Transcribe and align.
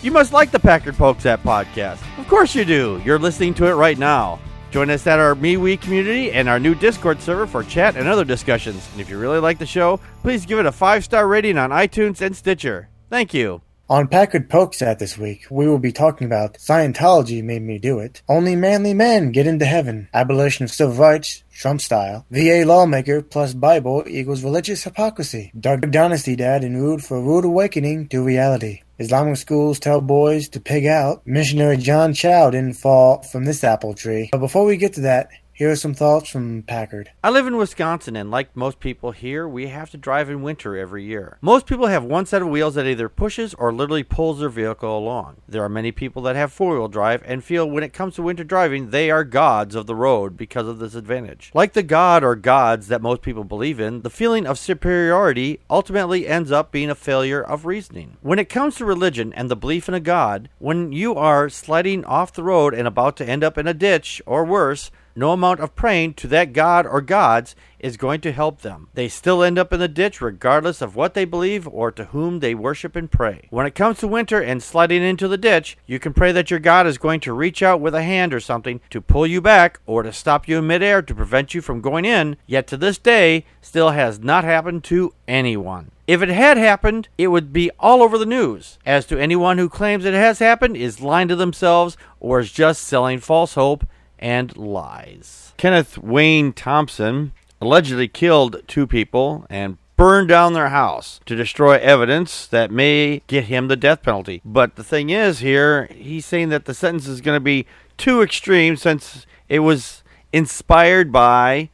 You 0.00 0.12
must 0.12 0.32
like 0.32 0.52
the 0.52 0.60
Packard 0.60 0.94
Pokes 0.94 1.26
At 1.26 1.42
podcast. 1.42 1.98
Of 2.18 2.28
course 2.28 2.54
you 2.54 2.64
do. 2.64 3.02
You're 3.04 3.18
listening 3.18 3.52
to 3.54 3.66
it 3.66 3.72
right 3.72 3.98
now. 3.98 4.38
Join 4.70 4.90
us 4.90 5.08
at 5.08 5.18
our 5.18 5.34
MeWe 5.34 5.80
community 5.80 6.30
and 6.30 6.48
our 6.48 6.60
new 6.60 6.76
Discord 6.76 7.20
server 7.20 7.48
for 7.48 7.64
chat 7.64 7.96
and 7.96 8.06
other 8.06 8.24
discussions. 8.24 8.88
And 8.92 9.00
if 9.00 9.10
you 9.10 9.18
really 9.18 9.40
like 9.40 9.58
the 9.58 9.66
show, 9.66 9.98
please 10.22 10.46
give 10.46 10.60
it 10.60 10.66
a 10.66 10.72
five 10.72 11.02
star 11.04 11.26
rating 11.26 11.58
on 11.58 11.70
iTunes 11.70 12.20
and 12.20 12.36
Stitcher. 12.36 12.88
Thank 13.10 13.34
you. 13.34 13.62
On 13.88 14.06
Packard 14.06 14.48
Pokes 14.48 14.82
At 14.82 15.00
this 15.00 15.18
week, 15.18 15.46
we 15.50 15.66
will 15.66 15.78
be 15.78 15.90
talking 15.90 16.26
about 16.26 16.58
Scientology 16.58 17.42
made 17.42 17.62
me 17.62 17.78
do 17.78 17.98
it, 17.98 18.22
only 18.28 18.54
manly 18.54 18.94
men 18.94 19.32
get 19.32 19.46
into 19.48 19.64
heaven, 19.64 20.08
abolition 20.14 20.62
of 20.64 20.70
civil 20.70 20.94
rights, 20.94 21.42
Trump 21.50 21.80
style, 21.80 22.24
VA 22.30 22.64
lawmaker 22.66 23.22
plus 23.22 23.54
Bible 23.54 24.04
equals 24.06 24.44
religious 24.44 24.84
hypocrisy, 24.84 25.50
Duck 25.58 25.80
Dynasty 25.80 26.36
dad 26.36 26.62
in 26.62 26.76
rude 26.76 27.02
for 27.02 27.20
rude 27.20 27.46
awakening 27.46 28.08
to 28.08 28.22
reality. 28.22 28.82
Islamic 28.98 29.36
schools 29.36 29.78
tell 29.78 30.00
boys 30.00 30.48
to 30.50 30.60
pig 30.60 30.84
out. 30.84 31.24
Missionary 31.24 31.76
John 31.76 32.14
Chau 32.14 32.50
didn't 32.50 32.76
fall 32.76 33.22
from 33.22 33.44
this 33.44 33.62
apple 33.62 33.94
tree. 33.94 34.28
But 34.32 34.38
before 34.38 34.64
we 34.64 34.76
get 34.76 34.94
to 34.94 35.02
that, 35.02 35.28
here 35.58 35.72
are 35.72 35.76
some 35.76 35.92
thoughts 35.92 36.28
from 36.28 36.62
Packard. 36.62 37.10
I 37.24 37.30
live 37.30 37.48
in 37.48 37.56
Wisconsin, 37.56 38.14
and 38.14 38.30
like 38.30 38.54
most 38.56 38.78
people 38.78 39.10
here, 39.10 39.48
we 39.48 39.66
have 39.66 39.90
to 39.90 39.96
drive 39.96 40.30
in 40.30 40.40
winter 40.40 40.76
every 40.76 41.02
year. 41.02 41.36
Most 41.40 41.66
people 41.66 41.88
have 41.88 42.04
one 42.04 42.26
set 42.26 42.42
of 42.42 42.48
wheels 42.48 42.76
that 42.76 42.86
either 42.86 43.08
pushes 43.08 43.54
or 43.54 43.72
literally 43.72 44.04
pulls 44.04 44.38
their 44.38 44.50
vehicle 44.50 44.96
along. 44.96 45.38
There 45.48 45.64
are 45.64 45.68
many 45.68 45.90
people 45.90 46.22
that 46.22 46.36
have 46.36 46.52
four 46.52 46.78
wheel 46.78 46.86
drive 46.86 47.24
and 47.26 47.42
feel 47.42 47.68
when 47.68 47.82
it 47.82 47.92
comes 47.92 48.14
to 48.14 48.22
winter 48.22 48.44
driving, 48.44 48.90
they 48.90 49.10
are 49.10 49.24
gods 49.24 49.74
of 49.74 49.88
the 49.88 49.96
road 49.96 50.36
because 50.36 50.68
of 50.68 50.78
this 50.78 50.94
advantage. 50.94 51.50
Like 51.52 51.72
the 51.72 51.82
god 51.82 52.22
or 52.22 52.36
gods 52.36 52.86
that 52.86 53.02
most 53.02 53.22
people 53.22 53.42
believe 53.42 53.80
in, 53.80 54.02
the 54.02 54.10
feeling 54.10 54.46
of 54.46 54.60
superiority 54.60 55.58
ultimately 55.68 56.28
ends 56.28 56.52
up 56.52 56.70
being 56.70 56.88
a 56.88 56.94
failure 56.94 57.42
of 57.42 57.66
reasoning. 57.66 58.16
When 58.20 58.38
it 58.38 58.48
comes 58.48 58.76
to 58.76 58.84
religion 58.84 59.32
and 59.32 59.50
the 59.50 59.56
belief 59.56 59.88
in 59.88 59.94
a 59.94 59.98
god, 59.98 60.50
when 60.60 60.92
you 60.92 61.16
are 61.16 61.48
sliding 61.48 62.04
off 62.04 62.32
the 62.32 62.44
road 62.44 62.74
and 62.74 62.86
about 62.86 63.16
to 63.16 63.28
end 63.28 63.42
up 63.42 63.58
in 63.58 63.66
a 63.66 63.74
ditch 63.74 64.22
or 64.24 64.44
worse, 64.44 64.92
no 65.18 65.32
amount 65.32 65.60
of 65.60 65.74
praying 65.74 66.14
to 66.14 66.28
that 66.28 66.52
god 66.52 66.86
or 66.86 67.00
gods 67.00 67.54
is 67.78 67.96
going 67.96 68.20
to 68.20 68.32
help 68.32 68.62
them. 68.62 68.88
They 68.94 69.08
still 69.08 69.42
end 69.42 69.58
up 69.58 69.72
in 69.72 69.80
the 69.80 69.88
ditch 69.88 70.20
regardless 70.20 70.80
of 70.80 70.96
what 70.96 71.14
they 71.14 71.24
believe 71.24 71.66
or 71.68 71.90
to 71.92 72.06
whom 72.06 72.40
they 72.40 72.54
worship 72.54 72.96
and 72.96 73.10
pray. 73.10 73.46
When 73.50 73.66
it 73.66 73.74
comes 73.74 73.98
to 73.98 74.08
winter 74.08 74.40
and 74.40 74.62
sliding 74.62 75.02
into 75.02 75.28
the 75.28 75.36
ditch, 75.36 75.76
you 75.86 75.98
can 75.98 76.12
pray 76.12 76.32
that 76.32 76.50
your 76.50 76.60
God 76.60 76.86
is 76.86 76.98
going 76.98 77.20
to 77.20 77.32
reach 77.32 77.62
out 77.62 77.80
with 77.80 77.94
a 77.94 78.02
hand 78.02 78.34
or 78.34 78.40
something 78.40 78.80
to 78.90 79.00
pull 79.00 79.26
you 79.26 79.40
back 79.40 79.80
or 79.86 80.02
to 80.02 80.12
stop 80.12 80.48
you 80.48 80.58
in 80.58 80.66
midair 80.66 81.02
to 81.02 81.14
prevent 81.14 81.54
you 81.54 81.60
from 81.60 81.80
going 81.80 82.04
in, 82.04 82.36
yet 82.46 82.66
to 82.68 82.76
this 82.76 82.98
day 82.98 83.44
still 83.60 83.90
has 83.90 84.18
not 84.18 84.44
happened 84.44 84.84
to 84.84 85.14
anyone. 85.26 85.90
If 86.06 86.22
it 86.22 86.30
had 86.30 86.56
happened, 86.56 87.08
it 87.18 87.28
would 87.28 87.52
be 87.52 87.70
all 87.78 88.02
over 88.02 88.16
the 88.16 88.24
news. 88.24 88.78
As 88.86 89.04
to 89.06 89.18
anyone 89.18 89.58
who 89.58 89.68
claims 89.68 90.06
it 90.06 90.14
has 90.14 90.38
happened 90.38 90.76
is 90.76 91.02
lying 91.02 91.28
to 91.28 91.36
themselves 91.36 91.98
or 92.18 92.40
is 92.40 92.50
just 92.50 92.82
selling 92.82 93.18
false 93.18 93.54
hope 93.54 93.86
and 94.18 94.56
lies. 94.56 95.52
Kenneth 95.56 95.98
Wayne 95.98 96.52
Thompson 96.52 97.32
allegedly 97.60 98.08
killed 98.08 98.62
two 98.66 98.86
people 98.86 99.46
and 99.50 99.78
burned 99.96 100.28
down 100.28 100.52
their 100.52 100.68
house 100.68 101.20
to 101.26 101.34
destroy 101.34 101.76
evidence 101.78 102.46
that 102.46 102.70
may 102.70 103.20
get 103.26 103.44
him 103.44 103.66
the 103.66 103.76
death 103.76 104.02
penalty. 104.02 104.40
But 104.44 104.76
the 104.76 104.84
thing 104.84 105.10
is, 105.10 105.40
here, 105.40 105.86
he's 105.86 106.24
saying 106.24 106.50
that 106.50 106.66
the 106.66 106.74
sentence 106.74 107.08
is 107.08 107.20
going 107.20 107.36
to 107.36 107.40
be 107.40 107.66
too 107.96 108.22
extreme 108.22 108.76
since 108.76 109.26
it 109.48 109.58
was 109.58 110.04
inspired 110.32 111.10
by 111.10 111.70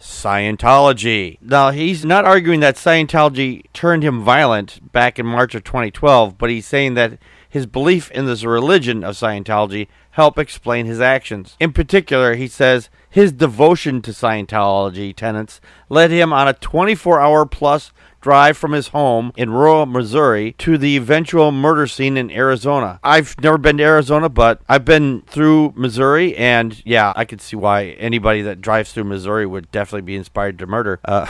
Scientology. 0.00 1.38
Now, 1.40 1.70
he's 1.70 2.04
not 2.04 2.24
arguing 2.24 2.60
that 2.60 2.76
Scientology 2.76 3.64
turned 3.72 4.02
him 4.02 4.22
violent 4.22 4.92
back 4.92 5.18
in 5.18 5.26
March 5.26 5.54
of 5.54 5.64
2012, 5.64 6.38
but 6.38 6.50
he's 6.50 6.66
saying 6.66 6.94
that 6.94 7.18
his 7.48 7.66
belief 7.66 8.10
in 8.10 8.26
this 8.26 8.44
religion 8.44 9.02
of 9.02 9.16
Scientology 9.16 9.88
help 10.14 10.38
explain 10.38 10.86
his 10.86 11.00
actions. 11.00 11.56
In 11.58 11.72
particular, 11.72 12.36
he 12.36 12.46
says 12.46 12.88
his 13.10 13.32
devotion 13.32 14.00
to 14.02 14.12
Scientology 14.12 15.14
tenets 15.14 15.60
led 15.88 16.10
him 16.10 16.32
on 16.32 16.46
a 16.46 16.54
24 16.54 17.20
hour 17.20 17.44
plus 17.44 17.92
drive 18.20 18.56
from 18.56 18.72
his 18.72 18.88
home 18.88 19.32
in 19.36 19.50
rural 19.50 19.86
Missouri 19.86 20.52
to 20.52 20.78
the 20.78 20.96
eventual 20.96 21.50
murder 21.50 21.86
scene 21.86 22.16
in 22.16 22.30
Arizona. 22.30 23.00
I've 23.02 23.38
never 23.40 23.58
been 23.58 23.76
to 23.78 23.82
Arizona, 23.82 24.28
but 24.28 24.62
I've 24.68 24.84
been 24.84 25.22
through 25.22 25.74
Missouri, 25.76 26.36
and 26.36 26.80
yeah, 26.86 27.12
I 27.16 27.24
could 27.24 27.40
see 27.40 27.56
why 27.56 27.86
anybody 27.98 28.42
that 28.42 28.60
drives 28.60 28.92
through 28.92 29.04
Missouri 29.04 29.46
would 29.46 29.70
definitely 29.72 30.02
be 30.02 30.16
inspired 30.16 30.58
to 30.60 30.66
murder. 30.66 31.00
Uh, 31.04 31.26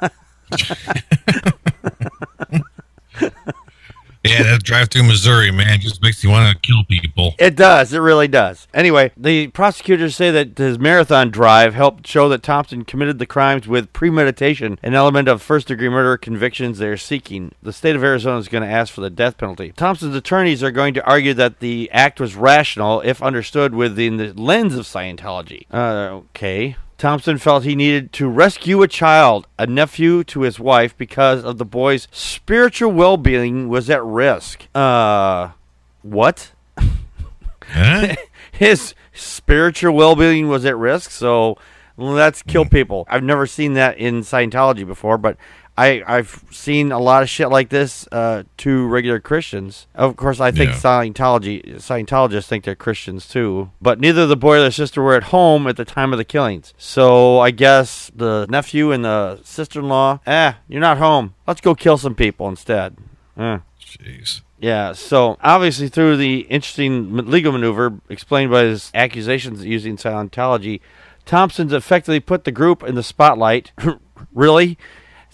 Yeah, 4.24 4.42
that 4.44 4.62
drive 4.62 4.88
through 4.88 5.04
Missouri, 5.04 5.50
man, 5.50 5.80
just 5.80 6.02
makes 6.02 6.24
you 6.24 6.30
want 6.30 6.50
to 6.50 6.60
kill 6.60 6.84
people. 6.84 7.34
It 7.38 7.56
does. 7.56 7.92
It 7.92 7.98
really 7.98 8.28
does. 8.28 8.66
Anyway, 8.72 9.12
the 9.16 9.48
prosecutors 9.48 10.16
say 10.16 10.30
that 10.30 10.56
his 10.56 10.78
marathon 10.78 11.30
drive 11.30 11.74
helped 11.74 12.06
show 12.06 12.28
that 12.30 12.42
Thompson 12.42 12.84
committed 12.84 13.18
the 13.18 13.26
crimes 13.26 13.68
with 13.68 13.92
premeditation, 13.92 14.78
an 14.82 14.94
element 14.94 15.28
of 15.28 15.42
first 15.42 15.68
degree 15.68 15.88
murder 15.88 16.16
convictions 16.16 16.78
they're 16.78 16.96
seeking. 16.96 17.52
The 17.62 17.72
state 17.72 17.96
of 17.96 18.02
Arizona 18.02 18.38
is 18.38 18.48
going 18.48 18.64
to 18.64 18.74
ask 18.74 18.92
for 18.92 19.02
the 19.02 19.10
death 19.10 19.36
penalty. 19.36 19.72
Thompson's 19.72 20.16
attorneys 20.16 20.62
are 20.62 20.70
going 20.70 20.94
to 20.94 21.04
argue 21.04 21.34
that 21.34 21.60
the 21.60 21.90
act 21.92 22.18
was 22.18 22.34
rational 22.34 23.02
if 23.02 23.22
understood 23.22 23.74
within 23.74 24.16
the 24.16 24.32
lens 24.32 24.74
of 24.74 24.86
Scientology. 24.86 25.66
Uh, 25.70 26.22
okay. 26.30 26.76
Thompson 27.04 27.36
felt 27.36 27.64
he 27.64 27.76
needed 27.76 28.14
to 28.14 28.26
rescue 28.30 28.80
a 28.80 28.88
child, 28.88 29.46
a 29.58 29.66
nephew 29.66 30.24
to 30.24 30.40
his 30.40 30.58
wife, 30.58 30.96
because 30.96 31.44
of 31.44 31.58
the 31.58 31.64
boy's 31.66 32.08
spiritual 32.10 32.92
well 32.92 33.18
being 33.18 33.68
was 33.68 33.90
at 33.90 34.02
risk. 34.02 34.66
Uh, 34.74 35.50
what? 36.00 36.52
Huh? 37.62 38.14
His 38.52 38.94
spiritual 39.12 39.94
well 39.94 40.16
being 40.16 40.48
was 40.48 40.64
at 40.64 40.78
risk, 40.78 41.10
so 41.10 41.58
let's 41.98 42.40
kill 42.40 42.64
people. 42.64 43.06
I've 43.10 43.22
never 43.22 43.46
seen 43.46 43.74
that 43.74 43.98
in 43.98 44.22
Scientology 44.22 44.86
before, 44.86 45.18
but 45.18 45.36
I, 45.76 46.02
I've 46.06 46.44
seen 46.52 46.92
a 46.92 46.98
lot 47.00 47.22
of 47.24 47.28
shit 47.28 47.48
like 47.48 47.68
this 47.68 48.06
uh, 48.12 48.44
to 48.58 48.86
regular 48.86 49.18
Christians. 49.18 49.86
Of 49.94 50.16
course, 50.16 50.38
I 50.40 50.52
think 50.52 50.70
Yeah. 50.70 50.76
Scientology 50.76 51.76
Scientologists 51.76 52.46
think 52.46 52.64
they're 52.64 52.76
Christians 52.76 53.26
too. 53.26 53.70
But 53.82 53.98
neither 53.98 54.26
the 54.26 54.36
boy 54.36 54.58
or 54.58 54.62
the 54.62 54.70
sister 54.72 55.02
were 55.02 55.16
at 55.16 55.24
home 55.24 55.66
at 55.66 55.76
the 55.76 55.84
time 55.84 56.12
of 56.12 56.18
the 56.18 56.24
killings. 56.24 56.74
So 56.78 57.40
I 57.40 57.50
guess 57.50 58.10
the 58.14 58.46
nephew 58.48 58.92
and 58.92 59.04
the 59.04 59.40
sister-in-law, 59.42 60.20
eh, 60.26 60.52
you're 60.68 60.80
not 60.80 60.98
home. 60.98 61.34
Let's 61.46 61.60
go 61.60 61.74
kill 61.74 61.98
some 61.98 62.14
people 62.14 62.48
instead. 62.48 62.96
Eh. 63.36 63.58
Jeez. 63.80 64.42
Yeah, 64.60 64.92
so 64.92 65.36
obviously 65.42 65.88
through 65.88 66.16
the 66.16 66.40
interesting 66.42 67.16
legal 67.16 67.52
maneuver 67.52 68.00
explained 68.08 68.50
by 68.50 68.62
his 68.62 68.90
accusations 68.94 69.64
using 69.64 69.96
Scientology, 69.96 70.80
Thompson's 71.26 71.72
effectively 71.72 72.20
put 72.20 72.44
the 72.44 72.52
group 72.52 72.82
in 72.82 72.94
the 72.94 73.02
spotlight. 73.02 73.72
really? 74.32 74.78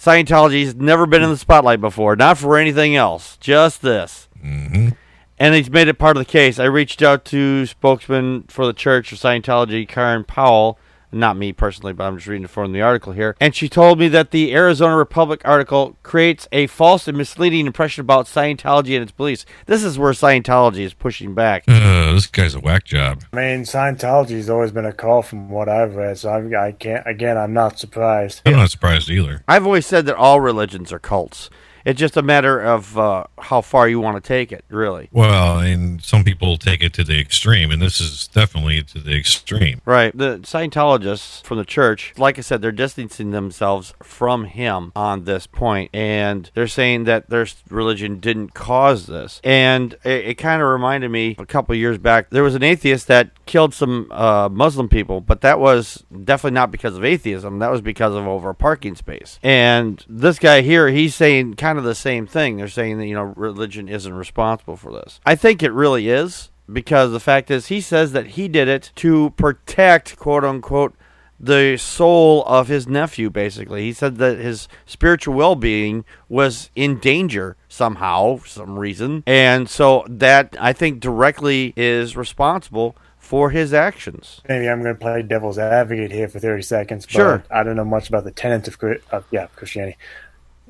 Scientology's 0.00 0.74
never 0.74 1.04
been 1.04 1.22
in 1.22 1.28
the 1.28 1.36
spotlight 1.36 1.78
before, 1.78 2.16
not 2.16 2.38
for 2.38 2.56
anything 2.56 2.96
else, 2.96 3.36
just 3.36 3.82
this. 3.82 4.28
hmm 4.40 4.90
And 5.38 5.54
he's 5.54 5.68
made 5.68 5.88
it 5.88 5.98
part 5.98 6.16
of 6.16 6.24
the 6.24 6.30
case. 6.30 6.58
I 6.58 6.64
reached 6.64 7.02
out 7.02 7.26
to 7.26 7.66
spokesman 7.66 8.44
for 8.44 8.64
the 8.64 8.72
Church 8.72 9.12
of 9.12 9.18
Scientology, 9.18 9.86
Karin 9.86 10.24
Pouw. 10.24 10.76
Not 11.12 11.36
me 11.36 11.52
personally, 11.52 11.92
but 11.92 12.04
I'm 12.04 12.16
just 12.16 12.28
reading 12.28 12.46
from 12.46 12.72
the 12.72 12.82
article 12.82 13.12
here. 13.12 13.36
And 13.40 13.54
she 13.54 13.68
told 13.68 13.98
me 13.98 14.08
that 14.08 14.30
the 14.30 14.54
Arizona 14.54 14.96
Republic 14.96 15.40
article 15.44 15.96
creates 16.02 16.46
a 16.52 16.68
false 16.68 17.08
and 17.08 17.18
misleading 17.18 17.66
impression 17.66 18.02
about 18.02 18.26
Scientology 18.26 18.94
and 18.94 19.02
its 19.02 19.12
beliefs. 19.12 19.44
This 19.66 19.82
is 19.82 19.98
where 19.98 20.12
Scientology 20.12 20.80
is 20.80 20.94
pushing 20.94 21.34
back. 21.34 21.64
Uh, 21.66 22.12
this 22.12 22.26
guy's 22.26 22.54
a 22.54 22.60
whack 22.60 22.84
job. 22.84 23.24
I 23.32 23.36
mean, 23.36 23.64
Scientology's 23.64 24.48
always 24.48 24.70
been 24.70 24.84
a 24.84 24.92
call 24.92 25.22
from 25.22 25.50
what 25.50 25.68
I've 25.68 25.96
read, 25.96 26.18
so 26.18 26.30
I, 26.30 26.66
I 26.66 26.72
can't. 26.72 27.06
Again, 27.06 27.36
I'm 27.36 27.52
not 27.52 27.78
surprised. 27.78 28.42
I'm 28.46 28.52
not 28.52 28.70
surprised 28.70 29.10
either. 29.10 29.42
I've 29.48 29.66
always 29.66 29.86
said 29.86 30.06
that 30.06 30.16
all 30.16 30.40
religions 30.40 30.92
are 30.92 30.98
cults. 30.98 31.50
It's 31.84 31.98
just 31.98 32.16
a 32.16 32.22
matter 32.22 32.60
of 32.60 32.98
uh, 32.98 33.24
how 33.38 33.60
far 33.60 33.88
you 33.88 34.00
want 34.00 34.22
to 34.22 34.26
take 34.26 34.52
it, 34.52 34.64
really. 34.68 35.08
Well, 35.12 35.58
and 35.58 36.02
some 36.02 36.24
people 36.24 36.56
take 36.56 36.82
it 36.82 36.92
to 36.94 37.04
the 37.04 37.18
extreme, 37.18 37.70
and 37.70 37.80
this 37.80 38.00
is 38.00 38.28
definitely 38.28 38.82
to 38.82 38.98
the 38.98 39.16
extreme. 39.16 39.80
Right. 39.84 40.16
The 40.16 40.38
Scientologists 40.38 41.42
from 41.44 41.58
the 41.58 41.64
church, 41.64 42.14
like 42.16 42.38
I 42.38 42.42
said, 42.42 42.62
they're 42.62 42.72
distancing 42.72 43.30
themselves 43.30 43.94
from 44.02 44.44
him 44.44 44.92
on 44.94 45.24
this 45.24 45.46
point, 45.46 45.90
and 45.94 46.50
they're 46.54 46.68
saying 46.68 47.04
that 47.04 47.30
their 47.30 47.46
religion 47.68 48.20
didn't 48.20 48.54
cause 48.54 49.06
this. 49.06 49.40
And 49.44 49.94
it, 50.04 50.26
it 50.26 50.34
kind 50.34 50.62
of 50.62 50.68
reminded 50.68 51.10
me 51.10 51.36
a 51.38 51.46
couple 51.46 51.74
years 51.74 51.98
back, 51.98 52.30
there 52.30 52.42
was 52.42 52.54
an 52.54 52.62
atheist 52.62 53.06
that 53.08 53.30
killed 53.46 53.74
some 53.74 54.08
uh, 54.10 54.48
Muslim 54.50 54.88
people, 54.88 55.20
but 55.20 55.40
that 55.40 55.58
was 55.58 56.04
definitely 56.24 56.54
not 56.54 56.70
because 56.70 56.96
of 56.96 57.04
atheism. 57.04 57.58
That 57.58 57.70
was 57.70 57.80
because 57.80 58.14
of 58.14 58.26
over 58.26 58.50
a 58.50 58.54
parking 58.54 58.94
space. 58.94 59.38
And 59.42 60.04
this 60.08 60.38
guy 60.38 60.60
here, 60.60 60.88
he's 60.88 61.14
saying 61.14 61.54
kind 61.54 61.69
of 61.78 61.84
the 61.84 61.94
same 61.94 62.26
thing. 62.26 62.56
They're 62.56 62.68
saying 62.68 62.98
that, 62.98 63.06
you 63.06 63.14
know, 63.14 63.32
religion 63.36 63.88
isn't 63.88 64.12
responsible 64.12 64.76
for 64.76 64.92
this. 64.92 65.20
I 65.24 65.34
think 65.34 65.62
it 65.62 65.72
really 65.72 66.08
is 66.08 66.50
because 66.72 67.12
the 67.12 67.20
fact 67.20 67.50
is 67.50 67.66
he 67.66 67.80
says 67.80 68.12
that 68.12 68.28
he 68.28 68.48
did 68.48 68.68
it 68.68 68.92
to 68.96 69.30
protect 69.30 70.16
quote 70.16 70.44
unquote 70.44 70.94
the 71.42 71.78
soul 71.78 72.44
of 72.44 72.68
his 72.68 72.86
nephew, 72.86 73.30
basically. 73.30 73.82
He 73.82 73.92
said 73.94 74.16
that 74.18 74.38
his 74.38 74.68
spiritual 74.84 75.34
well 75.34 75.56
being 75.56 76.04
was 76.28 76.70
in 76.76 76.98
danger 76.98 77.56
somehow, 77.66 78.36
for 78.36 78.46
some 78.46 78.78
reason. 78.78 79.22
And 79.26 79.68
so 79.68 80.04
that, 80.08 80.54
I 80.60 80.74
think, 80.74 81.00
directly 81.00 81.72
is 81.76 82.14
responsible 82.16 82.94
for 83.16 83.50
his 83.50 83.72
actions. 83.72 84.42
Maybe 84.48 84.68
I'm 84.68 84.82
going 84.82 84.94
to 84.94 85.00
play 85.00 85.22
devil's 85.22 85.58
advocate 85.58 86.12
here 86.12 86.28
for 86.28 86.40
30 86.40 86.62
seconds. 86.62 87.06
But 87.06 87.12
Sure. 87.12 87.44
I 87.50 87.62
don't 87.62 87.76
know 87.76 87.84
much 87.84 88.08
about 88.08 88.24
the 88.24 88.32
tenets 88.32 88.68
of, 88.68 88.76
of 89.10 89.24
yeah 89.30 89.46
Christianity, 89.56 89.96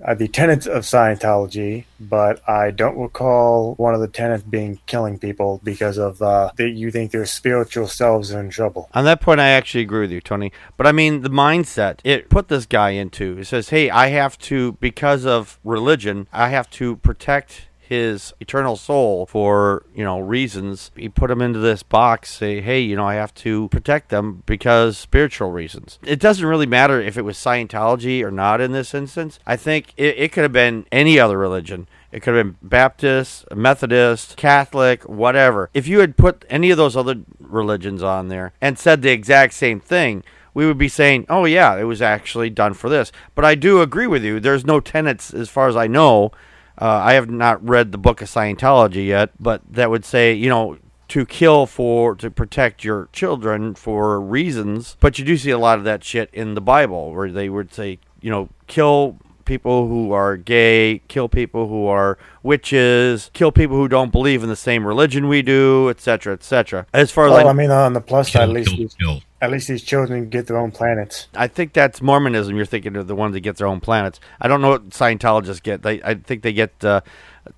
uh, 0.05 0.15
the 0.15 0.29
tenets 0.29 0.67
of 0.67 0.85
Scientology, 0.85 1.85
but 1.99 2.47
I 2.49 2.71
don't 2.71 2.97
recall 2.97 3.75
one 3.75 3.95
of 3.95 4.01
the 4.01 4.09
tenets 4.09 4.43
being 4.43 4.81
killing 4.87 5.19
people 5.19 5.61
because 5.63 5.99
of 5.99 6.21
uh, 6.23 6.51
that 6.57 6.71
you 6.71 6.91
think 6.91 7.11
their 7.11 7.27
spiritual 7.27 7.87
selves 7.87 8.33
are 8.33 8.41
in 8.41 8.51
trouble. 8.51 8.89
On 8.95 9.05
that 9.05 9.21
point, 9.21 9.41
I 9.41 9.49
actually 9.49 9.83
agree 9.83 10.01
with 10.01 10.13
you, 10.13 10.21
Tony. 10.21 10.53
But 10.77 10.87
I 10.87 10.93
mean, 10.93 11.23
the 11.23 11.31
mindset 11.31 11.99
it 12.05 12.29
put 12.29 12.49
this 12.49 12.67
guy 12.67 12.91
into 12.91 13.39
it 13.39 13.47
says, 13.47 13.71
hey, 13.71 13.91
I 13.91 14.09
have 14.09 14.39
to, 14.39 14.73
because 14.81 15.27
of 15.27 15.59
religion, 15.65 16.27
I 16.33 16.49
have 16.49 16.71
to 16.71 16.97
protect 16.97 17.69
his 17.91 18.33
eternal 18.39 18.77
soul 18.77 19.27
for 19.27 19.85
you 19.93 20.05
know 20.05 20.21
reasons 20.21 20.93
he 20.95 21.09
put 21.09 21.29
him 21.29 21.43
into 21.43 21.59
this 21.59 21.83
box 21.83 22.31
say 22.31 22.61
hey 22.61 22.79
you 22.79 22.95
know 22.95 23.05
i 23.05 23.15
have 23.15 23.35
to 23.35 23.69
protect 23.71 24.11
them 24.11 24.45
because 24.47 24.97
spiritual 24.97 25.51
reasons 25.51 25.99
it 26.05 26.21
doesn't 26.21 26.47
really 26.47 26.67
matter 26.67 27.01
if 27.01 27.19
it 27.19 27.25
was 27.25 27.37
scientology 27.37 28.23
or 28.23 28.31
not 28.31 28.61
in 28.61 28.71
this 28.71 28.95
instance 28.95 29.41
i 29.45 29.57
think 29.57 29.93
it, 29.97 30.17
it 30.17 30.33
could 30.33 30.45
have 30.45 30.53
been 30.53 30.87
any 30.93 31.19
other 31.19 31.37
religion 31.37 31.89
it 32.13 32.23
could 32.23 32.35
have 32.35 32.45
been 32.45 32.57
Baptist, 32.69 33.45
Methodist, 33.55 34.37
Catholic, 34.37 35.05
whatever. 35.05 35.71
If 35.73 35.87
you 35.87 36.01
had 36.01 36.17
put 36.17 36.45
any 36.51 36.73
of 36.73 36.77
those 36.77 36.97
other 36.97 37.21
religions 37.39 38.03
on 38.03 38.27
there 38.27 38.53
and 38.61 38.77
said 38.77 39.03
the 39.03 39.11
exact 39.11 39.55
same 39.55 39.79
thing, 39.79 40.25
we 40.53 40.67
would 40.67 40.79
be 40.79 40.89
saying, 40.89 41.27
oh, 41.29 41.45
yeah, 41.45 41.77
it 41.77 41.85
was 41.85 42.03
actually 42.03 42.51
done 42.51 42.75
for 42.75 42.89
this. 42.89 43.13
But 43.37 43.45
I 43.45 43.55
do 43.55 43.81
agree 43.81 44.09
with 44.09 44.25
you. 44.25 44.41
There's 44.41 44.65
no 44.65 44.81
tenets, 44.81 45.33
as 45.33 45.49
far 45.49 45.69
as 45.69 45.77
I 45.77 45.87
know. 45.87 46.33
Uh, 46.79 47.01
I 47.03 47.15
have 47.15 47.31
not 47.31 47.67
read 47.67 47.93
the 47.93 47.99
book 47.99 48.23
of 48.23 48.29
Scientology 48.29 49.07
yet, 49.07 49.31
but 49.39 49.63
that 49.71 49.91
would 49.91 50.05
say, 50.05 50.33
you 50.33 50.49
know, 50.49 50.79
to 51.09 51.27
kill 51.27 51.67
for 51.67 52.15
to 52.15 52.31
protect 52.31 52.85
your 52.85 53.09
children 53.13 53.75
for 53.75 54.21
reasons. 54.21 54.97
But 55.01 55.19
you 55.19 55.25
do 55.25 55.37
see 55.37 55.51
a 55.51 55.59
lot 55.59 55.79
of 55.79 55.85
that 55.85 56.05
shit 56.05 56.31
in 56.33 56.55
the 56.55 56.61
Bible 56.61 57.13
where 57.13 57.31
they 57.31 57.49
would 57.49 57.75
say, 57.75 57.99
you 58.21 58.31
know, 58.31 58.49
kill 58.69 59.19
people 59.45 59.89
who 59.89 60.13
are 60.13 60.37
gay, 60.37 61.03
kill 61.09 61.29
people 61.29 61.67
who 61.69 61.87
are 61.87 62.17
witches, 62.45 63.31
kill 63.33 63.51
people 63.51 63.77
who 63.77 63.89
don't 63.89 64.13
believe 64.13 64.45
in 64.45 64.49
the 64.49 64.55
same 64.55 64.87
religion 64.87 65.27
we 65.29 65.43
do, 65.43 65.89
etc., 65.89 66.35
etc. 66.35 66.87
As 66.95 67.11
far 67.11 67.27
as 67.27 67.33
Well, 67.33 67.49
I, 67.49 67.51
I 67.51 67.53
mean, 67.53 67.73
on 67.73 67.93
the 67.93 68.01
plus 68.01 68.31
side, 68.31 68.43
at 68.43 68.51
least 68.51 68.77
kill, 68.77 68.89
kill. 69.01 69.23
At 69.41 69.51
least 69.51 69.69
these 69.69 69.83
children 69.83 70.29
get 70.29 70.47
their 70.47 70.59
own 70.59 70.71
planets. 70.71 71.29
I 71.35 71.47
think 71.47 71.73
that's 71.73 72.03
Mormonism. 72.03 72.57
You're 72.57 72.67
thinking 72.67 72.97
of 72.97 73.07
the 73.07 73.15
ones 73.15 73.33
that 73.35 73.41
get 73.41 73.57
their 73.57 73.67
own 73.67 73.81
planets. 73.81 74.21
I 74.41 74.49
don't 74.49 74.61
know 74.61 74.71
what 74.71 74.91
Scientologists 74.91 75.63
get. 75.63 75.83
They, 75.83 76.03
I 76.03 76.15
think 76.15 76.43
they 76.43 76.53
get 76.53 76.85
uh, 76.85 77.01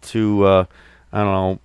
to, 0.02 0.44
uh, 0.44 0.64
I 1.12 1.22
don't 1.22 1.32
know, 1.32 1.58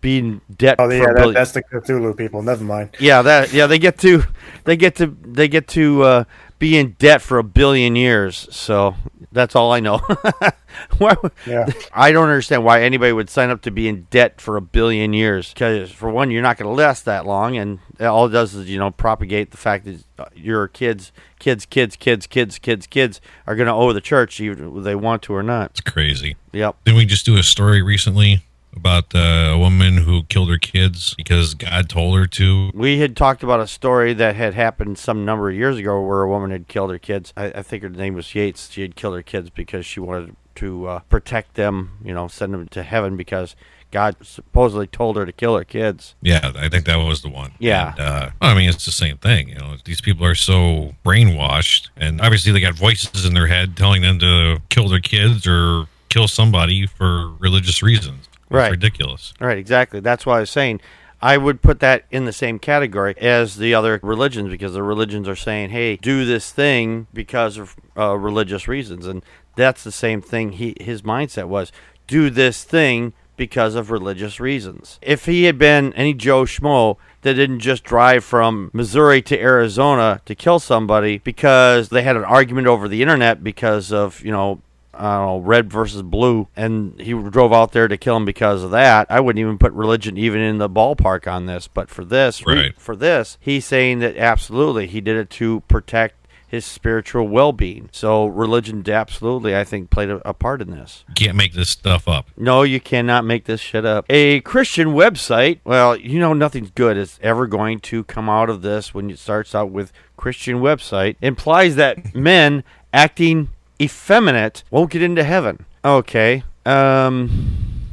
be 0.00 0.18
in 0.18 0.40
debt. 0.56 0.76
Oh 0.78 0.90
yeah, 0.90 1.12
that, 1.14 1.32
that's 1.34 1.52
the 1.52 1.62
Cthulhu 1.62 2.16
people. 2.16 2.42
Never 2.42 2.64
mind. 2.64 2.90
yeah, 3.00 3.22
that 3.22 3.52
yeah, 3.52 3.66
they 3.66 3.78
get 3.78 3.98
to, 3.98 4.24
they 4.64 4.76
get 4.76 4.96
to, 4.96 5.16
they 5.22 5.48
get 5.48 5.68
to 5.68 6.02
uh, 6.02 6.24
be 6.58 6.76
in 6.78 6.96
debt 6.98 7.22
for 7.22 7.38
a 7.38 7.44
billion 7.44 7.96
years. 7.96 8.46
So 8.50 8.94
that's 9.32 9.56
all 9.56 9.72
I 9.72 9.80
know. 9.80 9.98
Why 10.98 11.16
Yeah. 11.46 11.66
I 11.92 12.12
don't 12.12 12.28
understand 12.28 12.64
why 12.64 12.82
anybody 12.82 13.12
would 13.12 13.30
sign 13.30 13.50
up 13.50 13.62
to 13.62 13.70
be 13.70 13.88
in 13.88 14.06
debt 14.10 14.40
for 14.40 14.56
a 14.56 14.60
billion 14.60 15.12
years. 15.12 15.52
Because 15.52 15.90
for 15.90 16.10
one, 16.10 16.30
you're 16.30 16.42
not 16.42 16.58
going 16.58 16.68
to 16.68 16.74
last 16.74 17.04
that 17.06 17.26
long, 17.26 17.56
and 17.56 17.78
all 18.00 18.26
it 18.26 18.30
does 18.30 18.54
is 18.54 18.68
you 18.68 18.78
know 18.78 18.90
propagate 18.90 19.50
the 19.50 19.56
fact 19.56 19.84
that 19.84 20.04
uh, 20.18 20.26
your 20.34 20.68
kids, 20.68 21.12
kids, 21.38 21.66
kids, 21.66 21.96
kids, 21.96 22.26
kids, 22.26 22.58
kids, 22.58 22.86
kids 22.86 23.20
are 23.46 23.54
going 23.56 23.66
to 23.66 23.72
owe 23.72 23.92
the 23.92 24.00
church, 24.00 24.40
even 24.40 24.82
they 24.82 24.94
want 24.94 25.22
to 25.22 25.34
or 25.34 25.42
not. 25.42 25.70
It's 25.70 25.80
crazy. 25.80 26.36
Yep. 26.52 26.76
Didn't 26.84 26.98
we 26.98 27.06
just 27.06 27.26
do 27.26 27.36
a 27.36 27.42
story 27.42 27.82
recently 27.82 28.42
about 28.74 29.14
uh, 29.14 29.52
a 29.52 29.58
woman 29.58 29.98
who 29.98 30.22
killed 30.24 30.48
her 30.48 30.58
kids 30.58 31.14
because 31.16 31.54
God 31.54 31.88
told 31.88 32.16
her 32.16 32.26
to? 32.26 32.70
We 32.74 32.98
had 32.98 33.16
talked 33.16 33.42
about 33.42 33.60
a 33.60 33.66
story 33.66 34.14
that 34.14 34.36
had 34.36 34.54
happened 34.54 34.98
some 34.98 35.24
number 35.24 35.50
of 35.50 35.56
years 35.56 35.76
ago 35.76 36.00
where 36.00 36.22
a 36.22 36.28
woman 36.28 36.50
had 36.50 36.68
killed 36.68 36.90
her 36.90 36.98
kids. 36.98 37.32
I, 37.36 37.46
I 37.46 37.62
think 37.62 37.82
her 37.82 37.88
name 37.88 38.14
was 38.14 38.34
Yates. 38.34 38.70
She 38.70 38.82
had 38.82 38.96
killed 38.96 39.14
her 39.14 39.22
kids 39.22 39.50
because 39.50 39.84
she 39.86 40.00
wanted 40.00 40.36
to 40.56 40.86
uh, 40.86 40.98
protect 41.08 41.54
them, 41.54 41.98
you 42.04 42.12
know, 42.12 42.28
send 42.28 42.52
them 42.52 42.68
to 42.68 42.82
heaven 42.82 43.16
because 43.16 43.56
God 43.90 44.16
supposedly 44.22 44.86
told 44.86 45.16
her 45.16 45.26
to 45.26 45.32
kill 45.32 45.56
her 45.56 45.64
kids. 45.64 46.14
Yeah, 46.22 46.52
I 46.56 46.68
think 46.68 46.84
that 46.86 46.96
was 46.96 47.22
the 47.22 47.28
one. 47.28 47.52
Yeah. 47.58 47.90
And, 47.92 48.00
uh, 48.00 48.30
I 48.40 48.54
mean, 48.54 48.68
it's 48.68 48.84
the 48.84 48.90
same 48.92 49.18
thing. 49.18 49.48
You 49.48 49.56
know, 49.56 49.76
these 49.84 50.00
people 50.00 50.24
are 50.24 50.34
so 50.34 50.94
brainwashed, 51.04 51.88
and 51.96 52.20
obviously 52.20 52.52
they 52.52 52.60
got 52.60 52.74
voices 52.74 53.24
in 53.24 53.34
their 53.34 53.48
head 53.48 53.76
telling 53.76 54.02
them 54.02 54.18
to 54.20 54.60
kill 54.68 54.88
their 54.88 55.00
kids 55.00 55.46
or 55.46 55.86
kill 56.08 56.28
somebody 56.28 56.86
for 56.86 57.28
religious 57.38 57.82
reasons. 57.82 58.28
It's 58.32 58.36
Right. 58.50 58.70
ridiculous. 58.70 59.32
Right, 59.40 59.58
exactly. 59.58 60.00
That's 60.00 60.26
why 60.26 60.38
I 60.38 60.40
was 60.40 60.50
saying 60.50 60.80
I 61.22 61.36
would 61.36 61.60
put 61.60 61.80
that 61.80 62.04
in 62.10 62.24
the 62.24 62.32
same 62.32 62.58
category 62.58 63.14
as 63.18 63.56
the 63.56 63.74
other 63.74 64.00
religions 64.02 64.50
because 64.50 64.72
the 64.72 64.82
religions 64.82 65.28
are 65.28 65.36
saying, 65.36 65.68
"Hey, 65.70 65.96
do 65.96 66.24
this 66.24 66.50
thing 66.50 67.08
because 67.12 67.58
of 67.58 67.76
uh, 67.96 68.16
religious 68.16 68.66
reasons," 68.66 69.06
and 69.06 69.22
that's 69.54 69.84
the 69.84 69.92
same 69.92 70.22
thing. 70.22 70.52
He 70.52 70.74
his 70.80 71.02
mindset 71.02 71.44
was, 71.48 71.72
"Do 72.06 72.30
this 72.30 72.64
thing." 72.64 73.12
Because 73.40 73.74
of 73.74 73.90
religious 73.90 74.38
reasons. 74.38 74.98
If 75.00 75.24
he 75.24 75.44
had 75.44 75.56
been 75.56 75.94
any 75.94 76.12
Joe 76.12 76.44
Schmo 76.44 76.98
that 77.22 77.32
didn't 77.34 77.60
just 77.60 77.84
drive 77.84 78.22
from 78.22 78.70
Missouri 78.74 79.22
to 79.22 79.40
Arizona 79.40 80.20
to 80.26 80.34
kill 80.34 80.58
somebody 80.58 81.16
because 81.24 81.88
they 81.88 82.02
had 82.02 82.16
an 82.16 82.24
argument 82.24 82.66
over 82.66 82.86
the 82.86 83.00
internet 83.00 83.42
because 83.42 83.92
of, 83.94 84.22
you 84.22 84.30
know, 84.30 84.60
I 84.92 85.16
don't 85.16 85.26
know, 85.26 85.38
red 85.38 85.72
versus 85.72 86.02
blue, 86.02 86.48
and 86.54 87.00
he 87.00 87.14
drove 87.14 87.54
out 87.54 87.72
there 87.72 87.88
to 87.88 87.96
kill 87.96 88.18
him 88.18 88.26
because 88.26 88.62
of 88.62 88.72
that. 88.72 89.06
I 89.08 89.20
wouldn't 89.20 89.40
even 89.40 89.56
put 89.56 89.72
religion 89.72 90.18
even 90.18 90.42
in 90.42 90.58
the 90.58 90.68
ballpark 90.68 91.26
on 91.26 91.46
this, 91.46 91.66
but 91.66 91.88
for 91.88 92.04
this, 92.04 92.44
Right. 92.46 92.78
for 92.78 92.94
this, 92.94 93.38
he's 93.40 93.64
saying 93.64 94.00
that 94.00 94.18
absolutely 94.18 94.86
he 94.86 95.00
did 95.00 95.16
it 95.16 95.30
to 95.30 95.60
protect 95.68 96.19
his 96.50 96.66
spiritual 96.66 97.28
well-being. 97.28 97.88
So 97.92 98.26
religion, 98.26 98.82
absolutely, 98.90 99.56
I 99.56 99.62
think, 99.62 99.88
played 99.88 100.10
a, 100.10 100.28
a 100.28 100.34
part 100.34 100.60
in 100.60 100.72
this. 100.72 101.04
Can't 101.14 101.36
make 101.36 101.52
this 101.52 101.70
stuff 101.70 102.08
up. 102.08 102.26
No, 102.36 102.62
you 102.62 102.80
cannot 102.80 103.24
make 103.24 103.44
this 103.44 103.60
shit 103.60 103.84
up. 103.86 104.04
A 104.10 104.40
Christian 104.40 104.88
website, 104.88 105.60
well, 105.62 105.94
you 105.94 106.18
know 106.18 106.32
nothing 106.32 106.72
good 106.74 106.96
is 106.96 107.20
ever 107.22 107.46
going 107.46 107.78
to 107.80 108.02
come 108.02 108.28
out 108.28 108.50
of 108.50 108.62
this 108.62 108.92
when 108.92 109.10
it 109.10 109.20
starts 109.20 109.54
out 109.54 109.70
with 109.70 109.92
Christian 110.16 110.56
website 110.56 111.14
implies 111.22 111.76
that 111.76 112.14
men 112.16 112.64
acting 112.92 113.50
effeminate 113.80 114.64
won't 114.72 114.90
get 114.90 115.02
into 115.02 115.22
heaven. 115.22 115.64
Okay. 115.84 116.42
Um 116.66 117.86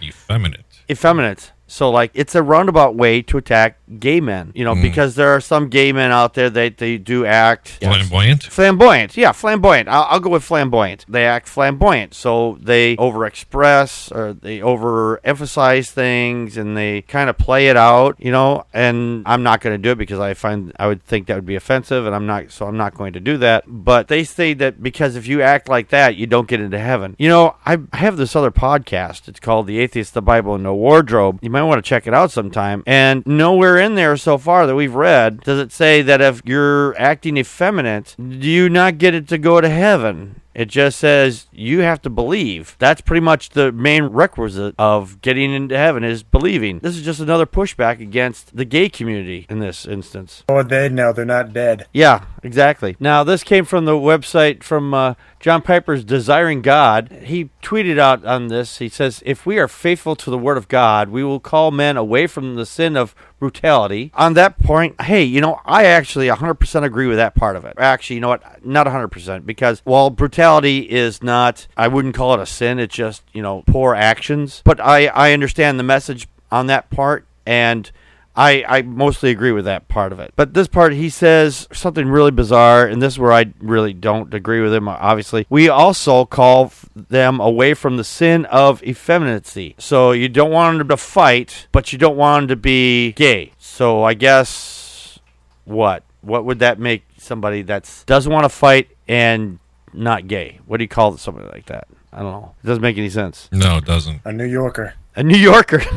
Effeminate. 0.00 0.64
effeminate. 0.88 1.50
So 1.68 1.90
like 1.90 2.10
it's 2.14 2.34
a 2.34 2.42
roundabout 2.42 2.96
way 2.96 3.22
to 3.22 3.38
attack 3.38 3.78
gay 3.98 4.20
men, 4.20 4.52
you 4.54 4.64
know, 4.64 4.74
mm. 4.74 4.82
because 4.82 5.14
there 5.14 5.28
are 5.28 5.40
some 5.40 5.68
gay 5.68 5.92
men 5.92 6.10
out 6.10 6.34
there 6.34 6.50
that 6.50 6.78
they 6.78 6.98
do 6.98 7.24
act 7.24 7.78
Flamboyant. 7.78 8.42
Flamboyant, 8.44 9.16
yeah, 9.16 9.32
flamboyant. 9.32 9.88
I'll, 9.88 10.04
I'll 10.04 10.20
go 10.20 10.30
with 10.30 10.42
flamboyant. 10.42 11.04
They 11.08 11.26
act 11.26 11.48
flamboyant, 11.48 12.14
so 12.14 12.58
they 12.60 12.96
overexpress 12.96 14.14
or 14.14 14.32
they 14.32 14.58
overemphasize 14.58 15.90
things, 15.90 16.56
and 16.56 16.76
they 16.76 17.02
kind 17.02 17.30
of 17.30 17.38
play 17.38 17.68
it 17.68 17.76
out, 17.76 18.16
you 18.18 18.32
know. 18.32 18.64
And 18.72 19.22
I'm 19.26 19.42
not 19.42 19.60
going 19.60 19.74
to 19.74 19.82
do 19.82 19.92
it 19.92 19.98
because 19.98 20.18
I 20.18 20.34
find 20.34 20.72
I 20.78 20.86
would 20.86 21.02
think 21.04 21.26
that 21.26 21.34
would 21.34 21.46
be 21.46 21.56
offensive, 21.56 22.06
and 22.06 22.14
I'm 22.14 22.26
not. 22.26 22.50
So 22.50 22.66
I'm 22.66 22.76
not 22.76 22.94
going 22.94 23.12
to 23.12 23.20
do 23.20 23.36
that. 23.38 23.64
But 23.66 24.08
they 24.08 24.24
say 24.24 24.54
that 24.54 24.82
because 24.82 25.16
if 25.16 25.26
you 25.26 25.42
act 25.42 25.68
like 25.68 25.88
that, 25.90 26.16
you 26.16 26.26
don't 26.26 26.48
get 26.48 26.60
into 26.60 26.78
heaven. 26.78 27.16
You 27.18 27.28
know, 27.28 27.56
I 27.66 27.78
have 27.92 28.16
this 28.16 28.34
other 28.34 28.50
podcast. 28.50 29.28
It's 29.28 29.40
called 29.40 29.66
The 29.66 29.78
Atheist, 29.80 30.14
the 30.14 30.22
Bible, 30.22 30.54
and 30.54 30.64
No 30.64 30.74
Wardrobe. 30.74 31.38
You 31.42 31.50
might 31.50 31.57
want 31.66 31.82
to 31.84 31.88
check 31.88 32.06
it 32.06 32.14
out 32.14 32.30
sometime. 32.30 32.82
And 32.86 33.26
nowhere 33.26 33.78
in 33.78 33.94
there 33.94 34.16
so 34.16 34.38
far 34.38 34.66
that 34.66 34.74
we've 34.74 34.94
read 34.94 35.40
does 35.40 35.58
it 35.58 35.72
say 35.72 36.02
that 36.02 36.20
if 36.20 36.42
you're 36.44 36.98
acting 37.00 37.36
effeminate, 37.36 38.14
do 38.18 38.48
you 38.48 38.68
not 38.68 38.98
get 38.98 39.14
it 39.14 39.28
to 39.28 39.38
go 39.38 39.60
to 39.60 39.68
heaven? 39.68 40.40
It 40.58 40.66
just 40.66 40.98
says 40.98 41.46
you 41.52 41.82
have 41.82 42.02
to 42.02 42.10
believe. 42.10 42.74
That's 42.80 43.00
pretty 43.00 43.20
much 43.20 43.50
the 43.50 43.70
main 43.70 44.06
requisite 44.06 44.74
of 44.76 45.22
getting 45.22 45.52
into 45.52 45.78
heaven 45.78 46.02
is 46.02 46.24
believing. 46.24 46.80
This 46.80 46.96
is 46.96 47.04
just 47.04 47.20
another 47.20 47.46
pushback 47.46 48.00
against 48.00 48.56
the 48.56 48.64
gay 48.64 48.88
community 48.88 49.46
in 49.48 49.60
this 49.60 49.86
instance. 49.86 50.42
Oh, 50.48 50.64
they 50.64 50.88
no, 50.88 51.12
they're 51.12 51.24
not 51.24 51.52
dead. 51.52 51.86
Yeah, 51.92 52.24
exactly. 52.42 52.96
Now, 53.00 53.24
this 53.24 53.42
came 53.42 53.64
from 53.64 53.84
the 53.84 53.92
website 53.92 54.62
from 54.62 54.94
uh, 54.94 55.14
John 55.40 55.62
Piper's 55.62 56.04
Desiring 56.04 56.62
God. 56.62 57.10
He 57.24 57.50
tweeted 57.62 57.98
out 57.98 58.24
on 58.24 58.48
this. 58.48 58.78
He 58.78 58.88
says, 58.88 59.22
If 59.24 59.46
we 59.46 59.58
are 59.58 59.68
faithful 59.68 60.16
to 60.16 60.30
the 60.30 60.38
Word 60.38 60.56
of 60.56 60.68
God, 60.68 61.08
we 61.08 61.22
will 61.22 61.40
call 61.40 61.70
men 61.70 61.96
away 61.96 62.26
from 62.26 62.56
the 62.56 62.66
sin 62.66 62.96
of 62.96 63.14
brutality. 63.38 64.10
On 64.14 64.34
that 64.34 64.58
point, 64.58 65.00
hey, 65.02 65.22
you 65.22 65.40
know, 65.40 65.60
I 65.64 65.84
actually 65.84 66.28
100% 66.28 66.84
agree 66.84 67.06
with 67.06 67.18
that 67.18 67.34
part 67.34 67.56
of 67.56 67.64
it. 67.64 67.74
Actually, 67.78 68.16
you 68.16 68.20
know 68.20 68.28
what? 68.28 68.64
Not 68.64 68.86
100%, 68.86 69.46
because 69.46 69.80
while 69.84 70.10
brutality 70.10 70.90
is 70.90 71.22
not, 71.22 71.66
I 71.76 71.88
wouldn't 71.88 72.14
call 72.14 72.34
it 72.34 72.40
a 72.40 72.46
sin, 72.46 72.78
it's 72.78 72.94
just, 72.94 73.22
you 73.32 73.42
know, 73.42 73.62
poor 73.66 73.94
actions. 73.94 74.62
But 74.64 74.80
I, 74.80 75.06
I 75.06 75.32
understand 75.32 75.78
the 75.78 75.84
message 75.84 76.28
on 76.50 76.66
that 76.66 76.90
part, 76.90 77.26
and 77.46 77.90
I, 78.38 78.64
I 78.68 78.82
mostly 78.82 79.30
agree 79.30 79.50
with 79.50 79.64
that 79.64 79.88
part 79.88 80.12
of 80.12 80.20
it. 80.20 80.32
But 80.36 80.54
this 80.54 80.68
part, 80.68 80.92
he 80.92 81.10
says 81.10 81.66
something 81.72 82.08
really 82.08 82.30
bizarre, 82.30 82.86
and 82.86 83.02
this 83.02 83.14
is 83.14 83.18
where 83.18 83.32
I 83.32 83.52
really 83.58 83.92
don't 83.92 84.32
agree 84.32 84.60
with 84.60 84.72
him, 84.72 84.88
obviously. 84.88 85.44
We 85.50 85.68
also 85.68 86.24
call 86.24 86.72
them 86.94 87.40
away 87.40 87.74
from 87.74 87.96
the 87.96 88.04
sin 88.04 88.44
of 88.44 88.80
effeminacy. 88.84 89.74
So 89.78 90.12
you 90.12 90.28
don't 90.28 90.52
want 90.52 90.78
them 90.78 90.86
to 90.86 90.96
fight, 90.96 91.66
but 91.72 91.92
you 91.92 91.98
don't 91.98 92.16
want 92.16 92.42
them 92.42 92.48
to 92.50 92.56
be 92.56 93.10
gay. 93.14 93.50
So 93.58 94.04
I 94.04 94.14
guess 94.14 95.18
what? 95.64 96.04
What 96.20 96.44
would 96.44 96.60
that 96.60 96.78
make 96.78 97.02
somebody 97.16 97.62
that's 97.62 98.04
doesn't 98.04 98.32
want 98.32 98.44
to 98.44 98.50
fight 98.50 98.88
and 99.08 99.58
not 99.92 100.28
gay? 100.28 100.60
What 100.66 100.76
do 100.76 100.84
you 100.84 100.88
call 100.88 101.16
somebody 101.16 101.48
like 101.48 101.66
that? 101.66 101.88
I 102.12 102.22
don't 102.22 102.30
know. 102.30 102.54
It 102.62 102.68
doesn't 102.68 102.82
make 102.82 102.98
any 102.98 103.10
sense. 103.10 103.48
No, 103.50 103.78
it 103.78 103.84
doesn't. 103.84 104.20
A 104.24 104.32
New 104.32 104.46
Yorker. 104.46 104.94
A 105.16 105.24
New 105.24 105.36
Yorker. 105.36 105.80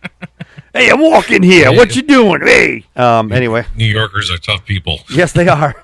hey, 0.72 0.90
I'm 0.90 1.00
walking 1.00 1.42
here. 1.42 1.72
What 1.72 1.96
you 1.96 2.02
doing? 2.02 2.40
Hey. 2.42 2.84
Um. 2.96 3.32
Anyway, 3.32 3.66
New 3.76 3.86
Yorkers 3.86 4.30
are 4.30 4.38
tough 4.38 4.64
people. 4.64 5.00
yes, 5.10 5.32
they 5.32 5.48
are. 5.48 5.74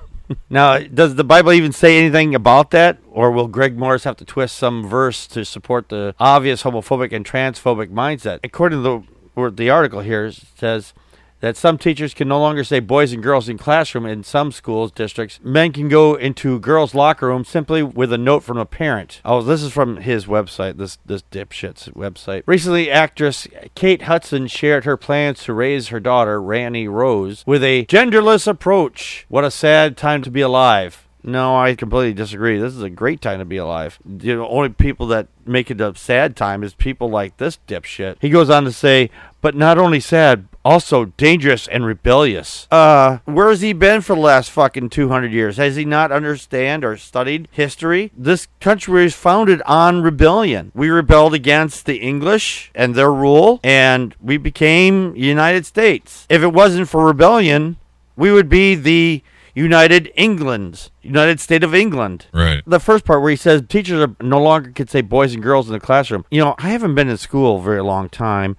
Now, 0.49 0.79
does 0.79 1.15
the 1.15 1.23
Bible 1.23 1.53
even 1.53 1.71
say 1.71 1.97
anything 1.97 2.35
about 2.35 2.71
that, 2.71 2.97
or 3.09 3.31
will 3.31 3.47
Greg 3.47 3.77
Morse 3.77 4.03
have 4.03 4.17
to 4.17 4.25
twist 4.25 4.57
some 4.57 4.85
verse 4.85 5.25
to 5.27 5.45
support 5.45 5.87
the 5.89 6.15
obvious 6.19 6.63
homophobic 6.63 7.13
and 7.13 7.25
transphobic 7.25 7.87
mindset? 7.87 8.39
According 8.43 8.79
to 8.79 8.83
the, 8.83 9.03
or 9.35 9.49
the 9.49 9.69
article 9.69 10.01
here, 10.01 10.25
it 10.25 10.39
says 10.57 10.93
that 11.39 11.57
some 11.57 11.77
teachers 11.77 12.13
can 12.13 12.27
no 12.27 12.39
longer 12.39 12.63
say 12.63 12.79
boys 12.79 13.13
and 13.13 13.21
girls 13.21 13.47
in 13.49 13.57
classroom 13.57 14.05
in 14.05 14.23
some 14.23 14.51
schools 14.51 14.91
districts. 14.91 15.39
Men 15.43 15.71
can 15.71 15.89
go 15.89 16.15
into 16.15 16.59
girls' 16.59 16.95
locker 16.95 17.27
room 17.27 17.45
simply 17.45 17.83
with 17.83 18.11
a 18.11 18.17
note 18.17 18.43
from 18.43 18.57
a 18.57 18.65
parent. 18.65 19.21
Oh, 19.23 19.41
this 19.41 19.61
is 19.61 19.71
from 19.71 19.97
his 19.97 20.25
website, 20.25 20.77
this 20.77 20.97
this 21.05 21.23
dipshit's 21.31 21.89
website. 21.89 22.43
Recently, 22.45 22.89
actress 22.89 23.47
Kate 23.75 24.03
Hudson 24.03 24.47
shared 24.47 24.85
her 24.85 24.97
plans 24.97 25.43
to 25.43 25.53
raise 25.53 25.89
her 25.89 25.99
daughter, 25.99 26.41
Rani 26.41 26.87
Rose, 26.87 27.43
with 27.45 27.63
a 27.63 27.85
genderless 27.85 28.47
approach. 28.47 29.25
What 29.29 29.43
a 29.43 29.51
sad 29.51 29.97
time 29.97 30.21
to 30.23 30.31
be 30.31 30.41
alive. 30.41 31.07
No, 31.23 31.57
I 31.57 31.75
completely 31.75 32.13
disagree. 32.13 32.57
This 32.57 32.73
is 32.73 32.81
a 32.81 32.89
great 32.89 33.21
time 33.21 33.39
to 33.39 33.45
be 33.45 33.57
alive. 33.57 33.99
The 34.05 34.35
only 34.35 34.69
people 34.69 35.07
that 35.07 35.27
make 35.45 35.69
it 35.69 35.81
a 35.81 35.93
sad 35.95 36.37
time 36.37 36.63
is 36.63 36.73
people 36.73 37.09
like 37.09 37.35
this 37.35 37.59
dipshit. 37.67 38.15
He 38.21 38.29
goes 38.29 38.49
on 38.49 38.63
to 38.63 38.71
say, 38.71 39.09
but 39.41 39.53
not 39.53 39.77
only 39.77 39.99
sad, 39.99 40.47
also 40.67 41.05
dangerous 41.05 41.65
and 41.65 41.85
rebellious. 41.85 42.67
Uh, 42.69 43.19
where 43.23 43.47
has 43.47 43.61
he 43.61 43.71
been 43.71 44.01
for 44.01 44.15
the 44.15 44.21
last 44.21 44.51
fucking 44.51 44.89
200 44.89 45.31
years? 45.31 45.55
Has 45.55 45.77
he 45.77 45.85
not 45.85 46.11
understand 46.11 46.83
or 46.83 46.97
studied 46.97 47.47
history? 47.51 48.11
This 48.17 48.49
country 48.59 49.03
was 49.05 49.15
founded 49.15 49.61
on 49.61 50.01
rebellion. 50.01 50.73
We 50.75 50.89
rebelled 50.89 51.33
against 51.33 51.85
the 51.85 51.97
English 51.97 52.69
and 52.75 52.95
their 52.95 53.13
rule, 53.13 53.61
and 53.63 54.13
we 54.19 54.35
became 54.35 55.15
United 55.15 55.65
States. 55.65 56.27
If 56.29 56.43
it 56.43 56.51
wasn't 56.51 56.89
for 56.89 57.05
rebellion, 57.05 57.77
we 58.17 58.29
would 58.33 58.49
be 58.49 58.75
the 58.75 59.23
United 59.55 60.11
England, 60.15 60.89
United 61.01 61.39
State 61.39 61.63
of 61.63 61.73
England. 61.73 62.27
Right. 62.33 62.61
The 62.67 62.81
first 62.81 63.05
part 63.05 63.21
where 63.21 63.31
he 63.31 63.37
says 63.37 63.63
teachers 63.69 64.01
are 64.01 64.15
no 64.21 64.41
longer 64.41 64.71
could 64.71 64.89
say 64.89 64.99
boys 64.99 65.33
and 65.33 65.41
girls 65.41 65.67
in 65.67 65.73
the 65.73 65.79
classroom. 65.79 66.25
You 66.29 66.43
know, 66.43 66.55
I 66.57 66.69
haven't 66.69 66.95
been 66.95 67.07
in 67.07 67.17
school 67.17 67.57
a 67.57 67.61
very 67.61 67.81
long 67.81 68.09
time, 68.09 68.57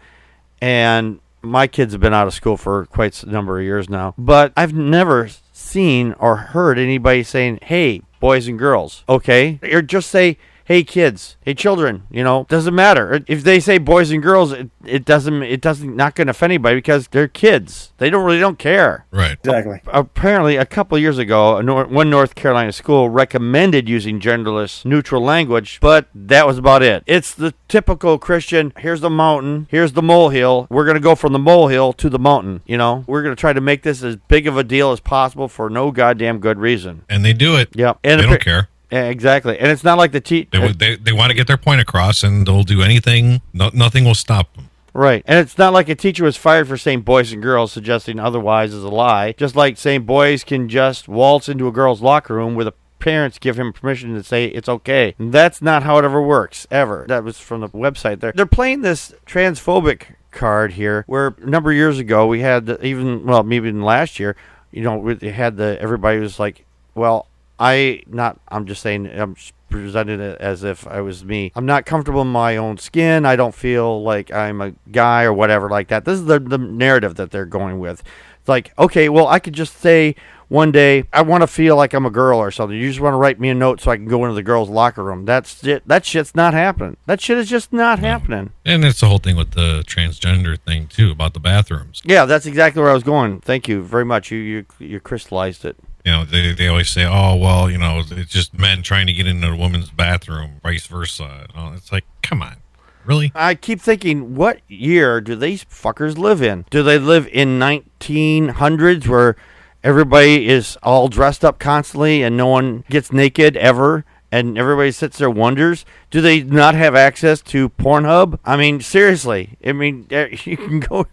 and 0.62 1.20
my 1.42 1.66
kids 1.66 1.92
have 1.92 2.00
been 2.00 2.14
out 2.14 2.26
of 2.26 2.34
school 2.34 2.56
for 2.56 2.86
quite 2.86 3.22
a 3.22 3.30
number 3.30 3.58
of 3.58 3.64
years 3.64 3.88
now. 3.88 4.14
But 4.18 4.52
I've 4.56 4.74
never 4.74 5.28
seen 5.52 6.14
or 6.18 6.36
heard 6.36 6.78
anybody 6.78 7.22
saying, 7.22 7.60
"Hey, 7.62 8.02
boys 8.20 8.48
and 8.48 8.58
girls," 8.58 9.04
okay, 9.08 9.58
or 9.62 9.82
just 9.82 10.10
say. 10.10 10.38
Hey 10.68 10.84
kids, 10.84 11.38
hey 11.40 11.54
children, 11.54 12.02
you 12.10 12.22
know, 12.22 12.44
doesn't 12.50 12.74
matter 12.74 13.24
if 13.26 13.42
they 13.42 13.58
say 13.58 13.78
boys 13.78 14.10
and 14.10 14.22
girls. 14.22 14.52
It, 14.52 14.68
it 14.84 15.06
doesn't. 15.06 15.42
It 15.42 15.62
doesn't 15.62 15.96
not 15.96 16.14
going 16.14 16.26
to 16.26 16.32
offend 16.32 16.50
anybody 16.52 16.76
because 16.76 17.08
they're 17.08 17.26
kids. 17.26 17.94
They 17.96 18.10
don't 18.10 18.22
really 18.26 18.38
don't 18.38 18.58
care 18.58 19.06
Right. 19.10 19.32
Exactly. 19.38 19.80
apparently 19.86 20.56
a 20.56 20.66
couple 20.66 20.98
years 20.98 21.16
ago 21.16 21.56
a 21.56 21.62
nor- 21.62 21.86
one 21.86 22.10
north 22.10 22.34
carolina 22.34 22.70
school 22.72 23.08
recommended 23.08 23.88
using 23.88 24.20
genderless 24.20 24.84
neutral 24.84 25.22
language 25.22 25.78
but 25.80 26.06
that 26.14 26.46
was 26.46 26.58
about 26.58 26.82
it 26.82 27.02
it's 27.06 27.34
the 27.34 27.54
typical 27.66 28.18
christian 28.18 28.72
here's 28.78 29.00
the 29.00 29.10
mountain 29.10 29.66
here's 29.70 29.92
the 29.92 30.02
molehill 30.02 30.66
we're 30.70 30.84
going 30.84 30.94
to 30.96 31.00
go 31.00 31.14
from 31.14 31.32
the 31.32 31.38
molehill 31.38 31.92
to 31.94 32.08
the 32.10 32.18
mountain 32.18 32.60
you 32.66 32.76
know 32.76 33.04
we're 33.06 33.22
going 33.22 33.34
to 33.34 33.40
try 33.40 33.52
to 33.52 33.60
make 33.60 33.82
this 33.82 34.02
as 34.02 34.16
big 34.28 34.46
of 34.46 34.56
a 34.56 34.62
deal 34.64 34.92
as 34.92 35.00
possible 35.00 35.48
for 35.48 35.68
no 35.70 35.90
goddamn 35.90 36.38
good 36.38 36.58
reason 36.58 37.02
And 37.08 37.24
they 37.24 37.32
do 37.32 37.56
it. 37.56 37.70
yep 37.74 37.98
They 38.02 38.12
and 38.12 38.22
don't 38.22 38.40
care. 38.40 38.68
Yeah, 38.90 39.04
exactly 39.04 39.58
and 39.58 39.70
it's 39.70 39.84
not 39.84 39.98
like 39.98 40.12
the 40.12 40.20
te- 40.20 40.48
They, 40.50 40.72
they, 40.72 40.96
they 40.96 41.12
want 41.12 41.30
to 41.30 41.34
get 41.34 41.46
their 41.46 41.58
point 41.58 41.80
across 41.80 42.22
and 42.22 42.46
they'll 42.46 42.62
do 42.64 42.82
anything. 42.82 43.42
No, 43.52 43.70
nothing 43.74 44.04
will 44.04 44.14
stop 44.14 44.54
them. 44.54 44.70
Right. 44.94 45.22
And 45.26 45.38
it's 45.38 45.58
not 45.58 45.72
like 45.72 45.88
a 45.88 45.94
teacher 45.94 46.24
was 46.24 46.36
fired 46.36 46.66
for 46.66 46.76
saying 46.76 47.02
boys 47.02 47.32
and 47.32 47.40
girls, 47.40 47.70
suggesting 47.70 48.18
otherwise 48.18 48.74
is 48.74 48.82
a 48.82 48.88
lie. 48.88 49.32
Just 49.32 49.54
like 49.54 49.76
saying 49.78 50.04
boys 50.04 50.42
can 50.42 50.68
just 50.68 51.06
waltz 51.06 51.48
into 51.48 51.68
a 51.68 51.72
girl's 51.72 52.00
locker 52.02 52.34
room 52.34 52.54
with 52.54 52.66
a 52.66 52.74
parents 52.98 53.38
give 53.38 53.58
him 53.58 53.72
permission 53.72 54.14
to 54.14 54.22
say 54.22 54.46
it's 54.46 54.68
okay. 54.68 55.14
That's 55.18 55.62
not 55.62 55.82
how 55.84 55.98
it 55.98 56.04
ever 56.04 56.20
works, 56.20 56.66
ever. 56.70 57.04
That 57.08 57.24
was 57.24 57.38
from 57.38 57.60
the 57.60 57.68
website 57.68 58.20
there. 58.20 58.32
They're 58.34 58.46
playing 58.46 58.82
this 58.82 59.14
transphobic 59.24 60.16
card 60.32 60.72
here, 60.72 61.04
where 61.06 61.28
a 61.40 61.46
number 61.46 61.70
of 61.70 61.76
years 61.76 61.98
ago 61.98 62.26
we 62.26 62.40
had 62.40 62.66
the, 62.66 62.84
even, 62.84 63.24
well, 63.24 63.42
maybe 63.42 63.68
even 63.68 63.82
last 63.82 64.18
year, 64.18 64.36
you 64.70 64.82
know, 64.82 64.96
we 64.96 65.28
had 65.28 65.56
the, 65.56 65.78
everybody 65.80 66.18
was 66.18 66.38
like, 66.38 66.64
well, 66.94 67.27
I 67.58 68.02
not. 68.06 68.40
I'm 68.48 68.66
just 68.66 68.82
saying. 68.82 69.06
I'm 69.06 69.36
presenting 69.70 70.20
it 70.20 70.40
as 70.40 70.64
if 70.64 70.86
I 70.86 71.00
was 71.00 71.24
me. 71.24 71.52
I'm 71.54 71.66
not 71.66 71.86
comfortable 71.86 72.22
in 72.22 72.28
my 72.28 72.56
own 72.56 72.78
skin. 72.78 73.26
I 73.26 73.36
don't 73.36 73.54
feel 73.54 74.02
like 74.02 74.32
I'm 74.32 74.60
a 74.60 74.72
guy 74.90 75.24
or 75.24 75.32
whatever 75.32 75.68
like 75.68 75.88
that. 75.88 76.04
This 76.04 76.18
is 76.18 76.26
the 76.26 76.38
the 76.38 76.58
narrative 76.58 77.16
that 77.16 77.30
they're 77.30 77.46
going 77.46 77.78
with. 77.78 78.02
It's 78.40 78.48
like, 78.48 78.72
okay, 78.78 79.08
well, 79.08 79.26
I 79.26 79.38
could 79.38 79.52
just 79.52 79.78
say 79.78 80.14
one 80.48 80.72
day 80.72 81.04
I 81.12 81.22
want 81.22 81.42
to 81.42 81.46
feel 81.46 81.76
like 81.76 81.92
I'm 81.92 82.06
a 82.06 82.10
girl 82.10 82.38
or 82.38 82.50
something. 82.50 82.76
You 82.76 82.88
just 82.88 83.00
want 83.00 83.12
to 83.12 83.18
write 83.18 83.38
me 83.38 83.50
a 83.50 83.54
note 83.54 83.80
so 83.80 83.90
I 83.90 83.96
can 83.96 84.06
go 84.06 84.24
into 84.24 84.34
the 84.34 84.42
girls' 84.42 84.70
locker 84.70 85.04
room. 85.04 85.24
That's 85.26 85.62
it. 85.64 85.86
That 85.86 86.04
shit's 86.04 86.34
not 86.34 86.54
happening. 86.54 86.96
That 87.06 87.20
shit 87.20 87.38
is 87.38 87.48
just 87.48 87.72
not 87.72 87.98
happening. 87.98 88.52
And 88.64 88.84
it's 88.84 89.00
the 89.00 89.06
whole 89.06 89.18
thing 89.18 89.36
with 89.36 89.52
the 89.52 89.84
transgender 89.86 90.58
thing 90.58 90.86
too 90.86 91.10
about 91.10 91.34
the 91.34 91.40
bathrooms. 91.40 92.02
Yeah, 92.04 92.24
that's 92.24 92.46
exactly 92.46 92.80
where 92.80 92.90
I 92.90 92.94
was 92.94 93.02
going. 93.02 93.40
Thank 93.40 93.68
you 93.68 93.82
very 93.82 94.04
much. 94.04 94.30
You 94.30 94.38
you 94.38 94.66
you 94.78 95.00
crystallized 95.00 95.64
it. 95.64 95.76
You 96.08 96.14
know, 96.14 96.24
they, 96.24 96.54
they 96.54 96.68
always 96.68 96.88
say, 96.88 97.04
"Oh, 97.04 97.36
well, 97.36 97.70
you 97.70 97.76
know, 97.76 98.02
it's 98.10 98.32
just 98.32 98.58
men 98.58 98.80
trying 98.80 99.06
to 99.08 99.12
get 99.12 99.26
into 99.26 99.46
a 99.46 99.54
woman's 99.54 99.90
bathroom, 99.90 100.58
vice 100.62 100.86
versa." 100.86 101.46
It's 101.74 101.92
like, 101.92 102.06
come 102.22 102.40
on, 102.40 102.56
really? 103.04 103.30
I 103.34 103.54
keep 103.54 103.78
thinking, 103.78 104.34
what 104.34 104.62
year 104.68 105.20
do 105.20 105.36
these 105.36 105.66
fuckers 105.66 106.16
live 106.16 106.40
in? 106.40 106.64
Do 106.70 106.82
they 106.82 106.98
live 106.98 107.28
in 107.28 107.58
1900s 107.58 109.06
where 109.06 109.36
everybody 109.84 110.48
is 110.48 110.78
all 110.82 111.08
dressed 111.08 111.44
up 111.44 111.58
constantly 111.58 112.22
and 112.22 112.38
no 112.38 112.46
one 112.46 112.84
gets 112.88 113.12
naked 113.12 113.58
ever? 113.58 114.06
And 114.32 114.56
everybody 114.56 114.92
sits 114.92 115.18
there 115.18 115.30
wonders, 115.30 115.84
do 116.10 116.22
they 116.22 116.42
not 116.42 116.74
have 116.74 116.94
access 116.94 117.42
to 117.42 117.68
Pornhub? 117.68 118.38
I 118.46 118.56
mean, 118.56 118.80
seriously. 118.80 119.58
I 119.62 119.72
mean, 119.72 120.06
you 120.10 120.56
can 120.56 120.80
go 120.80 121.06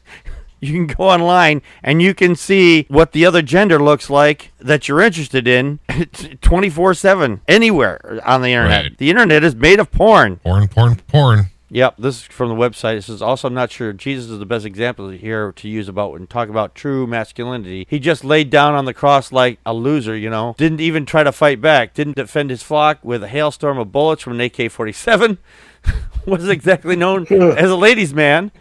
you 0.62 0.74
can 0.74 0.88
go 0.88 1.06
online 1.10 1.62
and 1.84 2.02
you 2.02 2.14
can 2.14 2.36
see 2.36 2.86
what 2.90 3.12
the 3.12 3.26
other 3.26 3.42
gender 3.42 3.82
looks 3.82 4.10
like 4.10 4.52
that 4.60 4.88
you're 4.88 5.02
interested 5.02 5.48
in 5.48 5.80
24/7 5.90 7.42
anywhere 7.48 8.22
on 8.26 8.42
the 8.42 8.50
internet. 8.50 8.84
Right. 8.84 8.98
The 8.98 9.10
internet 9.10 9.44
is 9.44 9.56
made 9.56 9.80
of 9.80 9.92
porn. 9.92 10.38
Porn, 10.38 10.68
porn, 10.68 10.96
porn. 11.08 11.50
Yep, 11.72 11.96
this 11.98 12.18
is 12.18 12.22
from 12.22 12.50
the 12.50 12.56
website. 12.56 12.98
It 12.98 13.02
says 13.02 13.22
also, 13.22 13.48
I'm 13.48 13.54
not 13.54 13.72
sure 13.72 13.92
Jesus 13.92 14.30
is 14.30 14.40
the 14.40 14.46
best 14.46 14.66
example 14.66 15.10
here 15.10 15.52
to 15.54 15.68
use 15.68 15.90
about 15.90 16.12
when 16.12 16.28
talk 16.28 16.48
about 16.48 16.76
true 16.76 17.08
masculinity. 17.08 17.88
He 17.90 18.00
just 18.00 18.24
laid 18.24 18.50
down 18.50 18.76
on 18.76 18.86
the 18.86 18.94
cross 18.94 19.32
like 19.32 19.60
a 19.66 19.74
loser, 19.74 20.16
you 20.16 20.30
know. 20.30 20.54
Didn't 20.58 20.80
even 20.80 21.06
try 21.06 21.24
to 21.24 21.32
fight 21.32 21.62
back. 21.62 21.94
Didn't 21.94 22.16
defend 22.16 22.52
his 22.52 22.62
flock 22.62 23.00
with 23.04 23.24
a 23.24 23.28
hailstorm 23.28 23.80
of 23.80 23.92
bullets 23.92 24.22
from 24.22 24.34
an 24.34 24.42
AK-47. 24.42 25.38
Was 26.26 26.48
exactly 26.48 26.96
known 26.96 27.26
as 27.30 27.70
a 27.70 27.76
ladies' 27.76 28.14
man. 28.14 28.52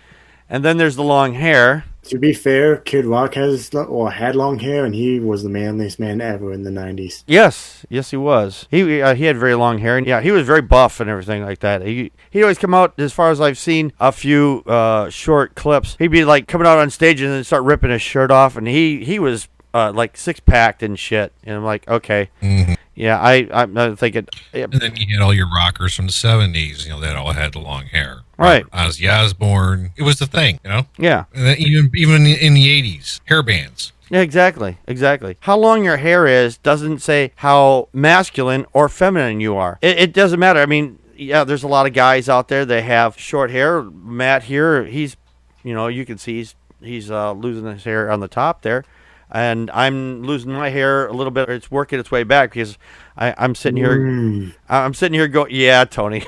And 0.48 0.64
then 0.64 0.76
there's 0.76 0.96
the 0.96 1.04
long 1.04 1.34
hair. 1.34 1.84
To 2.04 2.18
be 2.18 2.34
fair, 2.34 2.76
Kid 2.76 3.06
Rock 3.06 3.34
has 3.34 3.72
or 3.74 4.10
had 4.10 4.36
long 4.36 4.58
hair, 4.58 4.84
and 4.84 4.94
he 4.94 5.18
was 5.18 5.42
the 5.42 5.48
manliest 5.48 5.98
man 5.98 6.20
ever 6.20 6.52
in 6.52 6.62
the 6.62 6.70
'90s. 6.70 7.24
Yes, 7.26 7.86
yes, 7.88 8.10
he 8.10 8.18
was. 8.18 8.68
He 8.70 9.00
uh, 9.00 9.14
he 9.14 9.24
had 9.24 9.38
very 9.38 9.54
long 9.54 9.78
hair, 9.78 9.96
and 9.96 10.06
yeah, 10.06 10.20
he 10.20 10.30
was 10.30 10.46
very 10.46 10.60
buff 10.60 11.00
and 11.00 11.08
everything 11.08 11.42
like 11.42 11.60
that. 11.60 11.80
He 11.80 12.12
he'd 12.30 12.42
always 12.42 12.58
come 12.58 12.74
out 12.74 12.92
as 12.98 13.14
far 13.14 13.30
as 13.30 13.40
I've 13.40 13.56
seen 13.56 13.90
a 13.98 14.12
few 14.12 14.62
uh, 14.66 15.08
short 15.08 15.54
clips. 15.54 15.96
He'd 15.98 16.08
be 16.08 16.26
like 16.26 16.46
coming 16.46 16.66
out 16.66 16.78
on 16.78 16.90
stage 16.90 17.22
and 17.22 17.32
then 17.32 17.42
start 17.42 17.62
ripping 17.62 17.90
his 17.90 18.02
shirt 18.02 18.30
off, 18.30 18.58
and 18.58 18.68
he 18.68 19.02
he 19.02 19.18
was 19.18 19.48
uh, 19.74 19.92
like 19.92 20.16
six 20.16 20.40
packed 20.40 20.82
and 20.82 20.98
shit. 20.98 21.32
And 21.44 21.56
I'm 21.56 21.64
like, 21.64 21.86
okay, 21.88 22.30
hmm 22.40 22.74
yeah, 22.96 23.18
I 23.20 23.48
I'm 23.52 23.96
thinking, 23.96 24.28
yeah, 24.52 24.64
And 24.70 24.74
then 24.74 24.94
you 24.94 25.12
had 25.16 25.20
all 25.20 25.34
your 25.34 25.48
rockers 25.52 25.96
from 25.96 26.06
the 26.06 26.12
seventies. 26.12 26.84
You 26.84 26.92
know, 26.92 27.00
that 27.00 27.16
all 27.16 27.32
had 27.32 27.52
the 27.52 27.58
long 27.58 27.86
hair. 27.86 28.20
Right. 28.38 28.64
Ozzy 28.70 29.10
Osbourne. 29.12 29.90
It 29.96 30.04
was 30.04 30.20
the 30.20 30.26
thing. 30.26 30.60
You 30.62 30.70
know. 30.70 30.86
yeah, 30.96 31.24
And 31.34 31.58
even 31.58 31.90
even 31.94 32.24
in 32.24 32.54
the 32.54 32.70
eighties, 32.70 33.20
hair 33.24 33.42
bands. 33.42 33.92
yeah, 34.10 34.20
exactly, 34.20 34.78
exactly. 34.86 35.36
How 35.40 35.56
long 35.58 35.82
your 35.82 35.96
hair 35.96 36.26
is 36.28 36.56
doesn't 36.58 37.00
say 37.00 37.32
how 37.36 37.88
masculine 37.92 38.64
or 38.72 38.88
feminine 38.88 39.40
you 39.40 39.56
are. 39.56 39.78
It, 39.82 39.98
it 39.98 40.12
doesn't 40.12 40.38
matter. 40.38 40.60
I 40.60 40.66
mean, 40.66 41.00
yeah, 41.16 41.42
there's 41.42 41.64
a 41.64 41.68
lot 41.68 41.86
of 41.86 41.94
guys 41.94 42.28
out 42.28 42.46
there 42.46 42.64
that 42.64 42.82
have 42.84 43.18
short 43.18 43.50
hair. 43.50 43.82
Matt 43.82 44.44
here, 44.44 44.84
he's 44.84 45.16
you 45.64 45.74
know, 45.74 45.88
you 45.88 46.06
can 46.06 46.16
see 46.16 46.34
he's 46.36 46.54
he's 46.80 47.10
uh, 47.10 47.32
losing 47.32 47.64
his 47.66 47.82
hair 47.82 48.08
on 48.08 48.20
the 48.20 48.28
top 48.28 48.62
there, 48.62 48.84
and 49.34 49.68
I'm 49.72 50.22
losing 50.22 50.52
my 50.52 50.70
hair 50.70 51.08
a 51.08 51.12
little 51.12 51.32
bit. 51.32 51.48
It's 51.48 51.68
working 51.68 51.98
its 51.98 52.08
way 52.08 52.22
back 52.22 52.52
because 52.52 52.78
I, 53.16 53.34
I'm 53.36 53.56
sitting 53.56 53.76
here. 53.76 53.98
Mm. 53.98 54.54
I'm 54.68 54.94
sitting 54.94 55.18
here 55.18 55.26
going, 55.26 55.52
yeah, 55.52 55.84
Tony, 55.84 56.24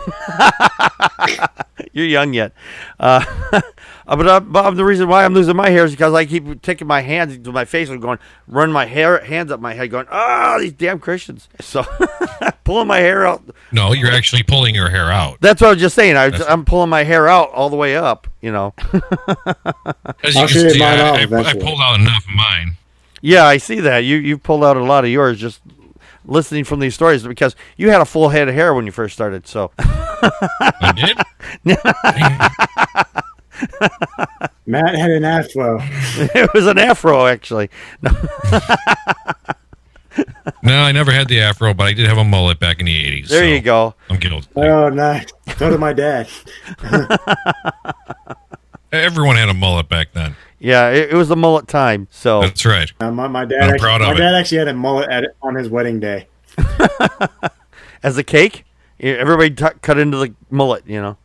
you're 1.92 2.06
young 2.06 2.34
yet. 2.34 2.52
Uh, 2.98 3.24
but, 4.06 4.26
uh, 4.26 4.40
but 4.40 4.72
the 4.72 4.84
reason 4.84 5.06
why 5.06 5.24
I'm 5.24 5.34
losing 5.34 5.54
my 5.54 5.70
hair 5.70 5.84
is 5.84 5.92
because 5.92 6.14
I 6.14 6.26
keep 6.26 6.62
taking 6.62 6.88
my 6.88 7.00
hands 7.00 7.38
to 7.38 7.52
my 7.52 7.64
face 7.64 7.88
and 7.88 8.02
going, 8.02 8.18
run 8.48 8.72
my 8.72 8.86
hair 8.86 9.24
hands 9.24 9.52
up 9.52 9.60
my 9.60 9.74
head, 9.74 9.92
going, 9.92 10.08
oh, 10.10 10.58
these 10.58 10.72
damn 10.72 10.98
Christians. 10.98 11.48
So 11.60 11.84
pulling 12.64 12.88
my 12.88 12.98
hair 12.98 13.24
out. 13.24 13.44
No, 13.70 13.92
you're 13.92 14.10
actually 14.10 14.42
pulling 14.42 14.74
your 14.74 14.90
hair 14.90 15.12
out. 15.12 15.40
That's 15.40 15.60
what 15.60 15.68
I 15.68 15.70
was 15.74 15.80
just 15.80 15.94
saying. 15.94 16.16
I, 16.16 16.32
I'm 16.48 16.64
pulling 16.64 16.90
my 16.90 17.04
hair 17.04 17.28
out 17.28 17.52
all 17.52 17.70
the 17.70 17.76
way 17.76 17.96
up. 17.96 18.26
You 18.40 18.50
know. 18.50 18.74
As 20.24 20.34
you 20.34 20.40
I'll 20.40 20.48
can 20.48 20.70
see, 20.70 20.82
I, 20.82 21.22
I, 21.22 21.22
I 21.22 21.52
pulled 21.54 21.80
out 21.80 22.00
enough 22.00 22.24
of 22.24 22.34
mine. 22.34 22.76
Yeah, 23.20 23.44
I 23.44 23.58
see 23.58 23.80
that. 23.80 23.98
You 24.00 24.16
you 24.16 24.38
pulled 24.38 24.64
out 24.64 24.76
a 24.76 24.82
lot 24.84 25.04
of 25.04 25.10
yours 25.10 25.38
just 25.38 25.60
listening 26.24 26.64
from 26.64 26.80
these 26.80 26.94
stories 26.94 27.22
because 27.22 27.54
you 27.76 27.90
had 27.90 28.00
a 28.00 28.04
full 28.04 28.30
head 28.30 28.48
of 28.48 28.54
hair 28.54 28.74
when 28.74 28.86
you 28.86 28.92
first 28.92 29.14
started. 29.14 29.46
So 29.46 29.70
I 29.78 30.92
did. 30.96 31.16
Matt 34.66 34.94
had 34.94 35.10
an 35.10 35.24
afro. 35.24 35.78
it 35.82 36.52
was 36.52 36.66
an 36.66 36.78
afro 36.78 37.26
actually. 37.26 37.70
No, 38.02 38.10
No, 40.62 40.82
I 40.82 40.92
never 40.92 41.12
had 41.12 41.28
the 41.28 41.40
afro, 41.40 41.74
but 41.74 41.84
I 41.84 41.92
did 41.92 42.08
have 42.08 42.18
a 42.18 42.24
mullet 42.24 42.58
back 42.58 42.80
in 42.80 42.86
the 42.86 43.22
'80s. 43.22 43.28
there 43.28 43.40
so 43.40 43.44
you 43.46 43.60
go. 43.60 43.94
I'm 44.08 44.18
guilty. 44.18 44.48
Oh, 44.56 44.88
nice. 44.88 45.26
So 45.58 45.70
did 45.70 45.80
my 45.80 45.92
dad. 45.92 46.28
Everyone 48.92 49.36
had 49.36 49.48
a 49.48 49.54
mullet 49.54 49.88
back 49.88 50.12
then. 50.12 50.36
Yeah, 50.58 50.88
it, 50.90 51.10
it 51.10 51.14
was 51.14 51.28
the 51.28 51.36
mullet 51.36 51.68
time. 51.68 52.08
So 52.10 52.40
That's 52.40 52.64
right. 52.64 52.90
Uh, 53.00 53.10
my, 53.10 53.28
my 53.28 53.44
dad. 53.44 53.60
I'm 53.60 53.70
actually, 53.70 53.78
proud 53.78 54.00
of 54.00 54.08
my 54.08 54.14
it. 54.14 54.18
dad 54.18 54.34
actually 54.34 54.58
had 54.58 54.68
a 54.68 54.74
mullet 54.74 55.08
at, 55.10 55.24
on 55.42 55.54
his 55.54 55.68
wedding 55.68 56.00
day. 56.00 56.28
as 58.02 58.16
a 58.16 58.24
cake, 58.24 58.64
everybody 59.00 59.50
t- 59.50 59.78
cut 59.82 59.98
into 59.98 60.16
the 60.16 60.34
mullet. 60.50 60.84
You 60.86 61.00
know. 61.02 61.18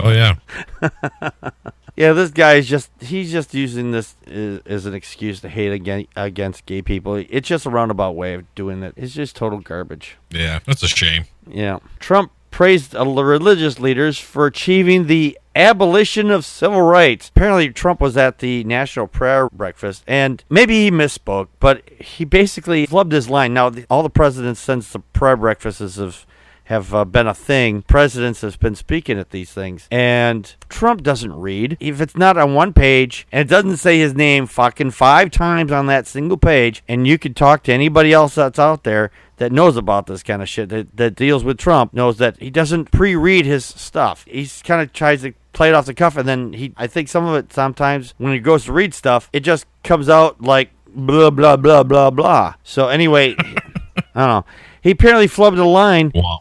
Oh 0.00 0.10
yeah. 0.10 0.36
Yeah, 1.94 2.14
this 2.14 2.30
guy 2.30 2.54
is 2.54 2.68
just—he's 2.68 3.30
just 3.30 3.52
using 3.52 3.90
this 3.90 4.14
as, 4.26 4.60
as 4.64 4.86
an 4.86 4.94
excuse 4.94 5.40
to 5.40 5.48
hate 5.50 5.72
against, 5.72 6.08
against 6.16 6.64
gay 6.64 6.80
people. 6.80 7.16
It's 7.16 7.46
just 7.46 7.66
a 7.66 7.70
roundabout 7.70 8.12
way 8.12 8.32
of 8.34 8.54
doing 8.54 8.82
it. 8.82 8.94
It's 8.96 9.12
just 9.12 9.36
total 9.36 9.58
garbage. 9.58 10.16
Yeah, 10.30 10.60
that's 10.64 10.82
a 10.82 10.88
shame. 10.88 11.24
Yeah. 11.46 11.80
Trump 11.98 12.32
praised 12.50 12.94
religious 12.94 13.78
leaders 13.78 14.18
for 14.18 14.46
achieving 14.46 15.06
the 15.06 15.38
abolition 15.54 16.30
of 16.30 16.44
civil 16.44 16.82
rights. 16.82 17.28
Apparently, 17.28 17.70
Trump 17.70 18.00
was 18.00 18.16
at 18.16 18.38
the 18.38 18.64
National 18.64 19.06
Prayer 19.06 19.48
Breakfast, 19.50 20.04
and 20.06 20.42
maybe 20.48 20.84
he 20.84 20.90
misspoke, 20.90 21.48
but 21.60 21.88
he 22.00 22.24
basically 22.24 22.86
flubbed 22.86 23.12
his 23.12 23.28
line. 23.28 23.54
Now, 23.54 23.70
the, 23.70 23.86
all 23.90 24.02
the 24.02 24.10
presidents 24.10 24.60
since 24.60 24.92
the 24.92 25.00
prayer 25.00 25.36
breakfasts 25.36 25.96
have 25.96 26.26
have 26.64 26.94
uh, 26.94 27.04
been 27.04 27.26
a 27.26 27.34
thing. 27.34 27.82
Presidents 27.82 28.40
have 28.40 28.58
been 28.60 28.74
speaking 28.74 29.18
at 29.18 29.30
these 29.30 29.52
things, 29.52 29.88
and 29.90 30.54
Trump 30.68 31.02
doesn't 31.02 31.34
read. 31.34 31.76
If 31.80 32.00
it's 32.00 32.16
not 32.16 32.38
on 32.38 32.54
one 32.54 32.72
page 32.72 33.26
and 33.32 33.42
it 33.42 33.50
doesn't 33.50 33.78
say 33.78 33.98
his 33.98 34.14
name 34.14 34.46
fucking 34.46 34.92
five 34.92 35.30
times 35.30 35.72
on 35.72 35.86
that 35.86 36.06
single 36.06 36.36
page, 36.38 36.82
and 36.88 37.06
you 37.06 37.18
can 37.18 37.34
talk 37.34 37.64
to 37.64 37.72
anybody 37.72 38.12
else 38.12 38.36
that's 38.36 38.58
out 38.58 38.84
there 38.84 39.10
that 39.36 39.52
knows 39.52 39.76
about 39.76 40.06
this 40.06 40.22
kind 40.22 40.40
of 40.40 40.48
shit 40.48 40.68
that, 40.68 40.96
that 40.96 41.16
deals 41.16 41.42
with 41.42 41.58
Trump 41.58 41.92
knows 41.92 42.18
that 42.18 42.38
he 42.38 42.48
doesn't 42.48 42.92
pre-read 42.92 43.44
his 43.44 43.64
stuff. 43.64 44.24
He's 44.28 44.62
kind 44.62 44.80
of 44.80 44.92
tries 44.92 45.22
to 45.22 45.34
play 45.52 45.68
it 45.68 45.74
off 45.74 45.86
the 45.86 45.94
cuff, 45.94 46.16
and 46.16 46.28
then 46.28 46.52
he. 46.52 46.72
I 46.76 46.86
think 46.86 47.08
some 47.08 47.26
of 47.26 47.34
it 47.36 47.52
sometimes 47.52 48.14
when 48.18 48.32
he 48.32 48.38
goes 48.38 48.64
to 48.66 48.72
read 48.72 48.94
stuff, 48.94 49.28
it 49.32 49.40
just 49.40 49.66
comes 49.84 50.08
out 50.08 50.40
like 50.40 50.70
blah 50.94 51.30
blah 51.30 51.56
blah 51.56 51.82
blah 51.82 52.10
blah. 52.10 52.54
So 52.62 52.88
anyway, 52.88 53.34
I 53.38 54.02
don't 54.14 54.28
know. 54.28 54.44
He 54.82 54.90
apparently 54.90 55.28
flubbed 55.28 55.58
a 55.58 55.64
line. 55.64 56.12
Wah, 56.14 56.38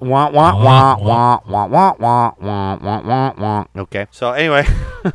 wah. 0.00 0.30
Wah 0.30 0.30
wah 0.30 0.96
wah 0.96 1.38
wah 1.46 1.68
wah 1.68 1.94
wah 1.98 2.78
wah 2.80 3.00
wah 3.02 3.34
wah. 3.36 3.64
Okay. 3.76 4.06
So 4.10 4.32
anyway. 4.32 4.66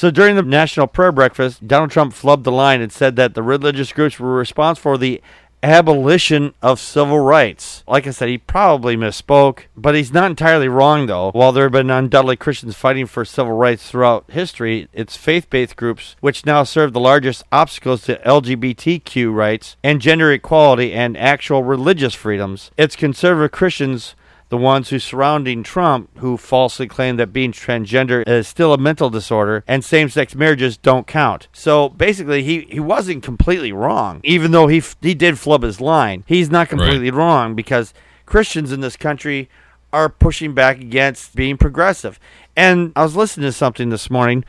So 0.00 0.10
during 0.10 0.34
the 0.34 0.42
National 0.42 0.86
Prayer 0.86 1.12
Breakfast, 1.12 1.68
Donald 1.68 1.90
Trump 1.90 2.14
flubbed 2.14 2.44
the 2.44 2.50
line 2.50 2.80
and 2.80 2.90
said 2.90 3.16
that 3.16 3.34
the 3.34 3.42
religious 3.42 3.92
groups 3.92 4.18
were 4.18 4.32
responsible 4.32 4.92
for 4.92 4.96
the 4.96 5.20
abolition 5.62 6.54
of 6.62 6.80
civil 6.80 7.20
rights. 7.20 7.84
Like 7.86 8.06
I 8.06 8.10
said, 8.10 8.28
he 8.28 8.38
probably 8.38 8.96
misspoke, 8.96 9.64
but 9.76 9.94
he's 9.94 10.12
not 10.12 10.30
entirely 10.30 10.68
wrong, 10.68 11.06
though. 11.06 11.30
While 11.32 11.52
there 11.52 11.64
have 11.64 11.72
been 11.72 11.90
undoubtedly 11.90 12.36
Christians 12.36 12.76
fighting 12.76 13.06
for 13.06 13.24
civil 13.24 13.52
rights 13.52 13.90
throughout 13.90 14.30
history, 14.30 14.88
it's 14.92 15.16
faith 15.16 15.50
based 15.50 15.76
groups 15.76 16.16
which 16.20 16.46
now 16.46 16.64
serve 16.64 16.92
the 16.92 17.00
largest 17.00 17.42
obstacles 17.52 18.02
to 18.02 18.20
LGBTQ 18.26 19.34
rights 19.34 19.76
and 19.82 20.00
gender 20.00 20.32
equality 20.32 20.92
and 20.92 21.16
actual 21.16 21.62
religious 21.62 22.14
freedoms. 22.14 22.70
It's 22.76 22.96
conservative 22.96 23.52
Christians 23.52 24.14
the 24.50 24.56
ones 24.56 24.90
who 24.90 24.98
surrounding 24.98 25.62
Trump 25.62 26.10
who 26.18 26.36
falsely 26.36 26.86
claim 26.86 27.16
that 27.16 27.32
being 27.32 27.52
transgender 27.52 28.28
is 28.28 28.46
still 28.46 28.74
a 28.74 28.78
mental 28.78 29.08
disorder 29.08 29.64
and 29.66 29.84
same-sex 29.84 30.34
marriages 30.34 30.76
don't 30.76 31.06
count. 31.06 31.48
So 31.52 31.88
basically 31.88 32.42
he, 32.42 32.66
he 32.68 32.80
wasn't 32.80 33.22
completely 33.22 33.72
wrong 33.72 34.20
even 34.22 34.50
though 34.50 34.66
he 34.66 34.78
f- 34.78 34.96
he 35.00 35.14
did 35.14 35.38
flub 35.38 35.62
his 35.62 35.80
line. 35.80 36.24
He's 36.26 36.50
not 36.50 36.68
completely 36.68 37.10
wrong 37.10 37.54
because 37.54 37.94
Christians 38.26 38.70
in 38.70 38.80
this 38.80 38.96
country 38.96 39.48
are 39.92 40.08
pushing 40.08 40.54
back 40.54 40.80
against 40.80 41.34
being 41.34 41.56
progressive. 41.56 42.20
And 42.56 42.92
I 42.94 43.02
was 43.02 43.16
listening 43.16 43.48
to 43.48 43.52
something 43.52 43.88
this 43.88 44.10
morning 44.10 44.44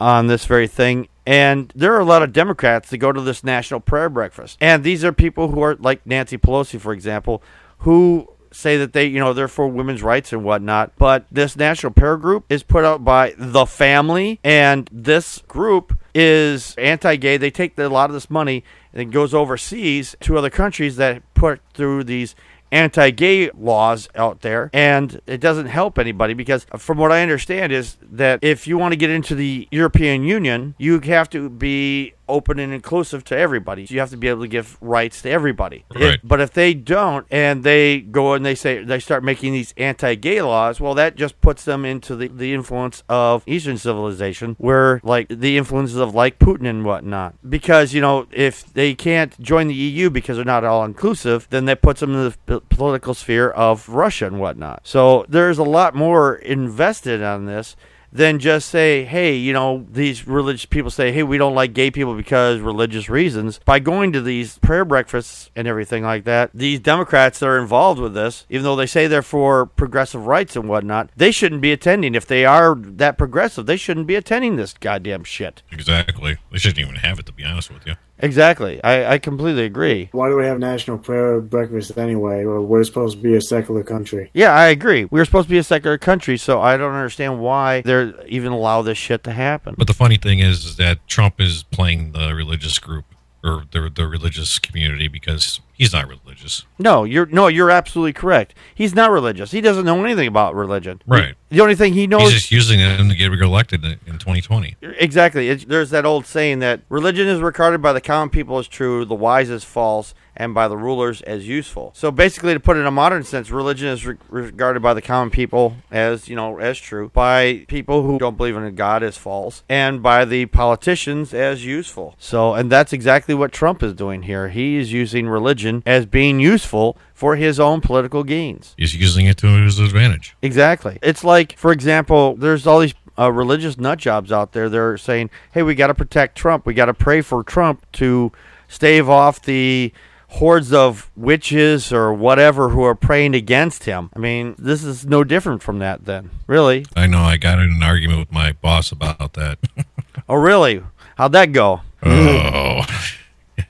on 0.00 0.28
this 0.28 0.46
very 0.46 0.66
thing. 0.66 1.08
And 1.26 1.72
there 1.74 1.92
are 1.92 2.00
a 2.00 2.06
lot 2.06 2.22
of 2.22 2.32
Democrats 2.32 2.88
that 2.90 2.98
go 2.98 3.12
to 3.12 3.20
this 3.20 3.44
national 3.44 3.80
prayer 3.80 4.08
breakfast. 4.08 4.56
And 4.60 4.82
these 4.82 5.04
are 5.04 5.12
people 5.12 5.48
who 5.48 5.60
are 5.60 5.74
like 5.76 6.06
Nancy 6.06 6.38
Pelosi, 6.38 6.80
for 6.80 6.92
example, 6.92 7.42
who 7.78 8.28
say 8.52 8.76
that 8.78 8.92
they, 8.92 9.06
you 9.06 9.18
know, 9.18 9.32
they're 9.32 9.48
for 9.48 9.68
women's 9.68 10.02
rights 10.02 10.32
and 10.32 10.44
whatnot. 10.44 10.92
But 10.96 11.26
this 11.30 11.56
national 11.56 11.92
prayer 11.92 12.16
group 12.16 12.44
is 12.48 12.62
put 12.62 12.84
out 12.84 13.04
by 13.04 13.34
the 13.36 13.66
family, 13.66 14.40
and 14.42 14.88
this 14.92 15.38
group 15.48 15.98
is 16.14 16.74
anti-gay. 16.76 17.36
They 17.36 17.50
take 17.50 17.78
a 17.78 17.88
lot 17.88 18.10
of 18.10 18.14
this 18.14 18.30
money 18.30 18.64
and 18.92 19.02
it 19.02 19.12
goes 19.12 19.34
overseas 19.34 20.16
to 20.20 20.36
other 20.36 20.50
countries 20.50 20.96
that 20.96 21.22
put 21.34 21.60
through 21.74 22.04
these 22.04 22.34
anti-gay 22.70 23.50
laws 23.52 24.08
out 24.14 24.42
there 24.42 24.68
and 24.74 25.20
it 25.26 25.40
doesn't 25.40 25.66
help 25.66 25.98
anybody 25.98 26.34
because 26.34 26.66
from 26.76 26.98
what 26.98 27.10
I 27.10 27.22
understand 27.22 27.72
is 27.72 27.96
that 28.02 28.40
if 28.42 28.66
you 28.66 28.76
want 28.76 28.92
to 28.92 28.96
get 28.96 29.08
into 29.08 29.34
the 29.34 29.66
European 29.70 30.22
Union 30.22 30.74
you 30.76 31.00
have 31.00 31.30
to 31.30 31.48
be 31.48 32.12
open 32.28 32.58
and 32.58 32.72
inclusive 32.72 33.24
to 33.24 33.36
everybody. 33.36 33.86
So 33.86 33.94
you 33.94 34.00
have 34.00 34.10
to 34.10 34.16
be 34.16 34.28
able 34.28 34.42
to 34.42 34.48
give 34.48 34.76
rights 34.80 35.22
to 35.22 35.30
everybody. 35.30 35.84
Right. 35.94 36.20
but 36.22 36.40
if 36.40 36.52
they 36.52 36.74
don't 36.74 37.26
and 37.30 37.64
they 37.64 38.00
go 38.00 38.34
and 38.34 38.44
they 38.44 38.54
say 38.54 38.82
they 38.84 39.00
start 39.00 39.24
making 39.24 39.52
these 39.52 39.74
anti-gay 39.76 40.42
laws 40.42 40.80
well 40.80 40.94
that 40.94 41.16
just 41.16 41.40
puts 41.40 41.64
them 41.64 41.84
into 41.84 42.14
the, 42.14 42.28
the 42.28 42.54
influence 42.54 43.02
of 43.08 43.42
eastern 43.46 43.78
civilization 43.78 44.54
where 44.58 45.00
like 45.02 45.28
the 45.28 45.56
influences 45.56 45.96
of 45.96 46.14
like 46.14 46.38
putin 46.38 46.68
and 46.68 46.84
whatnot. 46.84 47.34
Because 47.48 47.92
you 47.94 48.00
know 48.00 48.26
if 48.30 48.72
they 48.72 48.94
can't 48.94 49.38
join 49.40 49.68
the 49.68 49.74
eu 49.74 50.10
because 50.10 50.36
they're 50.36 50.44
not 50.44 50.64
all 50.64 50.84
inclusive 50.84 51.46
then 51.50 51.64
that 51.66 51.82
puts 51.82 52.00
them 52.00 52.14
in 52.14 52.24
the 52.24 52.60
p- 52.60 52.66
political 52.68 53.14
sphere 53.14 53.50
of 53.50 53.88
russia 53.88 54.26
and 54.26 54.40
whatnot. 54.40 54.80
So 54.84 55.24
there's 55.28 55.58
a 55.58 55.64
lot 55.64 55.94
more 55.94 56.36
invested 56.36 57.22
on 57.22 57.46
this 57.46 57.76
than 58.12 58.38
just 58.38 58.68
say, 58.68 59.04
hey, 59.04 59.34
you 59.34 59.52
know, 59.52 59.86
these 59.90 60.26
religious 60.26 60.64
people 60.64 60.90
say, 60.90 61.12
hey, 61.12 61.22
we 61.22 61.38
don't 61.38 61.54
like 61.54 61.72
gay 61.72 61.90
people 61.90 62.14
because 62.14 62.60
religious 62.60 63.08
reasons. 63.08 63.60
By 63.64 63.78
going 63.78 64.12
to 64.12 64.20
these 64.20 64.58
prayer 64.58 64.84
breakfasts 64.84 65.50
and 65.54 65.68
everything 65.68 66.02
like 66.02 66.24
that, 66.24 66.50
these 66.54 66.80
Democrats 66.80 67.38
that 67.38 67.46
are 67.46 67.58
involved 67.58 68.00
with 68.00 68.14
this, 68.14 68.46
even 68.48 68.64
though 68.64 68.76
they 68.76 68.86
say 68.86 69.06
they're 69.06 69.22
for 69.22 69.66
progressive 69.66 70.26
rights 70.26 70.56
and 70.56 70.68
whatnot, 70.68 71.10
they 71.16 71.30
shouldn't 71.30 71.60
be 71.60 71.72
attending. 71.72 72.14
If 72.14 72.26
they 72.26 72.44
are 72.44 72.74
that 72.74 73.18
progressive, 73.18 73.66
they 73.66 73.76
shouldn't 73.76 74.06
be 74.06 74.14
attending 74.14 74.56
this 74.56 74.74
goddamn 74.74 75.24
shit. 75.24 75.62
Exactly. 75.70 76.38
They 76.50 76.58
shouldn't 76.58 76.78
even 76.78 76.96
have 76.96 77.18
it, 77.18 77.26
to 77.26 77.32
be 77.32 77.44
honest 77.44 77.70
with 77.70 77.86
you. 77.86 77.94
Exactly. 78.20 78.82
I, 78.82 79.14
I 79.14 79.18
completely 79.18 79.64
agree. 79.64 80.08
Why 80.12 80.28
do 80.28 80.36
we 80.36 80.44
have 80.44 80.58
national 80.58 80.98
prayer 80.98 81.40
breakfast 81.40 81.96
anyway? 81.96 82.44
Well, 82.44 82.62
we're 82.62 82.84
supposed 82.84 83.16
to 83.16 83.22
be 83.22 83.34
a 83.34 83.40
secular 83.40 83.82
country. 83.82 84.30
Yeah, 84.34 84.52
I 84.52 84.66
agree. 84.68 85.04
We're 85.04 85.24
supposed 85.24 85.48
to 85.48 85.50
be 85.50 85.58
a 85.58 85.62
secular 85.62 85.98
country, 85.98 86.36
so 86.36 86.60
I 86.60 86.76
don't 86.76 86.94
understand 86.94 87.40
why 87.40 87.82
they're 87.82 88.14
even 88.26 88.52
allow 88.52 88.82
this 88.82 88.98
shit 88.98 89.24
to 89.24 89.32
happen. 89.32 89.74
But 89.78 89.86
the 89.86 89.94
funny 89.94 90.16
thing 90.16 90.40
is, 90.40 90.64
is 90.64 90.76
that 90.76 91.06
Trump 91.06 91.40
is 91.40 91.62
playing 91.64 92.12
the 92.12 92.34
religious 92.34 92.78
group 92.78 93.04
or 93.44 93.64
the, 93.70 93.90
the 93.94 94.06
religious 94.06 94.58
community 94.58 95.08
because 95.08 95.60
He's 95.78 95.92
not 95.92 96.08
religious. 96.08 96.66
No, 96.80 97.04
you're 97.04 97.26
no, 97.26 97.46
you're 97.46 97.70
absolutely 97.70 98.12
correct. 98.12 98.52
He's 98.74 98.96
not 98.96 99.12
religious. 99.12 99.52
He 99.52 99.60
doesn't 99.60 99.84
know 99.84 100.04
anything 100.04 100.26
about 100.26 100.56
religion. 100.56 101.00
Right. 101.06 101.36
The 101.50 101.60
only 101.60 101.76
thing 101.76 101.92
he 101.92 102.08
knows 102.08 102.22
He's 102.22 102.32
just 102.32 102.50
using 102.50 102.80
them 102.80 103.08
to 103.08 103.14
get 103.14 103.32
elected 103.32 103.84
in, 103.84 103.92
in 104.04 104.18
2020. 104.18 104.76
Exactly. 104.82 105.48
It's, 105.48 105.64
there's 105.64 105.90
that 105.90 106.04
old 106.04 106.26
saying 106.26 106.58
that 106.58 106.80
religion 106.88 107.28
is 107.28 107.40
regarded 107.40 107.80
by 107.80 107.92
the 107.92 108.00
common 108.00 108.28
people 108.28 108.58
as 108.58 108.66
true, 108.66 109.04
the 109.04 109.14
wise 109.14 109.50
as 109.50 109.62
false, 109.62 110.14
and 110.38 110.54
by 110.54 110.68
the 110.68 110.76
rulers 110.76 111.20
as 111.22 111.46
useful. 111.46 111.92
So 111.94 112.10
basically, 112.10 112.54
to 112.54 112.60
put 112.60 112.76
it 112.76 112.80
in 112.80 112.86
a 112.86 112.92
modern 112.92 113.24
sense, 113.24 113.50
religion 113.50 113.88
is 113.88 114.06
re- 114.06 114.16
regarded 114.28 114.80
by 114.80 114.94
the 114.94 115.02
common 115.02 115.30
people 115.30 115.76
as 115.90 116.28
you 116.28 116.36
know 116.36 116.58
as 116.58 116.78
true, 116.78 117.10
by 117.12 117.64
people 117.68 118.04
who 118.04 118.18
don't 118.18 118.36
believe 118.36 118.56
in 118.56 118.62
a 118.62 118.70
God 118.70 119.02
as 119.02 119.18
false, 119.18 119.64
and 119.68 120.02
by 120.02 120.24
the 120.24 120.46
politicians 120.46 121.34
as 121.34 121.66
useful. 121.66 122.14
So, 122.18 122.54
and 122.54 122.70
that's 122.70 122.92
exactly 122.92 123.34
what 123.34 123.52
Trump 123.52 123.82
is 123.82 123.92
doing 123.92 124.22
here. 124.22 124.48
He 124.48 124.76
is 124.76 124.92
using 124.92 125.28
religion 125.28 125.82
as 125.84 126.06
being 126.06 126.38
useful 126.38 126.96
for 127.12 127.34
his 127.34 127.58
own 127.58 127.80
political 127.80 128.22
gains. 128.22 128.74
He's 128.78 128.94
using 128.94 129.26
it 129.26 129.36
to 129.38 129.48
his 129.48 129.80
advantage. 129.80 130.36
Exactly. 130.40 131.00
It's 131.02 131.24
like, 131.24 131.58
for 131.58 131.72
example, 131.72 132.36
there's 132.36 132.64
all 132.64 132.78
these 132.78 132.94
uh, 133.18 133.32
religious 133.32 133.76
nut 133.76 133.98
jobs 133.98 134.30
out 134.30 134.52
there. 134.52 134.68
They're 134.68 134.96
saying, 134.96 135.30
"Hey, 135.50 135.64
we 135.64 135.74
got 135.74 135.88
to 135.88 135.94
protect 135.94 136.38
Trump. 136.38 136.64
We 136.64 136.74
got 136.74 136.86
to 136.86 136.94
pray 136.94 137.22
for 137.22 137.42
Trump 137.42 137.84
to 137.94 138.30
stave 138.68 139.08
off 139.08 139.42
the." 139.42 139.92
Hordes 140.28 140.72
of 140.72 141.10
witches 141.16 141.92
or 141.92 142.12
whatever 142.12 142.68
who 142.70 142.82
are 142.82 142.94
praying 142.94 143.34
against 143.34 143.84
him. 143.84 144.10
I 144.14 144.18
mean, 144.18 144.54
this 144.58 144.84
is 144.84 145.04
no 145.06 145.24
different 145.24 145.62
from 145.62 145.78
that 145.80 146.04
then. 146.04 146.30
Really? 146.46 146.86
I 146.94 147.06
know. 147.06 147.20
I 147.20 147.36
got 147.36 147.58
in 147.58 147.70
an 147.72 147.82
argument 147.82 148.20
with 148.20 148.32
my 148.32 148.52
boss 148.52 148.92
about 148.92 149.32
that. 149.34 149.58
Oh, 150.30 150.34
really? 150.34 150.82
How'd 151.16 151.32
that 151.32 151.52
go? 151.52 151.80
oh. 152.02 152.82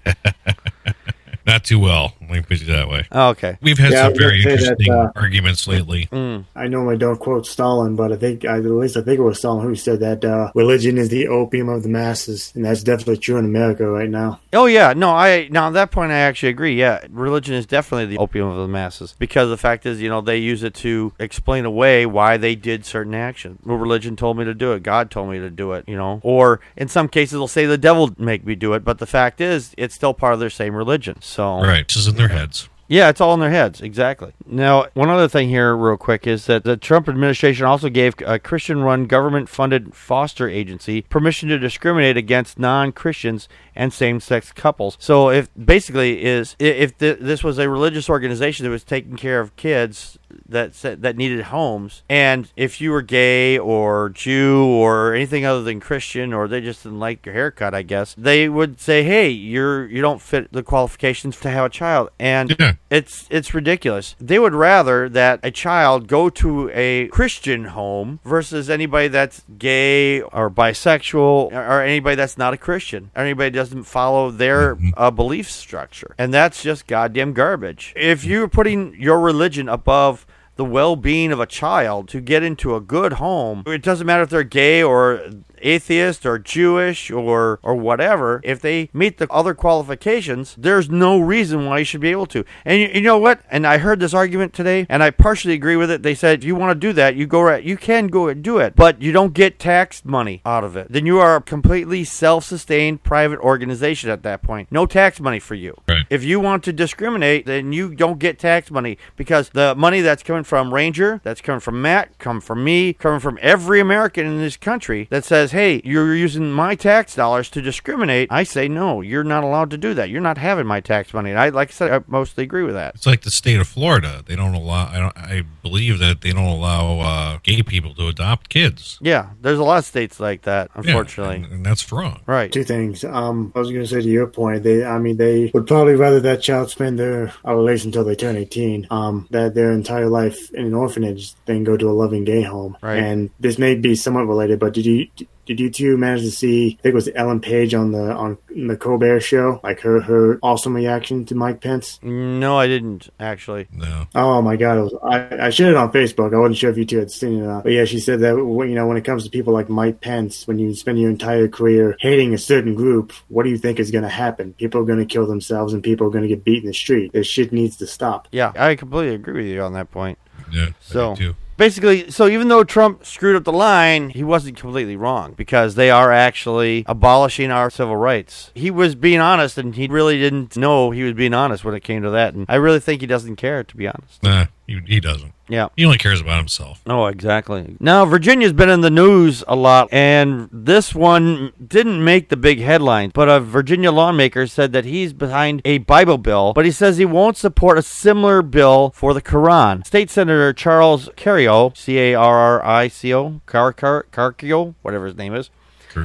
Not 1.46 1.62
too 1.62 1.78
well. 1.78 2.14
Let 2.28 2.36
me 2.36 2.42
put 2.42 2.60
it 2.60 2.66
that 2.66 2.88
way. 2.88 3.06
Oh, 3.12 3.28
okay. 3.30 3.58
We've 3.60 3.78
had 3.78 3.92
Yeah, 3.92 3.98
I 3.98 4.02
some 4.02 4.12
was 4.12 4.18
gonna 4.18 4.30
very 4.30 4.42
say 4.42 4.48
that, 4.48 4.52
interesting 4.62 4.92
uh, 4.92 5.12
arguments 5.16 5.66
lately. 5.66 6.08
Mm. 6.12 6.44
I 6.54 6.68
normally 6.68 6.98
don't 6.98 7.18
quote 7.18 7.46
Stalin, 7.46 7.96
but 7.96 8.12
I 8.12 8.16
think 8.16 8.44
I, 8.44 8.58
at 8.58 8.64
least 8.64 8.96
I 8.96 9.02
think 9.02 9.18
it 9.18 9.22
was 9.22 9.38
Stalin 9.38 9.66
who 9.66 9.74
said 9.74 10.00
that 10.00 10.24
uh, 10.24 10.50
religion 10.54 10.98
is 10.98 11.08
the 11.08 11.28
opium 11.28 11.68
of 11.68 11.82
the 11.82 11.88
masses, 11.88 12.52
and 12.54 12.64
that's 12.64 12.82
definitely 12.82 13.18
true 13.18 13.36
in 13.38 13.44
America 13.44 13.86
right 13.88 14.10
now. 14.10 14.40
Oh 14.52 14.66
yeah, 14.66 14.92
no, 14.94 15.10
I 15.10 15.48
now 15.50 15.68
at 15.68 15.74
that 15.74 15.90
point 15.90 16.12
I 16.12 16.18
actually 16.18 16.50
agree. 16.50 16.78
Yeah, 16.78 17.04
religion 17.10 17.54
is 17.54 17.66
definitely 17.66 18.06
the 18.06 18.18
opium 18.18 18.48
of 18.48 18.56
the 18.58 18.68
masses 18.68 19.14
because 19.18 19.48
the 19.48 19.56
fact 19.56 19.86
is, 19.86 20.00
you 20.00 20.08
know, 20.08 20.20
they 20.20 20.38
use 20.38 20.62
it 20.62 20.74
to 20.74 21.12
explain 21.18 21.64
away 21.64 22.06
why 22.06 22.36
they 22.36 22.54
did 22.54 22.84
certain 22.84 23.14
actions. 23.14 23.58
Well, 23.64 23.78
religion 23.78 24.16
told 24.16 24.36
me 24.36 24.44
to 24.44 24.54
do 24.54 24.72
it. 24.72 24.82
God 24.82 25.10
told 25.10 25.30
me 25.30 25.38
to 25.38 25.50
do 25.50 25.72
it. 25.72 25.84
You 25.88 25.96
know, 25.96 26.20
or 26.22 26.60
in 26.76 26.88
some 26.88 27.08
cases 27.08 27.32
they'll 27.32 27.48
say 27.48 27.66
the 27.66 27.78
devil 27.78 28.14
make 28.18 28.44
me 28.44 28.54
do 28.54 28.74
it. 28.74 28.84
But 28.84 28.98
the 28.98 29.06
fact 29.06 29.40
is, 29.40 29.74
it's 29.78 29.94
still 29.94 30.14
part 30.14 30.34
of 30.34 30.40
their 30.40 30.50
same 30.50 30.74
religion. 30.74 31.20
So 31.22 31.60
Right. 31.60 31.86
This 31.86 31.96
is 31.96 32.08
in 32.08 32.16
their 32.18 32.28
heads. 32.28 32.68
yeah, 32.88 33.08
it's 33.08 33.20
all 33.20 33.34
in 33.34 33.40
their 33.40 33.50
heads. 33.50 33.80
Exactly. 33.80 34.32
Now, 34.46 34.86
one 34.94 35.08
other 35.10 35.28
thing 35.28 35.48
here, 35.48 35.74
real 35.76 35.96
quick, 35.96 36.26
is 36.26 36.46
that 36.46 36.64
the 36.64 36.76
Trump 36.76 37.08
administration 37.08 37.64
also 37.66 37.88
gave 37.88 38.14
a 38.26 38.38
Christian 38.38 38.82
run 38.82 39.06
government 39.06 39.48
funded 39.48 39.94
foster 39.94 40.48
agency 40.48 41.02
permission 41.02 41.48
to 41.50 41.58
discriminate 41.58 42.16
against 42.16 42.58
non 42.58 42.92
Christians 42.92 43.48
and 43.74 43.92
same 43.92 44.20
sex 44.20 44.52
couples. 44.52 44.96
So, 45.00 45.30
if 45.30 45.48
basically 45.54 46.24
is 46.24 46.56
if 46.58 46.96
th- 46.98 47.18
this 47.20 47.44
was 47.44 47.58
a 47.58 47.68
religious 47.68 48.10
organization 48.10 48.64
that 48.64 48.70
was 48.70 48.84
taking 48.84 49.16
care 49.16 49.40
of 49.40 49.56
kids 49.56 50.17
that 50.48 50.74
said, 50.74 51.02
that 51.02 51.16
needed 51.16 51.42
homes, 51.46 52.02
and 52.08 52.50
if 52.56 52.80
you 52.80 52.90
were 52.90 53.02
gay 53.02 53.58
or 53.58 54.10
Jew 54.10 54.64
or 54.64 55.14
anything 55.14 55.44
other 55.44 55.62
than 55.62 55.80
Christian, 55.80 56.32
or 56.32 56.48
they 56.48 56.60
just 56.60 56.82
didn't 56.82 56.98
like 57.00 57.24
your 57.26 57.34
haircut, 57.34 57.74
I 57.74 57.82
guess 57.82 58.14
they 58.18 58.48
would 58.48 58.80
say, 58.80 59.02
"Hey, 59.02 59.28
you're 59.28 59.86
you 59.86 60.00
don't 60.02 60.20
fit 60.22 60.52
the 60.52 60.62
qualifications 60.62 61.38
to 61.40 61.50
have 61.50 61.64
a 61.66 61.68
child," 61.68 62.10
and 62.18 62.54
Yeah. 62.58 62.72
it's 62.90 63.26
it's 63.30 63.54
ridiculous. 63.54 64.16
They 64.20 64.38
would 64.38 64.54
rather 64.54 65.08
that 65.10 65.40
a 65.42 65.50
child 65.50 66.08
go 66.08 66.28
to 66.30 66.70
a 66.72 67.08
Christian 67.08 67.66
home 67.66 68.20
versus 68.24 68.68
anybody 68.70 69.08
that's 69.08 69.42
gay 69.58 70.20
or 70.20 70.50
bisexual 70.50 71.52
or 71.52 71.82
anybody 71.82 72.16
that's 72.16 72.38
not 72.38 72.54
a 72.54 72.56
Christian 72.56 73.10
or 73.16 73.22
anybody 73.22 73.50
that 73.50 73.56
doesn't 73.58 73.84
follow 73.84 74.30
their 74.30 74.76
uh, 74.96 75.10
belief 75.10 75.50
structure. 75.50 76.14
And 76.18 76.32
that's 76.32 76.62
just 76.62 76.86
goddamn 76.86 77.32
garbage. 77.32 77.92
If 77.96 78.24
you're 78.24 78.48
putting 78.48 78.94
your 78.98 79.20
religion 79.20 79.68
above 79.68 80.26
the 80.58 80.64
well-being 80.64 81.30
of 81.30 81.38
a 81.38 81.46
child 81.46 82.08
to 82.08 82.20
get 82.20 82.42
into 82.42 82.74
a 82.74 82.80
good 82.80 83.14
home, 83.14 83.62
it 83.64 83.80
doesn't 83.80 84.06
matter 84.06 84.24
if 84.24 84.28
they're 84.28 84.42
gay 84.42 84.82
or 84.82 85.22
atheist 85.62 86.26
or 86.26 86.38
Jewish 86.38 87.10
or 87.10 87.58
or 87.62 87.74
whatever, 87.74 88.40
if 88.44 88.60
they 88.60 88.90
meet 88.92 89.18
the 89.18 89.30
other 89.32 89.54
qualifications, 89.54 90.54
there's 90.58 90.90
no 90.90 91.18
reason 91.18 91.66
why 91.66 91.78
you 91.80 91.84
should 91.84 92.00
be 92.00 92.10
able 92.10 92.26
to. 92.26 92.44
And 92.64 92.80
you, 92.80 92.88
you 92.94 93.00
know 93.00 93.18
what? 93.18 93.40
And 93.50 93.66
I 93.66 93.78
heard 93.78 94.00
this 94.00 94.14
argument 94.14 94.52
today, 94.52 94.86
and 94.88 95.02
I 95.02 95.10
partially 95.10 95.54
agree 95.54 95.76
with 95.76 95.90
it. 95.90 96.02
They 96.02 96.14
said 96.14 96.38
if 96.38 96.44
you 96.44 96.54
want 96.54 96.70
to 96.70 96.86
do 96.86 96.92
that, 96.94 97.16
you 97.16 97.26
go 97.26 97.40
right, 97.40 97.62
you 97.62 97.76
can 97.76 98.08
go 98.08 98.28
and 98.28 98.42
do 98.42 98.58
it, 98.58 98.74
but 98.76 99.00
you 99.00 99.12
don't 99.12 99.34
get 99.34 99.58
tax 99.58 100.04
money 100.04 100.42
out 100.44 100.64
of 100.64 100.76
it. 100.76 100.88
Then 100.90 101.06
you 101.06 101.18
are 101.18 101.36
a 101.36 101.42
completely 101.42 102.04
self-sustained 102.04 103.02
private 103.02 103.38
organization 103.40 104.10
at 104.10 104.22
that 104.22 104.42
point. 104.42 104.70
No 104.70 104.86
tax 104.86 105.20
money 105.20 105.38
for 105.38 105.54
you. 105.54 105.76
Right. 105.88 106.06
If 106.10 106.24
you 106.24 106.40
want 106.40 106.64
to 106.64 106.72
discriminate, 106.72 107.46
then 107.46 107.72
you 107.72 107.94
don't 107.94 108.18
get 108.18 108.38
tax 108.38 108.70
money 108.70 108.98
because 109.16 109.50
the 109.50 109.74
money 109.74 110.00
that's 110.00 110.22
coming 110.22 110.44
from 110.44 110.72
Ranger, 110.72 111.20
that's 111.24 111.40
coming 111.40 111.60
from 111.60 111.80
Matt, 111.82 112.18
coming 112.18 112.40
from 112.40 112.64
me, 112.64 112.92
coming 112.92 113.20
from 113.20 113.38
every 113.40 113.80
American 113.80 114.26
in 114.26 114.38
this 114.38 114.56
country 114.56 115.08
that 115.10 115.24
says, 115.24 115.47
"Hey, 115.52 115.80
you're 115.84 116.14
using 116.14 116.50
my 116.52 116.74
tax 116.74 117.14
dollars 117.14 117.50
to 117.50 117.62
discriminate." 117.62 118.28
I 118.30 118.42
say, 118.42 118.68
"No, 118.68 119.00
you're 119.00 119.24
not 119.24 119.44
allowed 119.44 119.70
to 119.70 119.78
do 119.78 119.94
that. 119.94 120.10
You're 120.10 120.20
not 120.20 120.38
having 120.38 120.66
my 120.66 120.80
tax 120.80 121.12
money." 121.14 121.30
And 121.30 121.38
I, 121.38 121.48
like 121.50 121.68
I 121.70 121.72
said, 121.72 121.90
I 121.92 122.00
mostly 122.06 122.44
agree 122.44 122.62
with 122.64 122.74
that. 122.74 122.94
It's 122.94 123.06
like 123.06 123.22
the 123.22 123.30
state 123.30 123.58
of 123.60 123.68
Florida. 123.68 124.22
They 124.26 124.36
don't 124.36 124.54
allow. 124.54 124.86
I 124.88 124.98
don't. 124.98 125.16
I 125.16 125.42
believe 125.62 125.98
that 125.98 126.20
they 126.22 126.32
don't 126.32 126.44
allow 126.48 127.00
uh, 127.00 127.38
gay 127.42 127.62
people 127.62 127.94
to 127.94 128.08
adopt 128.08 128.48
kids. 128.48 128.98
Yeah, 129.00 129.30
there's 129.42 129.58
a 129.58 129.64
lot 129.64 129.78
of 129.78 129.84
states 129.84 130.18
like 130.18 130.42
that, 130.42 130.70
Yeah, 130.74 130.82
unfortunately. 130.82 131.36
and, 131.36 131.52
and 131.52 131.66
that's 131.66 131.90
wrong. 131.92 132.20
Right. 132.26 132.50
Two 132.50 132.64
things. 132.64 133.04
Um, 133.04 133.52
I 133.54 133.58
was 133.58 133.68
going 133.70 133.82
to 133.82 133.86
say 133.88 134.00
to 134.00 134.08
your 134.08 134.26
point, 134.26 134.62
they, 134.62 134.84
I 134.84 134.98
mean, 134.98 135.16
they 135.18 135.50
would 135.52 135.66
probably 135.66 135.94
rather 135.94 136.20
that 136.20 136.40
child 136.40 136.70
spend 136.70 136.98
their, 136.98 137.32
or 137.44 137.52
at 137.52 137.58
least 137.58 137.84
until 137.84 138.04
they 138.04 138.14
turn 138.14 138.36
18, 138.36 138.86
um, 138.90 139.26
that 139.30 139.54
their 139.54 139.70
entire 139.72 140.08
life 140.08 140.50
in 140.54 140.64
an 140.66 140.74
orphanage 140.74 141.34
than 141.44 141.64
go 141.64 141.76
to 141.76 141.88
a 141.88 141.92
loving 141.92 142.24
gay 142.24 142.42
home. 142.42 142.76
Right. 142.80 142.98
And 142.98 143.30
this 143.38 143.58
may 143.58 143.74
be 143.74 143.94
somewhat 143.94 144.26
related, 144.26 144.58
but 144.58 144.72
did 144.72 144.86
you, 144.86 145.08
did 145.48 145.58
you 145.58 145.70
two 145.70 145.96
manage 145.96 146.22
to 146.22 146.30
see, 146.30 146.76
I 146.78 146.82
think 146.82 146.92
it 146.92 146.94
was 146.94 147.08
Ellen 147.16 147.40
Page 147.40 147.74
on 147.74 147.90
the, 147.90 148.12
on 148.14 148.38
the 148.54 148.76
Colbert 148.76 149.20
show, 149.20 149.58
like 149.64 149.80
her, 149.80 150.00
her 150.02 150.38
awesome 150.42 150.74
reaction 150.76 151.24
to 151.24 151.34
Mike 151.34 151.60
Pence? 151.60 151.98
No, 152.02 152.56
I 152.56 152.66
didn't 152.68 153.08
actually. 153.18 153.66
No. 153.72 154.06
Oh 154.14 154.40
my 154.42 154.56
god! 154.56 154.78
It 154.78 154.82
was, 154.82 154.94
I 155.02 155.46
I 155.46 155.50
shared 155.50 155.70
it 155.70 155.76
on 155.76 155.90
Facebook. 155.90 156.34
I 156.34 156.38
wasn't 156.38 156.58
sure 156.58 156.70
if 156.70 156.76
you 156.78 156.84
two 156.84 156.98
had 156.98 157.10
seen 157.10 157.38
it 157.38 157.42
or 157.42 157.46
not. 157.46 157.62
But 157.64 157.72
yeah, 157.72 157.84
she 157.86 157.98
said 157.98 158.20
that 158.20 158.36
when- 158.36 158.68
you 158.68 158.74
know 158.74 158.86
when 158.86 158.96
it 158.98 159.04
comes 159.04 159.24
to 159.24 159.30
people 159.30 159.52
like 159.54 159.68
Mike 159.68 160.00
Pence, 160.00 160.46
when 160.46 160.58
you 160.58 160.74
spend 160.74 161.00
your 161.00 161.10
entire 161.10 161.48
career 161.48 161.96
hating 162.00 162.34
a 162.34 162.38
certain 162.38 162.74
group, 162.74 163.12
what 163.28 163.44
do 163.44 163.50
you 163.50 163.58
think 163.58 163.80
is 163.80 163.90
going 163.90 164.04
to 164.04 164.08
happen? 164.10 164.52
People 164.52 164.82
are 164.82 164.84
going 164.84 164.98
to 164.98 165.06
kill 165.06 165.26
themselves, 165.26 165.72
and 165.72 165.82
people 165.82 166.06
are 166.06 166.10
going 166.10 166.22
to 166.22 166.28
get 166.28 166.44
beat 166.44 166.62
in 166.62 166.66
the 166.68 166.74
street. 166.74 167.12
This 167.12 167.26
shit 167.26 167.52
needs 167.52 167.76
to 167.78 167.86
stop. 167.86 168.28
Yeah, 168.32 168.52
I 168.54 168.74
completely 168.76 169.14
agree 169.14 169.44
with 169.44 169.46
you 169.52 169.62
on 169.62 169.72
that 169.72 169.90
point. 169.90 170.18
Yeah. 170.52 170.66
I 170.66 170.74
So- 170.80 171.14
do 171.14 171.28
too. 171.28 171.34
Basically, 171.58 172.10
so 172.10 172.26
even 172.26 172.48
though 172.48 172.64
Trump 172.64 173.04
screwed 173.04 173.36
up 173.36 173.44
the 173.44 173.52
line, 173.52 174.08
he 174.08 174.24
wasn't 174.24 174.56
completely 174.56 174.96
wrong 174.96 175.34
because 175.34 175.74
they 175.74 175.90
are 175.90 176.10
actually 176.10 176.84
abolishing 176.86 177.50
our 177.50 177.68
civil 177.68 177.96
rights. 177.96 178.50
He 178.54 178.70
was 178.70 178.94
being 178.94 179.20
honest, 179.20 179.58
and 179.58 179.74
he 179.74 179.88
really 179.88 180.18
didn't 180.18 180.56
know 180.56 180.90
he 180.90 181.02
was 181.02 181.12
being 181.12 181.34
honest 181.34 181.64
when 181.64 181.74
it 181.74 181.84
came 181.84 182.02
to 182.02 182.10
that. 182.10 182.32
And 182.32 182.46
I 182.48 182.54
really 182.54 182.80
think 182.80 183.02
he 183.02 183.06
doesn't 183.06 183.36
care, 183.36 183.62
to 183.62 183.76
be 183.76 183.86
honest. 183.86 184.22
Nah, 184.22 184.46
he, 184.66 184.80
he 184.86 185.00
doesn't. 185.00 185.34
Yeah. 185.48 185.68
He 185.76 185.84
only 185.84 185.98
cares 185.98 186.20
about 186.20 186.38
himself. 186.38 186.80
Oh, 186.86 187.06
exactly. 187.06 187.76
Now, 187.80 188.04
Virginia's 188.04 188.52
been 188.52 188.68
in 188.68 188.82
the 188.82 188.90
news 188.90 189.42
a 189.48 189.56
lot, 189.56 189.88
and 189.92 190.48
this 190.52 190.94
one 190.94 191.52
didn't 191.64 192.04
make 192.04 192.28
the 192.28 192.36
big 192.36 192.60
headlines, 192.60 193.12
but 193.14 193.28
a 193.28 193.40
Virginia 193.40 193.90
lawmaker 193.90 194.46
said 194.46 194.72
that 194.72 194.84
he's 194.84 195.12
behind 195.12 195.62
a 195.64 195.78
Bible 195.78 196.18
bill, 196.18 196.52
but 196.52 196.64
he 196.64 196.70
says 196.70 196.98
he 196.98 197.04
won't 197.04 197.36
support 197.36 197.78
a 197.78 197.82
similar 197.82 198.42
bill 198.42 198.90
for 198.94 199.14
the 199.14 199.22
Quran. 199.22 199.86
State 199.86 200.10
Senator 200.10 200.52
Charles 200.52 201.08
Carrico, 201.16 201.72
C 201.74 201.98
A 201.98 202.14
R 202.14 202.36
R 202.36 202.64
I 202.64 202.88
C 202.88 203.14
O, 203.14 203.40
Car 203.46 203.72
Car 203.72 204.06
Carcio, 204.12 204.74
whatever 204.82 205.06
his 205.06 205.16
name 205.16 205.34
is, 205.34 205.50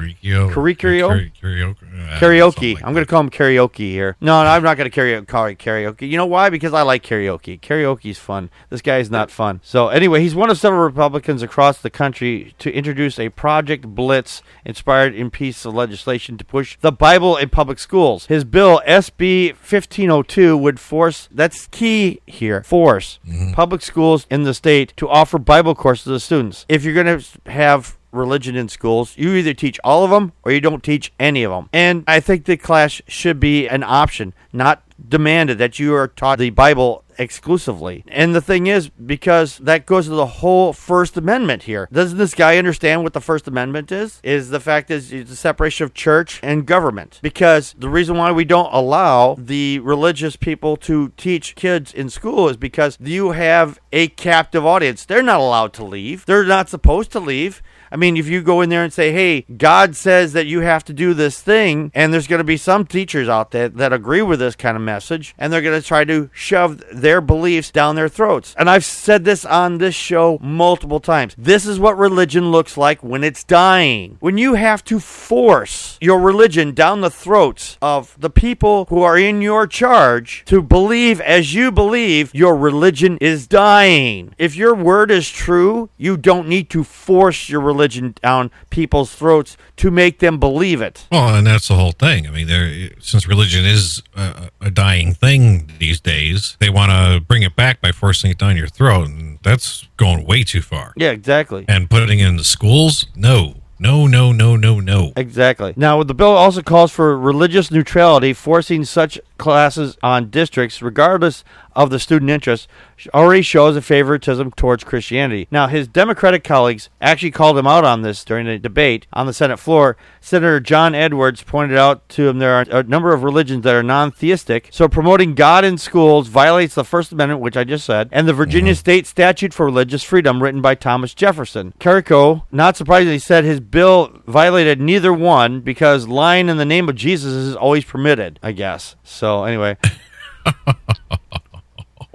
Karaoke. 0.00 0.76
Karaoke? 0.76 1.32
Karaoke. 1.40 1.94
Uh, 1.94 2.18
karaoke. 2.18 2.76
I'm 2.82 2.92
going 2.92 3.04
to 3.04 3.10
call 3.10 3.20
him 3.20 3.30
karaoke 3.30 3.90
here. 3.90 4.16
No, 4.20 4.42
no 4.42 4.50
I'm 4.50 4.62
not 4.62 4.76
going 4.76 4.90
to 4.90 5.00
karaoke, 5.00 5.26
call 5.26 5.46
it 5.46 5.58
karaoke. 5.58 6.08
You 6.08 6.16
know 6.16 6.26
why? 6.26 6.50
Because 6.50 6.72
I 6.72 6.82
like 6.82 7.02
karaoke. 7.02 7.60
Karaoke's 7.60 8.18
fun. 8.18 8.50
This 8.70 8.82
guy's 8.82 9.10
not 9.10 9.30
fun. 9.30 9.60
So 9.62 9.88
anyway, 9.88 10.20
he's 10.20 10.34
one 10.34 10.50
of 10.50 10.58
several 10.58 10.82
Republicans 10.82 11.42
across 11.42 11.80
the 11.80 11.90
country 11.90 12.54
to 12.58 12.72
introduce 12.72 13.18
a 13.18 13.28
Project 13.30 13.86
Blitz 13.86 14.42
inspired 14.64 15.14
in 15.14 15.30
piece 15.30 15.64
of 15.64 15.74
legislation 15.74 16.36
to 16.38 16.44
push 16.44 16.76
the 16.80 16.92
Bible 16.92 17.36
in 17.36 17.48
public 17.48 17.78
schools. 17.78 18.26
His 18.26 18.44
bill 18.44 18.80
SB 18.86 19.50
1502 19.50 20.56
would 20.56 20.80
force 20.80 21.28
that's 21.30 21.66
key 21.68 22.20
here. 22.26 22.62
Force 22.62 23.18
mm-hmm. 23.26 23.52
public 23.52 23.82
schools 23.82 24.26
in 24.30 24.44
the 24.44 24.54
state 24.54 24.94
to 24.96 25.08
offer 25.08 25.38
Bible 25.38 25.74
courses 25.74 26.04
to 26.04 26.20
students. 26.20 26.66
If 26.68 26.84
you're 26.84 26.94
going 26.94 27.18
to 27.18 27.50
have 27.50 27.98
religion 28.14 28.56
in 28.56 28.68
schools, 28.68 29.14
you 29.16 29.34
either 29.34 29.54
teach 29.54 29.78
all 29.84 30.04
of 30.04 30.10
them 30.10 30.32
or 30.42 30.52
you 30.52 30.60
don't 30.60 30.82
teach 30.82 31.12
any 31.18 31.42
of 31.42 31.50
them. 31.50 31.68
And 31.72 32.04
I 32.06 32.20
think 32.20 32.44
the 32.44 32.56
class 32.56 33.02
should 33.06 33.40
be 33.40 33.66
an 33.68 33.82
option, 33.82 34.32
not 34.52 34.82
demanded 35.08 35.58
that 35.58 35.78
you 35.78 35.94
are 35.94 36.08
taught 36.08 36.38
the 36.38 36.50
Bible 36.50 37.04
exclusively. 37.18 38.04
And 38.08 38.34
the 38.34 38.40
thing 38.40 38.66
is, 38.66 38.88
because 38.88 39.58
that 39.58 39.86
goes 39.86 40.06
to 40.06 40.14
the 40.14 40.26
whole 40.26 40.72
First 40.72 41.16
Amendment 41.16 41.64
here. 41.64 41.88
Doesn't 41.92 42.18
this 42.18 42.34
guy 42.34 42.58
understand 42.58 43.02
what 43.02 43.12
the 43.12 43.20
First 43.20 43.46
Amendment 43.46 43.92
is? 43.92 44.20
Is 44.22 44.50
the 44.50 44.60
fact 44.60 44.90
is 44.90 45.10
the 45.10 45.36
separation 45.36 45.84
of 45.84 45.94
church 45.94 46.40
and 46.42 46.66
government. 46.66 47.20
Because 47.22 47.74
the 47.78 47.88
reason 47.88 48.16
why 48.16 48.32
we 48.32 48.44
don't 48.44 48.72
allow 48.72 49.36
the 49.38 49.78
religious 49.80 50.36
people 50.36 50.76
to 50.78 51.12
teach 51.16 51.54
kids 51.54 51.92
in 51.92 52.10
school 52.10 52.48
is 52.48 52.56
because 52.56 52.98
you 53.00 53.32
have 53.32 53.78
a 53.92 54.08
captive 54.08 54.64
audience. 54.66 55.04
They're 55.04 55.22
not 55.22 55.40
allowed 55.40 55.72
to 55.74 55.84
leave. 55.84 56.26
They're 56.26 56.44
not 56.44 56.68
supposed 56.68 57.12
to 57.12 57.20
leave. 57.20 57.62
I 57.94 57.96
mean, 57.96 58.16
if 58.16 58.26
you 58.26 58.42
go 58.42 58.60
in 58.60 58.70
there 58.70 58.82
and 58.82 58.92
say, 58.92 59.12
hey, 59.12 59.42
God 59.42 59.94
says 59.94 60.32
that 60.32 60.46
you 60.46 60.62
have 60.62 60.84
to 60.86 60.92
do 60.92 61.14
this 61.14 61.40
thing, 61.40 61.92
and 61.94 62.12
there's 62.12 62.26
going 62.26 62.40
to 62.40 62.44
be 62.44 62.56
some 62.56 62.86
teachers 62.86 63.28
out 63.28 63.52
there 63.52 63.68
that 63.68 63.92
agree 63.92 64.20
with 64.20 64.40
this 64.40 64.56
kind 64.56 64.76
of 64.76 64.82
message, 64.82 65.32
and 65.38 65.52
they're 65.52 65.62
going 65.62 65.80
to 65.80 65.86
try 65.86 66.04
to 66.06 66.28
shove 66.32 66.82
their 66.92 67.20
beliefs 67.20 67.70
down 67.70 67.94
their 67.94 68.08
throats. 68.08 68.52
And 68.58 68.68
I've 68.68 68.84
said 68.84 69.24
this 69.24 69.44
on 69.44 69.78
this 69.78 69.94
show 69.94 70.40
multiple 70.42 70.98
times. 70.98 71.36
This 71.38 71.66
is 71.66 71.78
what 71.78 71.96
religion 71.96 72.50
looks 72.50 72.76
like 72.76 73.04
when 73.04 73.22
it's 73.22 73.44
dying. 73.44 74.16
When 74.18 74.38
you 74.38 74.54
have 74.54 74.82
to 74.86 74.98
force 74.98 75.96
your 76.00 76.18
religion 76.18 76.74
down 76.74 77.00
the 77.00 77.10
throats 77.10 77.78
of 77.80 78.16
the 78.18 78.28
people 78.28 78.86
who 78.88 79.02
are 79.02 79.16
in 79.16 79.40
your 79.40 79.68
charge 79.68 80.42
to 80.46 80.60
believe 80.60 81.20
as 81.20 81.54
you 81.54 81.70
believe, 81.70 82.34
your 82.34 82.56
religion 82.56 83.18
is 83.20 83.46
dying. 83.46 84.34
If 84.36 84.56
your 84.56 84.74
word 84.74 85.12
is 85.12 85.30
true, 85.30 85.90
you 85.96 86.16
don't 86.16 86.48
need 86.48 86.68
to 86.70 86.82
force 86.82 87.48
your 87.48 87.60
religion 87.60 87.83
down 87.88 88.50
people's 88.70 89.14
throats 89.14 89.56
to 89.76 89.90
make 89.90 90.18
them 90.18 90.38
believe 90.38 90.80
it. 90.80 91.06
Well, 91.10 91.34
and 91.34 91.46
that's 91.46 91.68
the 91.68 91.74
whole 91.74 91.92
thing. 91.92 92.26
I 92.26 92.30
mean, 92.30 92.46
there 92.46 92.90
since 93.00 93.26
religion 93.26 93.64
is 93.64 94.02
a, 94.16 94.50
a 94.60 94.70
dying 94.70 95.14
thing 95.14 95.70
these 95.78 96.00
days, 96.00 96.56
they 96.60 96.70
want 96.70 96.90
to 96.90 97.20
bring 97.20 97.42
it 97.42 97.56
back 97.56 97.80
by 97.80 97.92
forcing 97.92 98.30
it 98.30 98.38
down 98.38 98.56
your 98.56 98.68
throat, 98.68 99.08
and 99.08 99.38
that's 99.42 99.88
going 99.96 100.24
way 100.24 100.42
too 100.42 100.62
far. 100.62 100.92
Yeah, 100.96 101.10
exactly. 101.10 101.64
And 101.68 101.88
putting 101.90 102.20
it 102.20 102.26
in 102.26 102.36
the 102.36 102.44
schools, 102.44 103.06
no, 103.14 103.56
no, 103.78 104.06
no, 104.06 104.32
no, 104.32 104.56
no, 104.56 104.80
no. 104.80 105.12
Exactly. 105.16 105.74
Now, 105.76 106.02
the 106.02 106.14
bill 106.14 106.30
also 106.30 106.62
calls 106.62 106.92
for 106.92 107.18
religious 107.18 107.70
neutrality, 107.70 108.32
forcing 108.32 108.84
such 108.84 109.20
classes 109.36 109.98
on 110.02 110.30
districts, 110.30 110.80
regardless 110.80 111.44
of 111.74 111.90
the 111.90 111.98
student 111.98 112.30
interest, 112.30 112.68
already 113.12 113.42
shows 113.42 113.76
a 113.76 113.82
favoritism 113.82 114.52
towards 114.52 114.84
Christianity. 114.84 115.48
Now, 115.50 115.66
his 115.66 115.88
Democratic 115.88 116.44
colleagues 116.44 116.88
actually 117.00 117.30
called 117.30 117.58
him 117.58 117.66
out 117.66 117.84
on 117.84 118.02
this 118.02 118.24
during 118.24 118.46
a 118.46 118.58
debate 118.58 119.06
on 119.12 119.26
the 119.26 119.32
Senate 119.32 119.58
floor. 119.58 119.96
Senator 120.20 120.60
John 120.60 120.94
Edwards 120.94 121.42
pointed 121.42 121.76
out 121.76 122.08
to 122.10 122.28
him 122.28 122.38
there 122.38 122.54
are 122.54 122.66
a 122.70 122.82
number 122.82 123.12
of 123.12 123.22
religions 123.22 123.62
that 123.64 123.74
are 123.74 123.82
non 123.82 124.10
theistic, 124.10 124.68
so 124.70 124.88
promoting 124.88 125.34
God 125.34 125.64
in 125.64 125.78
schools 125.78 126.28
violates 126.28 126.74
the 126.74 126.84
First 126.84 127.12
Amendment, 127.12 127.40
which 127.40 127.56
I 127.56 127.64
just 127.64 127.84
said, 127.84 128.08
and 128.12 128.28
the 128.28 128.32
Virginia 128.32 128.72
mm-hmm. 128.72 128.78
State 128.78 129.06
Statute 129.06 129.54
for 129.54 129.66
Religious 129.66 130.02
Freedom, 130.02 130.42
written 130.42 130.62
by 130.62 130.74
Thomas 130.74 131.14
Jefferson. 131.14 131.74
Carrico, 131.78 132.46
not 132.50 132.76
surprisingly, 132.76 133.18
said 133.18 133.44
his 133.44 133.60
bill 133.60 134.20
violated 134.26 134.80
neither 134.80 135.12
one 135.12 135.60
because 135.60 136.08
lying 136.08 136.48
in 136.48 136.56
the 136.56 136.64
name 136.64 136.88
of 136.88 136.94
Jesus 136.94 137.32
is 137.32 137.56
always 137.56 137.84
permitted, 137.84 138.38
I 138.42 138.52
guess. 138.52 138.96
So, 139.02 139.44
anyway. 139.44 139.76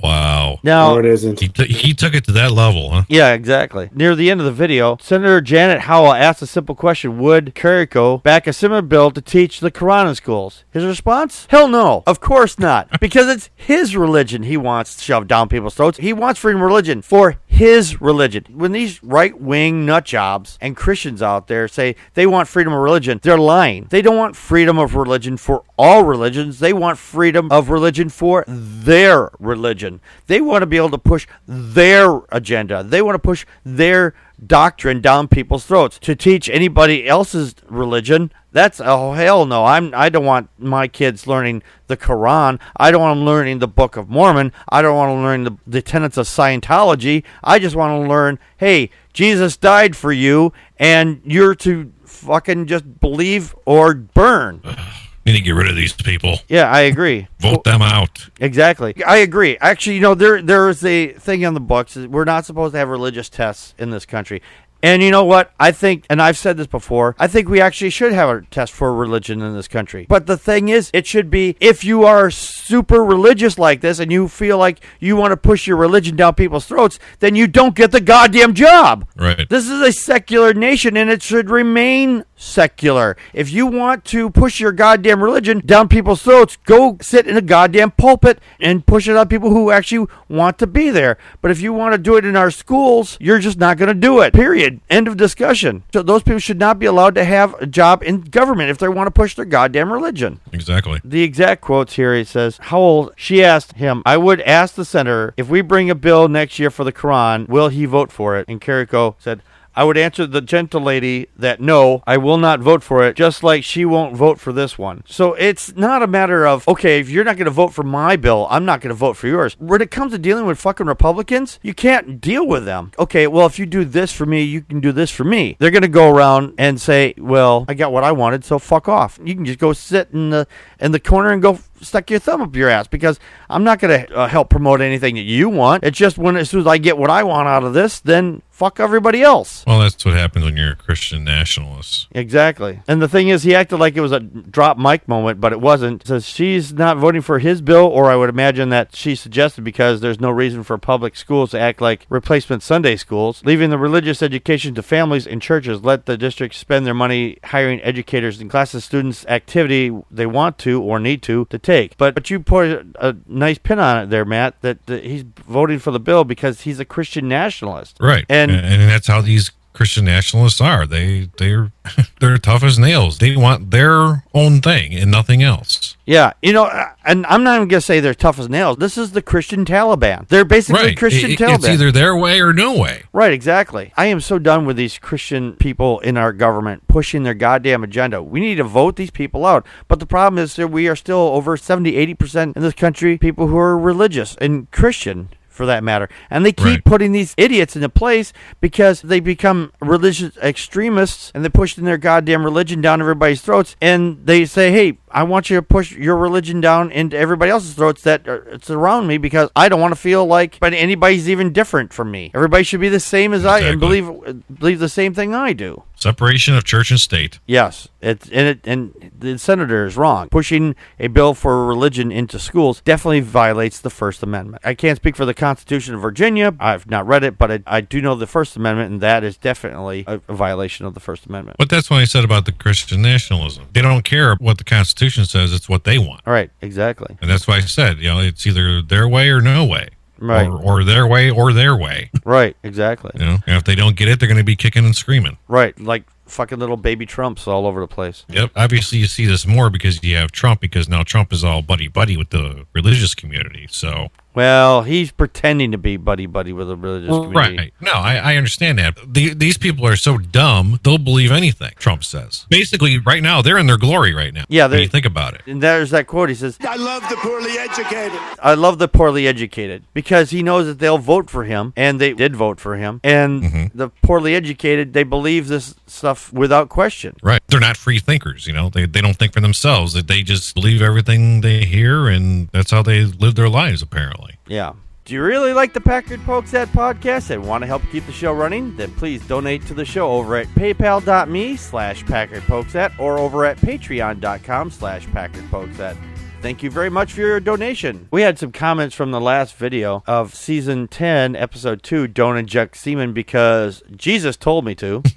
Wow. 0.02 0.60
Now, 0.64 0.94
no, 0.94 1.00
it 1.00 1.06
isn't. 1.06 1.40
He, 1.40 1.48
t- 1.48 1.68
he 1.68 1.94
took 1.94 2.14
it 2.14 2.24
to 2.26 2.32
that 2.34 2.52
level, 2.52 2.90
huh? 2.92 3.04
Yeah, 3.10 3.34
exactly. 3.34 3.90
Near 3.94 4.16
the 4.16 4.32
end 4.32 4.40
of 4.40 4.46
the 4.46 4.52
video, 4.52 4.98
Senator 5.02 5.42
Janet 5.42 5.82
Howell 5.82 6.14
asked 6.14 6.42
a 6.42 6.48
simple 6.48 6.76
question 6.76 7.20
Would 7.20 7.56
Carrico 7.56 8.18
back 8.18 8.48
a 8.48 8.54
similar 8.54 8.82
bill 8.82 9.12
to 9.12 9.22
teach 9.22 9.60
the 9.60 9.72
Quran 9.72 10.10
in 10.10 10.16
schools? 10.16 10.64
His 10.72 10.86
response? 10.86 11.48
Hell 11.50 11.68
no. 11.68 12.04
Of 12.08 12.20
course 12.20 12.58
not. 12.60 12.88
because 13.00 13.28
it's 13.28 13.50
his 13.56 13.96
religion 13.96 14.44
he 14.44 14.58
wants 14.58 15.02
shoved 15.02 15.28
down 15.28 15.50
people's 15.50 15.76
throats. 15.76 15.98
He 15.98 16.14
wants 16.14 16.40
freedom 16.40 16.62
of 16.62 16.68
religion 16.68 17.02
for 17.02 17.38
his 17.46 18.00
religion. 18.00 18.46
When 18.50 18.72
these 18.72 19.04
right 19.04 19.40
wing 19.40 19.86
nut 19.86 20.06
jobs 20.06 20.58
and 20.62 20.78
Christians 20.78 21.22
out 21.22 21.48
there 21.48 21.68
say 21.68 21.96
they 22.14 22.26
want 22.26 22.48
freedom 22.48 22.72
of 22.72 22.80
religion, 22.80 23.20
they're 23.22 23.38
lying. 23.38 23.88
They 23.90 24.02
don't 24.02 24.18
want 24.18 24.36
freedom 24.36 24.80
of 24.80 24.96
religion 24.96 25.36
for 25.38 25.64
all 25.78 26.04
religions, 26.04 26.60
they 26.60 26.74
want 26.74 26.98
freedom 26.98 27.52
of 27.52 27.70
religion 27.70 28.10
for 28.10 28.46
their 28.48 29.32
religion. 29.40 29.89
They 30.28 30.42
want 30.42 30.62
to 30.62 30.66
be 30.66 30.78
able 30.78 30.92
to 30.92 30.98
push 30.98 31.28
their 31.48 32.22
agenda. 32.32 32.84
They 32.84 33.02
want 33.02 33.16
to 33.16 33.20
push 33.20 33.46
their 33.64 34.14
doctrine 34.46 35.02
down 35.02 35.28
people's 35.28 35.66
throats. 35.66 36.00
To 36.00 36.16
teach 36.16 36.50
anybody 36.50 37.08
else's 37.08 37.56
religion, 37.68 38.32
that's 38.52 38.82
oh 38.84 39.14
hell 39.14 39.46
no. 39.46 39.66
I'm 39.66 39.94
I 39.94 40.10
don't 40.10 40.26
want 40.26 40.50
my 40.58 40.88
kids 40.88 41.28
learning 41.28 41.62
the 41.88 41.98
Quran. 41.98 42.60
I 42.78 42.92
don't 42.92 43.02
want 43.02 43.18
them 43.18 43.26
learning 43.26 43.60
the 43.60 43.68
Book 43.68 43.98
of 43.98 44.10
Mormon. 44.10 44.52
I 44.70 44.82
don't 44.82 44.96
want 44.96 45.12
them 45.12 45.24
learning 45.24 45.44
the, 45.46 45.58
the 45.68 45.82
tenets 45.82 46.18
of 46.18 46.26
Scientology. 46.28 47.24
I 47.44 47.60
just 47.60 47.76
want 47.76 48.02
to 48.02 48.10
learn, 48.10 48.40
hey, 48.58 48.90
Jesus 49.14 49.58
died 49.58 49.96
for 49.96 50.12
you 50.12 50.54
and 50.78 51.22
you're 51.26 51.56
to 51.56 51.92
fucking 52.06 52.68
just 52.68 53.00
believe 53.00 53.56
or 53.66 53.94
burn. 53.94 54.62
Need 55.30 55.38
to 55.38 55.44
get 55.44 55.52
rid 55.52 55.70
of 55.70 55.76
these 55.76 55.94
people. 55.94 56.40
Yeah, 56.48 56.72
I 56.72 56.82
agree. 56.82 57.28
Vote 57.40 57.64
them 57.64 57.84
out. 57.84 58.30
Exactly. 58.40 58.96
I 59.06 59.18
agree. 59.18 59.60
Actually, 59.62 59.98
you 59.98 60.02
know, 60.02 60.16
there 60.16 60.42
there 60.42 60.68
is 60.70 60.84
a 60.84 61.10
thing 61.14 61.46
on 61.46 61.54
the 61.54 61.60
books. 61.60 61.96
We're 61.96 62.24
not 62.24 62.46
supposed 62.46 62.74
to 62.74 62.80
have 62.80 62.90
religious 62.90 63.30
tests 63.30 63.76
in 63.78 63.92
this 63.92 64.08
country. 64.08 64.42
And 64.82 65.04
you 65.04 65.12
know 65.12 65.26
what? 65.26 65.52
I 65.60 65.72
think, 65.72 66.06
and 66.10 66.22
I've 66.22 66.38
said 66.38 66.58
this 66.58 66.68
before, 66.68 67.16
I 67.20 67.28
think 67.28 67.50
we 67.50 67.60
actually 67.60 67.90
should 67.90 68.14
have 68.14 68.30
a 68.30 68.42
test 68.44 68.74
for 68.74 68.96
religion 68.96 69.42
in 69.42 69.54
this 69.54 69.68
country. 69.68 70.06
But 70.08 70.26
the 70.26 70.38
thing 70.38 70.70
is, 70.70 70.90
it 70.94 71.06
should 71.06 71.30
be 71.30 71.58
if 71.60 71.84
you 71.84 72.06
are 72.06 72.32
super 72.32 73.04
religious 73.04 73.60
like 73.60 73.82
this 73.82 74.00
and 74.00 74.12
you 74.12 74.28
feel 74.28 74.58
like 74.58 74.80
you 75.00 75.16
want 75.16 75.32
to 75.32 75.38
push 75.38 75.68
your 75.68 75.78
religion 75.78 76.16
down 76.16 76.36
people's 76.36 76.66
throats, 76.66 76.98
then 77.20 77.36
you 77.36 77.46
don't 77.46 77.76
get 77.76 77.92
the 77.92 78.02
goddamn 78.02 78.54
job. 78.54 79.06
Right. 79.16 79.48
This 79.50 79.70
is 79.70 79.82
a 79.82 79.92
secular 79.92 80.54
nation 80.54 80.96
and 80.96 81.10
it 81.10 81.22
should 81.22 81.50
remain 81.50 82.24
secular. 82.40 83.18
If 83.34 83.52
you 83.52 83.68
want 83.68 84.06
to 84.06 84.30
push 84.30 84.60
your 84.60 84.72
goddamn 84.72 85.22
religion 85.22 85.62
down 85.66 85.90
people's 85.90 86.24
throats, 86.24 86.58
go 86.66 86.98
sit 87.02 87.28
in 87.28 87.38
a 87.38 87.42
goddamn 87.42 87.92
pulpit 87.92 88.40
and 88.60 88.86
push 88.86 89.08
it 89.08 89.18
on 89.18 89.28
people 89.28 89.50
who 89.50 89.72
actually 89.72 90.08
want 90.30 90.58
to 90.60 90.68
be 90.68 90.90
there. 90.90 91.18
But 91.42 91.52
if 91.52 91.62
you 91.62 91.74
want 91.74 91.94
to 91.94 91.98
do 91.98 92.16
it 92.16 92.26
in 92.26 92.36
our 92.36 92.50
schools, 92.50 93.18
you're 93.20 93.40
just 93.40 93.60
not 93.60 93.78
going 93.78 93.90
to 93.90 93.94
do 93.94 94.22
it. 94.22 94.34
Period. 94.34 94.80
End 94.90 95.08
of 95.08 95.18
discussion. 95.18 95.84
So 95.94 96.02
those 96.02 96.24
people 96.24 96.40
should 96.40 96.60
not 96.60 96.80
be 96.80 96.86
allowed 96.86 97.16
to 97.16 97.26
have 97.26 97.54
a 97.62 97.68
job 97.68 98.02
in 98.04 98.22
government 98.22 98.70
if 98.70 98.78
they 98.78 98.88
want 98.88 99.08
to 99.08 99.12
push 99.12 99.36
their 99.36 99.46
goddamn 99.46 99.92
religion. 99.92 100.40
Exactly. 100.54 101.02
The 101.04 101.24
exact 101.24 101.62
quotes 101.62 101.96
here 101.96 102.16
he 102.16 102.24
says, 102.24 102.58
How 102.62 102.80
old? 102.80 103.14
She 103.18 103.44
asked 103.44 103.74
him, 103.74 104.02
I 104.06 104.16
would 104.16 104.42
ask 104.42 104.76
the 104.76 104.86
senator, 104.86 105.34
if 105.36 105.50
we 105.50 105.62
bring 105.62 105.90
a 105.90 105.96
bill 105.96 106.30
next 106.30 106.58
year 106.58 106.70
for 106.70 106.86
the 106.86 106.94
Quran, 106.94 107.50
will 107.50 107.68
he 107.70 107.86
vote 107.86 108.12
for 108.12 108.38
it? 108.38 108.48
And 108.48 108.62
Carrico 108.62 109.16
said, 109.20 109.42
I 109.80 109.86
would 109.86 109.98
answer 109.98 110.28
the 110.28 110.42
gentle 110.42 110.82
lady 110.82 111.30
that 111.38 111.62
no, 111.62 112.04
I 112.06 112.18
will 112.18 112.38
not 112.38 112.60
vote 112.60 112.84
for 112.84 113.02
it, 113.08 113.16
just 113.16 113.44
like 113.44 113.64
she 113.64 113.86
won't 113.86 114.14
vote 114.14 114.38
for 114.38 114.52
this 114.52 114.78
one. 114.78 115.06
So 115.08 115.36
it's 115.36 115.74
not 115.74 116.04
a 116.04 116.08
matter 116.08 116.46
of, 116.46 116.68
okay, 116.68 117.00
if 117.00 117.10
you're 117.10 117.24
not 117.24 117.38
going 117.38 117.46
to 117.46 117.52
vote 117.52 117.70
for 117.70 117.84
my 117.84 118.18
bill, 118.18 118.46
I'm 118.50 118.66
not 118.66 118.82
going 118.82 118.90
to 118.90 118.94
vote 118.94 119.16
for 119.16 119.28
yours. 119.28 119.56
When 119.58 119.82
it 119.82 119.90
comes 119.90 120.12
to 120.12 120.18
dealing 120.18 120.46
with 120.46 120.60
fucking 120.60 120.86
Republicans, 120.86 121.62
you 121.64 121.74
can't 121.74 122.20
deal 122.20 122.46
with 122.46 122.66
them. 122.66 122.92
Okay, 123.00 123.26
well, 123.26 123.46
if 123.46 123.58
you 123.58 123.66
do 123.66 123.86
this 123.86 124.12
for 124.12 124.26
me, 124.26 124.44
you 124.44 124.64
can 124.64 124.82
do 124.82 124.92
this 124.92 125.12
for 125.12 125.24
me. 125.24 125.56
They're 125.60 125.72
going 125.72 125.84
to 125.84 125.88
go 125.88 126.10
around 126.14 126.56
and 126.58 126.82
say, 126.82 127.14
well, 127.18 127.64
I 127.70 127.74
got 127.74 127.94
what 127.94 128.04
I 128.04 128.12
wanted, 128.12 128.44
so 128.44 128.60
fuck 128.60 128.90
off. 128.90 129.18
You 129.24 129.34
can 129.34 129.46
just 129.46 129.60
go 129.60 129.72
sit 129.72 130.10
in 130.12 130.32
the 130.32 130.46
in 130.82 130.92
the 130.92 131.00
corner 131.00 131.32
and 131.32 131.42
go 131.42 131.58
stuck 131.82 132.10
your 132.10 132.20
thumb 132.20 132.42
up 132.42 132.56
your 132.56 132.70
ass 132.70 132.88
because 132.88 133.20
I'm 133.50 133.64
not 133.64 133.80
going 133.80 134.06
to 134.06 134.16
uh, 134.16 134.28
help 134.28 134.50
promote 134.50 134.82
anything 134.82 135.16
that 135.16 135.22
you 135.22 135.50
want. 135.50 135.84
It's 135.84 135.98
just 135.98 136.18
when 136.18 136.36
as 136.36 136.50
soon 136.50 136.62
as 136.62 136.68
I 136.68 136.78
get 136.78 136.98
what 136.98 137.10
I 137.10 137.24
want 137.24 137.48
out 137.48 137.64
of 137.64 137.74
this, 137.74 138.00
then 138.00 138.42
fuck 138.60 138.78
everybody 138.78 139.22
else. 139.22 139.64
Well, 139.66 139.80
that's 139.80 140.04
what 140.04 140.16
happens 140.16 140.44
when 140.44 140.58
you're 140.58 140.74
a 140.74 140.76
Christian 140.76 141.24
nationalist. 141.24 142.08
Exactly. 142.12 142.82
And 142.90 143.02
the 143.02 143.08
thing 143.08 143.30
is, 143.30 143.44
he 143.44 143.56
acted 143.56 143.78
like 143.78 143.96
it 143.96 144.02
was 144.02 144.12
a 144.12 144.20
drop 144.20 144.78
mic 144.78 145.08
moment, 145.08 145.40
but 145.40 145.54
it 145.54 145.62
wasn't. 145.62 146.06
Says 146.06 146.26
she's 146.26 146.74
not 146.74 146.98
voting 146.98 147.22
for 147.22 147.40
his 147.40 147.62
bill, 147.62 147.86
or 147.86 148.12
I 148.12 148.18
would 148.18 148.30
imagine 148.30 148.68
that 148.70 148.96
she 148.96 149.16
suggested 149.16 149.64
because 149.64 150.02
there's 150.02 150.20
no 150.20 150.30
reason 150.30 150.64
for 150.64 150.78
public 150.78 151.16
schools 151.16 151.52
to 151.52 151.60
act 151.60 151.80
like 151.80 152.06
replacement 152.10 152.62
Sunday 152.62 152.98
schools, 152.98 153.42
leaving 153.46 153.70
the 153.70 153.78
religious 153.78 154.22
education 154.22 154.76
to 154.76 154.84
families 154.84 155.26
and 155.26 155.42
churches. 155.42 155.82
Let 155.82 156.06
the 156.06 156.18
district 156.18 156.56
spend 156.56 156.86
their 156.86 156.94
money 156.94 157.38
hiring 157.46 157.82
educators 157.82 158.42
and 158.42 158.50
classes 158.50 158.84
students 158.84 159.26
activity 159.28 159.98
they 160.12 160.26
want 160.26 160.58
to 160.60 160.82
or 160.82 161.00
need 161.00 161.22
to 161.24 161.46
to 161.46 161.58
take. 161.70 161.98
But 161.98 162.16
but 162.16 162.30
you 162.30 162.40
put 162.40 162.70
a, 162.70 162.86
a 163.10 163.16
nice 163.28 163.58
pin 163.58 163.80
on 163.80 164.04
it 164.04 164.10
there, 164.10 164.26
Matt, 164.26 164.60
that, 164.62 164.86
that 164.88 165.04
he's 165.04 165.24
voting 165.48 165.80
for 165.80 165.92
the 165.92 166.00
bill 166.00 166.24
because 166.24 166.62
he's 166.62 166.80
a 166.80 166.86
Christian 166.86 167.28
nationalist. 167.28 167.98
Right. 168.00 168.26
And- 168.30 168.52
and 168.52 168.90
that's 168.90 169.08
how 169.08 169.22
these 169.22 169.52
Christian 169.80 170.04
nationalists 170.04 170.60
are. 170.60 170.86
They 170.86 171.30
they're 171.38 171.72
they're 172.20 172.38
tough 172.38 172.64
as 172.64 172.78
nails. 172.78 173.20
They 173.20 173.38
want 173.38 173.72
their 173.72 174.26
own 174.34 174.60
thing 174.60 174.94
and 174.94 175.10
nothing 175.10 175.42
else. 175.42 175.96
Yeah, 176.06 176.34
you 176.42 176.52
know, 176.52 176.70
and 177.06 177.26
I'm 177.28 177.46
not 177.46 177.56
even 177.56 177.70
gonna 177.70 177.80
say 177.80 178.02
they're 178.02 178.14
tough 178.14 178.40
as 178.40 178.50
nails. 178.50 178.76
This 178.76 178.98
is 178.98 179.14
the 179.14 179.22
Christian 179.22 179.64
Taliban. 179.64 180.28
They're 180.28 180.44
basically 180.44 180.84
Right. 180.84 180.98
Christian 180.98 181.32
It- 181.32 181.40
Taliban. 181.40 181.56
it's 181.56 181.70
either 181.70 181.94
their 181.94 182.14
way 182.14 182.42
or 182.42 182.52
no 182.52 182.76
way. 182.78 183.04
Right, 183.14 183.32
exactly. 183.32 183.94
I 183.96 184.08
am 184.08 184.20
so 184.20 184.38
done 184.38 184.66
with 184.66 184.76
these 184.76 184.98
Christian 184.98 185.54
people 185.54 186.00
in 186.00 186.18
our 186.18 186.34
government 186.34 186.86
pushing 186.90 187.24
their 187.24 187.34
goddamn 187.34 187.82
agenda. 187.86 188.22
We 188.22 188.42
need 188.42 188.56
to 188.56 188.66
vote 188.66 188.98
these 188.98 189.12
people 189.12 189.46
out. 189.46 189.66
But 189.88 190.02
the 190.02 190.06
problem 190.06 190.44
is 190.44 190.58
that 190.58 190.68
we 190.68 190.90
are 190.90 190.96
still 190.98 191.20
over 191.34 191.56
70, 191.56 191.94
80% 191.94 192.58
in 192.58 192.62
this 192.64 192.74
country 192.74 193.18
people 193.18 193.48
who 193.48 193.58
are 193.58 193.80
religious 193.80 194.36
and 194.42 194.70
Christian 194.72 195.30
for 195.60 195.66
that 195.66 195.84
matter. 195.84 196.08
And 196.30 196.46
they 196.46 196.54
keep 196.54 196.66
Right. 196.66 196.86
putting 196.86 197.12
these 197.12 197.34
idiots 197.36 197.76
into 197.76 197.90
place 197.90 198.32
because 198.62 199.02
they 199.02 199.20
become 199.20 199.74
religious 199.82 200.38
extremists 200.38 201.34
and 201.36 201.44
they're 201.44 201.50
pushing 201.50 201.84
their 201.84 201.98
goddamn 201.98 202.46
religion 202.46 202.80
down 202.80 203.02
everybody's 203.02 203.42
throats 203.42 203.76
and 203.82 204.20
they 204.24 204.46
say, 204.46 204.72
"Hey, 204.72 205.00
I 205.12 205.24
want 205.24 205.50
you 205.50 205.58
to 205.58 205.62
push 205.62 205.92
your 205.92 206.16
religion 206.16 206.62
down 206.62 206.92
into 206.92 207.18
everybody 207.18 207.52
else's 207.52 207.74
throats 207.74 208.04
that 208.04 208.26
are 208.26 208.48
it's 208.54 208.70
around 208.70 209.08
me 209.08 209.18
because 209.18 209.50
I 209.54 209.68
don't 209.68 209.82
want 209.82 209.92
to 209.94 210.00
feel 210.00 210.26
like 210.26 210.58
but 210.62 210.74
anybody's 210.74 211.28
even 211.30 211.52
different 211.52 211.92
from 211.92 212.10
me. 212.10 212.32
Everybody 212.34 212.64
should 212.64 212.80
be 212.80 212.88
the 212.90 213.02
same 213.02 213.34
as 213.34 213.44
I 213.46 213.60
and 213.60 213.82
believe 213.82 214.10
believe 214.58 214.80
the 214.80 214.88
same 214.88 215.14
thing 215.14 215.36
I 215.36 215.52
do. 215.52 215.84
Separation 216.00 216.56
of 216.56 216.64
church 216.64 216.92
and 216.92 217.00
state. 217.00 217.40
Yes, 217.46 217.90
it's 218.02 218.30
and 218.30 218.48
it 218.48 218.60
and 218.66 219.12
the 219.18 219.38
senator 219.38 219.86
is 219.86 219.98
wrong. 219.98 220.30
Pushing 220.30 220.76
a 220.98 221.08
bill 221.08 221.34
for 221.34 221.66
religion 221.66 222.10
into 222.12 222.40
schools 222.40 222.82
definitely 222.82 223.20
violates 223.20 223.82
the 223.82 223.90
First 223.90 224.24
Amendment. 224.24 224.62
I 224.66 224.76
can't 224.76 224.96
speak 224.96 225.18
for 225.18 225.26
the 225.26 225.34
Constitution 225.34 225.96
of 225.96 226.02
Virginia. 226.02 226.56
I've 226.60 226.90
not 226.90 227.06
read 227.06 227.26
it, 227.26 227.38
but 227.38 227.52
I, 227.52 227.60
I 227.68 227.82
do 227.82 228.02
know 228.02 228.16
the 228.16 228.28
First 228.28 228.56
Amendment, 228.56 228.94
and 228.94 229.02
that 229.02 229.26
is 229.26 229.36
definitely 229.36 230.06
a, 230.08 230.22
a 230.28 230.34
violation 230.34 230.86
of 230.86 230.94
the 230.94 231.02
First 231.02 231.26
Amendment. 231.26 231.58
But 231.58 231.70
that's 231.70 231.90
what 231.90 231.98
I 231.98 232.06
said 232.06 232.24
about 232.24 232.46
the 232.46 232.54
Christian 232.54 233.02
nationalism. 233.02 233.68
They 233.74 233.82
don't 233.82 234.06
care 234.06 234.36
what 234.36 234.58
the 234.58 234.64
Constitution 234.64 235.26
says; 235.26 235.52
it's 235.52 235.68
what 235.68 235.84
they 235.84 235.98
want. 235.98 236.22
All 236.26 236.32
right, 236.32 236.50
exactly. 236.62 237.18
And 237.22 237.30
that's 237.30 237.46
why 237.46 237.58
I 237.58 237.62
said, 237.62 237.98
you 237.98 238.08
know, 238.08 238.20
it's 238.20 238.48
either 238.48 238.82
their 238.82 239.08
way 239.08 239.30
or 239.30 239.42
no 239.42 239.66
way. 239.66 239.90
Right. 240.20 240.48
Or, 240.48 240.62
or 240.62 240.84
their 240.84 241.08
way 241.08 241.30
or 241.30 241.54
their 241.54 241.76
way. 241.76 242.12
Right, 242.26 242.56
exactly. 242.64 243.12
You 243.16 243.26
know, 243.26 243.38
and 243.48 243.56
if 243.56 243.64
they 243.64 243.76
don't 243.76 243.96
get 243.96 244.08
it, 244.08 244.20
they're 244.20 244.28
going 244.28 244.38
to 244.38 244.44
be 244.44 244.56
kicking 244.56 244.86
and 244.86 244.96
screaming. 244.96 245.38
Right, 245.48 245.80
like 245.80 246.04
fucking 246.30 246.60
little 246.60 246.78
baby 246.78 247.06
Trumps 247.06 247.48
all 247.48 247.66
over 247.66 247.80
the 247.82 247.88
place. 247.88 248.26
Yep. 248.30 248.52
Obviously, 248.56 248.98
you 249.00 249.06
see 249.08 249.26
this 249.26 249.46
more 249.48 249.70
because 249.70 250.04
you 250.04 250.16
have 250.16 250.32
Trump, 250.32 250.62
because 250.62 250.88
now 250.88 251.04
Trump 251.04 251.34
is 251.34 251.44
all 251.44 251.62
buddy 251.62 251.88
buddy 251.88 252.16
with 252.18 252.30
the 252.30 252.66
religious 252.74 253.14
community. 253.16 253.68
So, 253.70 254.10
Well, 254.36 254.84
he's 254.84 255.12
pretending 255.12 255.72
to 255.72 255.78
be 255.78 255.98
buddy 255.98 256.26
buddy 256.28 256.54
with 256.54 256.68
the 256.68 256.76
religious 256.78 257.10
community. 257.10 257.58
right. 257.58 257.74
No, 257.82 257.92
I, 257.94 258.16
I 258.16 258.36
understand 258.38 258.78
that. 258.80 258.98
The, 259.06 259.34
these 259.34 259.58
people 259.58 259.86
are 259.88 259.96
so 259.96 260.18
dumb, 260.18 260.80
they'll 260.84 260.98
believe 260.98 261.32
anything 261.32 261.72
Trump 261.78 262.04
says. 262.04 262.46
Basically, 262.50 262.98
right 263.00 263.22
now, 263.24 263.42
they're 263.42 263.58
in 263.58 263.68
their 263.68 263.78
glory 263.78 264.14
right 264.14 264.34
now. 264.34 264.46
Yeah, 264.48 264.68
when 264.68 264.80
you 264.82 264.88
think 264.88 265.06
about 265.06 265.34
it. 265.34 265.42
And 265.48 265.62
there's 265.62 265.90
that 265.92 266.08
quote. 266.08 266.30
He 266.30 266.36
says, 266.36 266.58
I 266.62 266.76
love 266.76 267.04
the 267.10 267.16
poorly 267.18 267.58
educated. 267.58 268.20
I 268.42 268.54
love 268.54 268.78
the 268.80 268.88
poorly 268.88 269.28
educated 269.28 269.84
because 269.94 270.30
he 270.30 270.44
knows 270.44 270.66
that 270.68 270.80
they'll 270.80 270.98
vote 271.00 271.30
for 271.30 271.44
him, 271.44 271.74
and 271.76 272.00
they 272.00 272.14
did 272.14 272.36
vote 272.36 272.60
for 272.60 272.76
him. 272.78 273.02
And 273.04 273.30
Mm-hmm. 273.44 273.78
the 273.78 273.90
poorly 274.04 274.36
educated, 274.36 274.94
they 274.94 275.04
believe 275.04 275.48
this 275.48 275.74
stuff 275.88 276.19
without 276.32 276.70
question. 276.70 277.16
Right. 277.24 277.42
They're 277.48 277.60
not 277.60 277.78
free 277.78 278.00
thinkers, 278.00 278.48
you 278.48 278.54
know. 278.54 278.70
They, 278.70 278.86
they 278.86 279.02
don't 279.02 279.18
think 279.18 279.34
for 279.34 279.42
themselves. 279.42 279.94
That 279.94 280.08
they 280.08 280.22
just 280.22 280.54
believe 280.54 280.82
everything 280.82 281.42
they 281.42 281.66
hear 281.66 282.08
and 282.08 282.50
that's 282.50 282.72
how 282.72 282.84
they 282.84 283.04
live 283.04 283.36
their 283.36 283.50
lives 283.50 283.82
apparently. 283.82 284.38
Yeah. 284.48 284.74
Do 285.06 285.16
you 285.16 285.24
really 285.24 285.54
like 285.54 285.74
the 285.74 285.82
Packard 285.82 286.22
Pokes 286.22 286.54
At 286.54 286.68
podcast 286.68 287.32
and 287.32 287.44
want 287.48 287.64
to 287.64 287.66
help 287.66 287.82
keep 287.92 288.06
the 288.06 288.12
show 288.12 288.32
running? 288.32 288.76
Then 288.76 288.92
please 288.92 289.26
donate 289.26 289.66
to 289.66 289.74
the 289.74 289.84
show 289.84 290.12
over 290.12 290.36
at 290.36 290.46
paypal.me 290.50 291.56
slash 291.56 292.06
Packard 292.06 292.44
Pokes 292.44 292.76
At 292.76 292.92
or 293.00 293.18
over 293.18 293.44
at 293.44 293.58
patreon.com 293.58 294.70
slash 294.70 295.08
Packard 295.08 295.50
Pokes 295.50 295.80
At. 295.80 295.98
Thank 296.42 296.62
you 296.62 296.70
very 296.70 296.92
much 296.92 297.14
for 297.14 297.22
your 297.22 297.40
donation. 297.40 298.08
We 298.12 298.22
had 298.22 298.38
some 298.40 298.52
comments 298.52 298.96
from 298.96 299.10
the 299.12 299.20
last 299.20 299.56
video 299.56 300.04
of 300.06 300.36
season 300.36 300.88
10, 300.88 301.36
episode 301.36 301.82
2, 301.82 302.08
Don't 302.08 302.38
Inject 302.38 302.78
Semen 302.78 303.12
because 303.12 303.82
Jesus 303.96 304.38
told 304.38 304.64
me 304.64 304.76
to. 304.76 305.02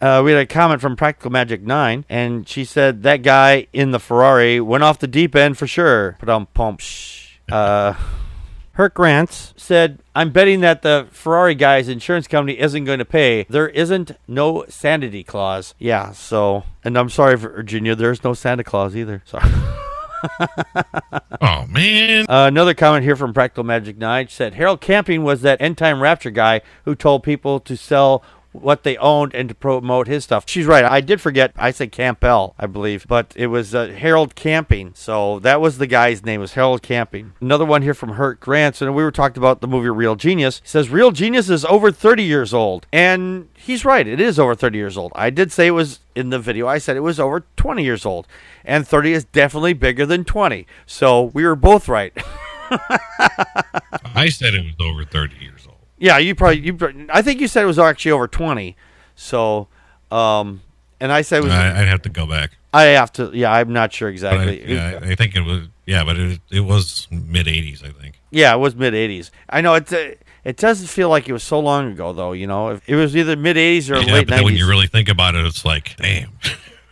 Uh, 0.00 0.22
we 0.24 0.32
had 0.32 0.40
a 0.40 0.46
comment 0.46 0.80
from 0.80 0.94
Practical 0.96 1.30
Magic 1.30 1.62
9, 1.62 2.04
and 2.08 2.48
she 2.48 2.64
said 2.64 3.02
that 3.02 3.22
guy 3.22 3.66
in 3.72 3.92
the 3.92 3.98
Ferrari 3.98 4.60
went 4.60 4.84
off 4.84 4.98
the 4.98 5.06
deep 5.06 5.34
end 5.34 5.56
for 5.56 5.66
sure. 5.66 6.16
Put 6.18 6.28
on 6.28 6.46
pump. 6.46 6.80
Shh. 6.80 7.24
Uh, 7.52 7.94
Herc 8.72 8.92
Grants 8.94 9.54
said, 9.56 10.00
I'm 10.16 10.30
betting 10.30 10.60
that 10.60 10.82
the 10.82 11.06
Ferrari 11.12 11.54
guy's 11.54 11.88
insurance 11.88 12.26
company 12.26 12.58
isn't 12.58 12.84
going 12.84 12.98
to 12.98 13.04
pay. 13.04 13.44
There 13.48 13.68
isn't 13.68 14.10
no 14.26 14.64
sanity 14.68 15.22
clause. 15.22 15.74
Yeah, 15.78 16.10
so, 16.10 16.64
and 16.82 16.98
I'm 16.98 17.08
sorry, 17.08 17.36
Virginia, 17.36 17.94
there's 17.94 18.24
no 18.24 18.34
Santa 18.34 18.64
Claus 18.64 18.96
either. 18.96 19.22
Sorry. 19.24 19.48
Oh 21.40 21.66
man. 21.68 22.24
Uh, 22.28 22.46
another 22.48 22.74
comment 22.74 23.04
here 23.04 23.16
from 23.16 23.32
Practical 23.34 23.62
Magic 23.64 23.98
9 23.98 24.28
said 24.28 24.54
Harold 24.54 24.80
Camping 24.80 25.22
was 25.22 25.42
that 25.42 25.60
end 25.60 25.78
time 25.78 26.02
rapture 26.02 26.30
guy 26.30 26.62
who 26.84 26.94
told 26.94 27.22
people 27.22 27.60
to 27.60 27.76
sell 27.76 28.22
what 28.56 28.82
they 28.82 28.96
owned 28.96 29.34
and 29.34 29.48
to 29.48 29.54
promote 29.54 30.06
his 30.06 30.24
stuff. 30.24 30.44
She's 30.46 30.66
right. 30.66 30.84
I 30.84 31.00
did 31.00 31.20
forget. 31.20 31.52
I 31.56 31.70
said 31.70 31.92
Campbell, 31.92 32.54
I 32.58 32.66
believe, 32.66 33.06
but 33.08 33.32
it 33.36 33.48
was 33.48 33.74
uh, 33.74 33.88
Harold 33.88 34.34
Camping. 34.34 34.92
So 34.94 35.38
that 35.40 35.60
was 35.60 35.78
the 35.78 35.86
guy's 35.86 36.24
name 36.24 36.40
was 36.40 36.54
Harold 36.54 36.82
Camping. 36.82 37.32
Another 37.40 37.64
one 37.64 37.82
here 37.82 37.94
from 37.94 38.10
Hurt 38.10 38.40
Grants, 38.40 38.82
and 38.82 38.94
we 38.94 39.02
were 39.02 39.10
talking 39.10 39.38
about 39.38 39.60
the 39.60 39.68
movie 39.68 39.88
Real 39.88 40.16
Genius. 40.16 40.60
He 40.62 40.68
says 40.68 40.88
Real 40.88 41.12
Genius 41.12 41.48
is 41.48 41.64
over 41.64 41.90
30 41.90 42.22
years 42.22 42.52
old, 42.52 42.86
and 42.92 43.48
he's 43.54 43.84
right. 43.84 44.06
It 44.06 44.20
is 44.20 44.38
over 44.38 44.54
30 44.54 44.78
years 44.78 44.96
old. 44.96 45.12
I 45.14 45.30
did 45.30 45.52
say 45.52 45.66
it 45.66 45.72
was 45.72 46.00
in 46.14 46.30
the 46.30 46.38
video. 46.38 46.66
I 46.66 46.78
said 46.78 46.96
it 46.96 47.00
was 47.00 47.20
over 47.20 47.44
20 47.56 47.84
years 47.84 48.06
old, 48.06 48.26
and 48.64 48.86
30 48.86 49.12
is 49.12 49.24
definitely 49.24 49.74
bigger 49.74 50.06
than 50.06 50.24
20. 50.24 50.66
So 50.86 51.24
we 51.24 51.44
were 51.44 51.56
both 51.56 51.88
right. 51.88 52.12
I 54.14 54.28
said 54.30 54.54
it 54.54 54.64
was 54.64 54.74
over 54.80 55.04
30 55.04 55.36
years. 55.36 55.55
Yeah, 55.98 56.18
you 56.18 56.34
probably 56.34 56.60
you. 56.60 56.78
I 57.10 57.22
think 57.22 57.40
you 57.40 57.48
said 57.48 57.62
it 57.62 57.66
was 57.66 57.78
actually 57.78 58.12
over 58.12 58.28
twenty. 58.28 58.76
So, 59.14 59.68
um, 60.10 60.60
and 61.00 61.10
I 61.10 61.22
said 61.22 61.38
it 61.38 61.44
was. 61.44 61.52
I, 61.52 61.82
I'd 61.82 61.88
have 61.88 62.02
to 62.02 62.08
go 62.08 62.26
back. 62.26 62.52
I 62.72 62.82
have 62.84 63.12
to. 63.14 63.30
Yeah, 63.32 63.52
I'm 63.52 63.72
not 63.72 63.92
sure 63.92 64.12
But 64.12 64.24
I, 64.24 64.42
exactly. 64.42 64.74
yeah, 64.74 65.00
I 65.02 65.14
think 65.14 65.34
it 65.34 65.40
was 65.40 65.68
yeah, 65.86 66.04
but 66.04 66.18
it, 66.18 66.40
it 66.50 66.60
was 66.60 67.06
mid 67.10 67.46
80s, 67.46 67.84
I 67.84 67.90
think. 67.90 68.20
Yeah, 68.30 68.54
it 68.54 68.58
was 68.58 68.74
mid 68.74 68.92
'80s. 68.92 69.30
I 69.48 69.60
know 69.60 69.74
it's. 69.74 69.92
Uh, 69.92 70.14
it 70.44 70.56
doesn't 70.56 70.88
feel 70.88 71.08
like 71.08 71.28
it 71.28 71.32
was 71.32 71.42
so 71.42 71.58
long 71.58 71.90
ago, 71.90 72.12
though. 72.12 72.32
You 72.32 72.46
know, 72.46 72.78
it 72.86 72.94
was 72.94 73.16
either 73.16 73.36
mid 73.36 73.56
'80s 73.56 73.90
or 73.90 74.00
Yeah, 74.00 74.12
late 74.12 74.26
but 74.28 74.34
then 74.34 74.44
when 74.44 74.56
you 74.56 74.68
really 74.68 74.88
think 74.88 75.08
about 75.08 75.34
it, 75.36 75.44
it's 75.44 75.64
like, 75.64 75.96
damn, 75.96 76.32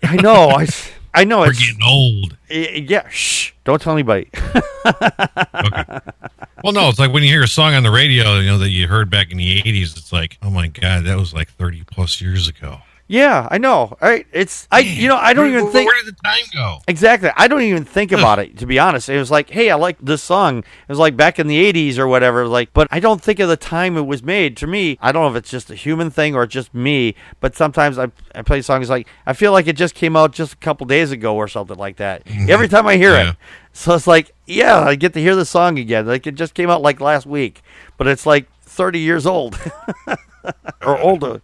I 0.02 0.16
know. 0.16 0.50
I. 0.50 0.66
I 1.14 1.24
know. 1.24 1.40
we're 1.40 1.50
It's. 1.50 1.60
getting 1.60 1.82
old. 1.82 2.36
Yeah. 2.50 3.08
Shh. 3.08 3.52
Don't 3.64 3.80
tell 3.80 3.92
anybody. 3.92 4.28
Okay. 4.86 5.98
well, 6.62 6.72
no, 6.74 6.88
it's 6.90 6.98
like 6.98 7.10
when 7.12 7.22
you 7.22 7.28
hear 7.30 7.42
a 7.42 7.48
song 7.48 7.72
on 7.74 7.82
the 7.84 7.90
radio, 7.90 8.38
you 8.38 8.46
know, 8.46 8.58
that 8.58 8.68
you 8.68 8.86
heard 8.86 9.08
back 9.08 9.30
in 9.30 9.38
the 9.38 9.62
80s, 9.62 9.96
it's 9.96 10.12
like, 10.12 10.36
oh 10.42 10.50
my 10.50 10.66
God, 10.66 11.04
that 11.04 11.16
was 11.16 11.32
like 11.32 11.48
30 11.52 11.84
plus 11.84 12.20
years 12.20 12.48
ago. 12.48 12.80
Yeah, 13.14 13.46
I 13.50 13.58
know. 13.58 13.96
Right? 14.02 14.26
It's. 14.32 14.66
I. 14.72 14.80
You 14.80 15.06
know. 15.08 15.16
I 15.16 15.32
don't 15.32 15.50
Where- 15.50 15.60
even 15.60 15.70
think. 15.72 15.88
Where 15.90 16.02
did 16.02 16.14
the 16.16 16.18
time 16.24 16.44
go? 16.52 16.78
Exactly. 16.88 17.30
I 17.36 17.46
don't 17.46 17.62
even 17.62 17.84
think 17.84 18.10
about 18.10 18.40
it 18.40 18.58
to 18.58 18.66
be 18.66 18.78
honest. 18.78 19.08
It 19.08 19.18
was 19.18 19.30
like, 19.30 19.50
hey, 19.50 19.70
I 19.70 19.76
like 19.76 19.96
this 20.00 20.22
song. 20.22 20.58
It 20.58 20.64
was 20.88 20.98
like 20.98 21.16
back 21.16 21.38
in 21.38 21.46
the 21.46 21.72
'80s 21.72 21.98
or 21.98 22.08
whatever. 22.08 22.46
Like, 22.48 22.72
but 22.72 22.88
I 22.90 22.98
don't 22.98 23.22
think 23.22 23.38
of 23.38 23.48
the 23.48 23.56
time 23.56 23.96
it 23.96 24.06
was 24.06 24.22
made. 24.22 24.56
To 24.58 24.66
me, 24.66 24.98
I 25.00 25.12
don't 25.12 25.22
know 25.22 25.30
if 25.30 25.36
it's 25.36 25.50
just 25.50 25.70
a 25.70 25.74
human 25.76 26.10
thing 26.10 26.34
or 26.34 26.46
just 26.46 26.74
me. 26.74 27.14
But 27.40 27.54
sometimes 27.54 27.98
I 27.98 28.10
I 28.34 28.42
play 28.42 28.60
songs 28.62 28.90
like 28.90 29.06
I 29.26 29.32
feel 29.32 29.52
like 29.52 29.68
it 29.68 29.76
just 29.76 29.94
came 29.94 30.16
out 30.16 30.32
just 30.32 30.54
a 30.54 30.56
couple 30.56 30.84
days 30.86 31.12
ago 31.12 31.36
or 31.36 31.46
something 31.46 31.78
like 31.78 31.96
that. 31.98 32.24
Mm-hmm. 32.24 32.50
Every 32.50 32.66
time 32.68 32.86
I 32.88 32.96
hear 32.96 33.12
Yeah. 33.12 33.30
it, 33.30 33.36
so 33.72 33.94
it's 33.94 34.06
like, 34.08 34.34
yeah, 34.46 34.80
I 34.80 34.96
get 34.96 35.12
to 35.14 35.20
hear 35.20 35.36
the 35.36 35.44
song 35.44 35.78
again. 35.78 36.06
Like 36.06 36.26
it 36.26 36.34
just 36.34 36.54
came 36.54 36.68
out 36.68 36.82
like 36.82 37.00
last 37.00 37.26
week, 37.26 37.62
but 37.96 38.08
it's 38.08 38.26
like 38.26 38.48
30 38.62 38.98
years 38.98 39.24
old. 39.26 39.56
or 40.82 40.98
older. 40.98 41.42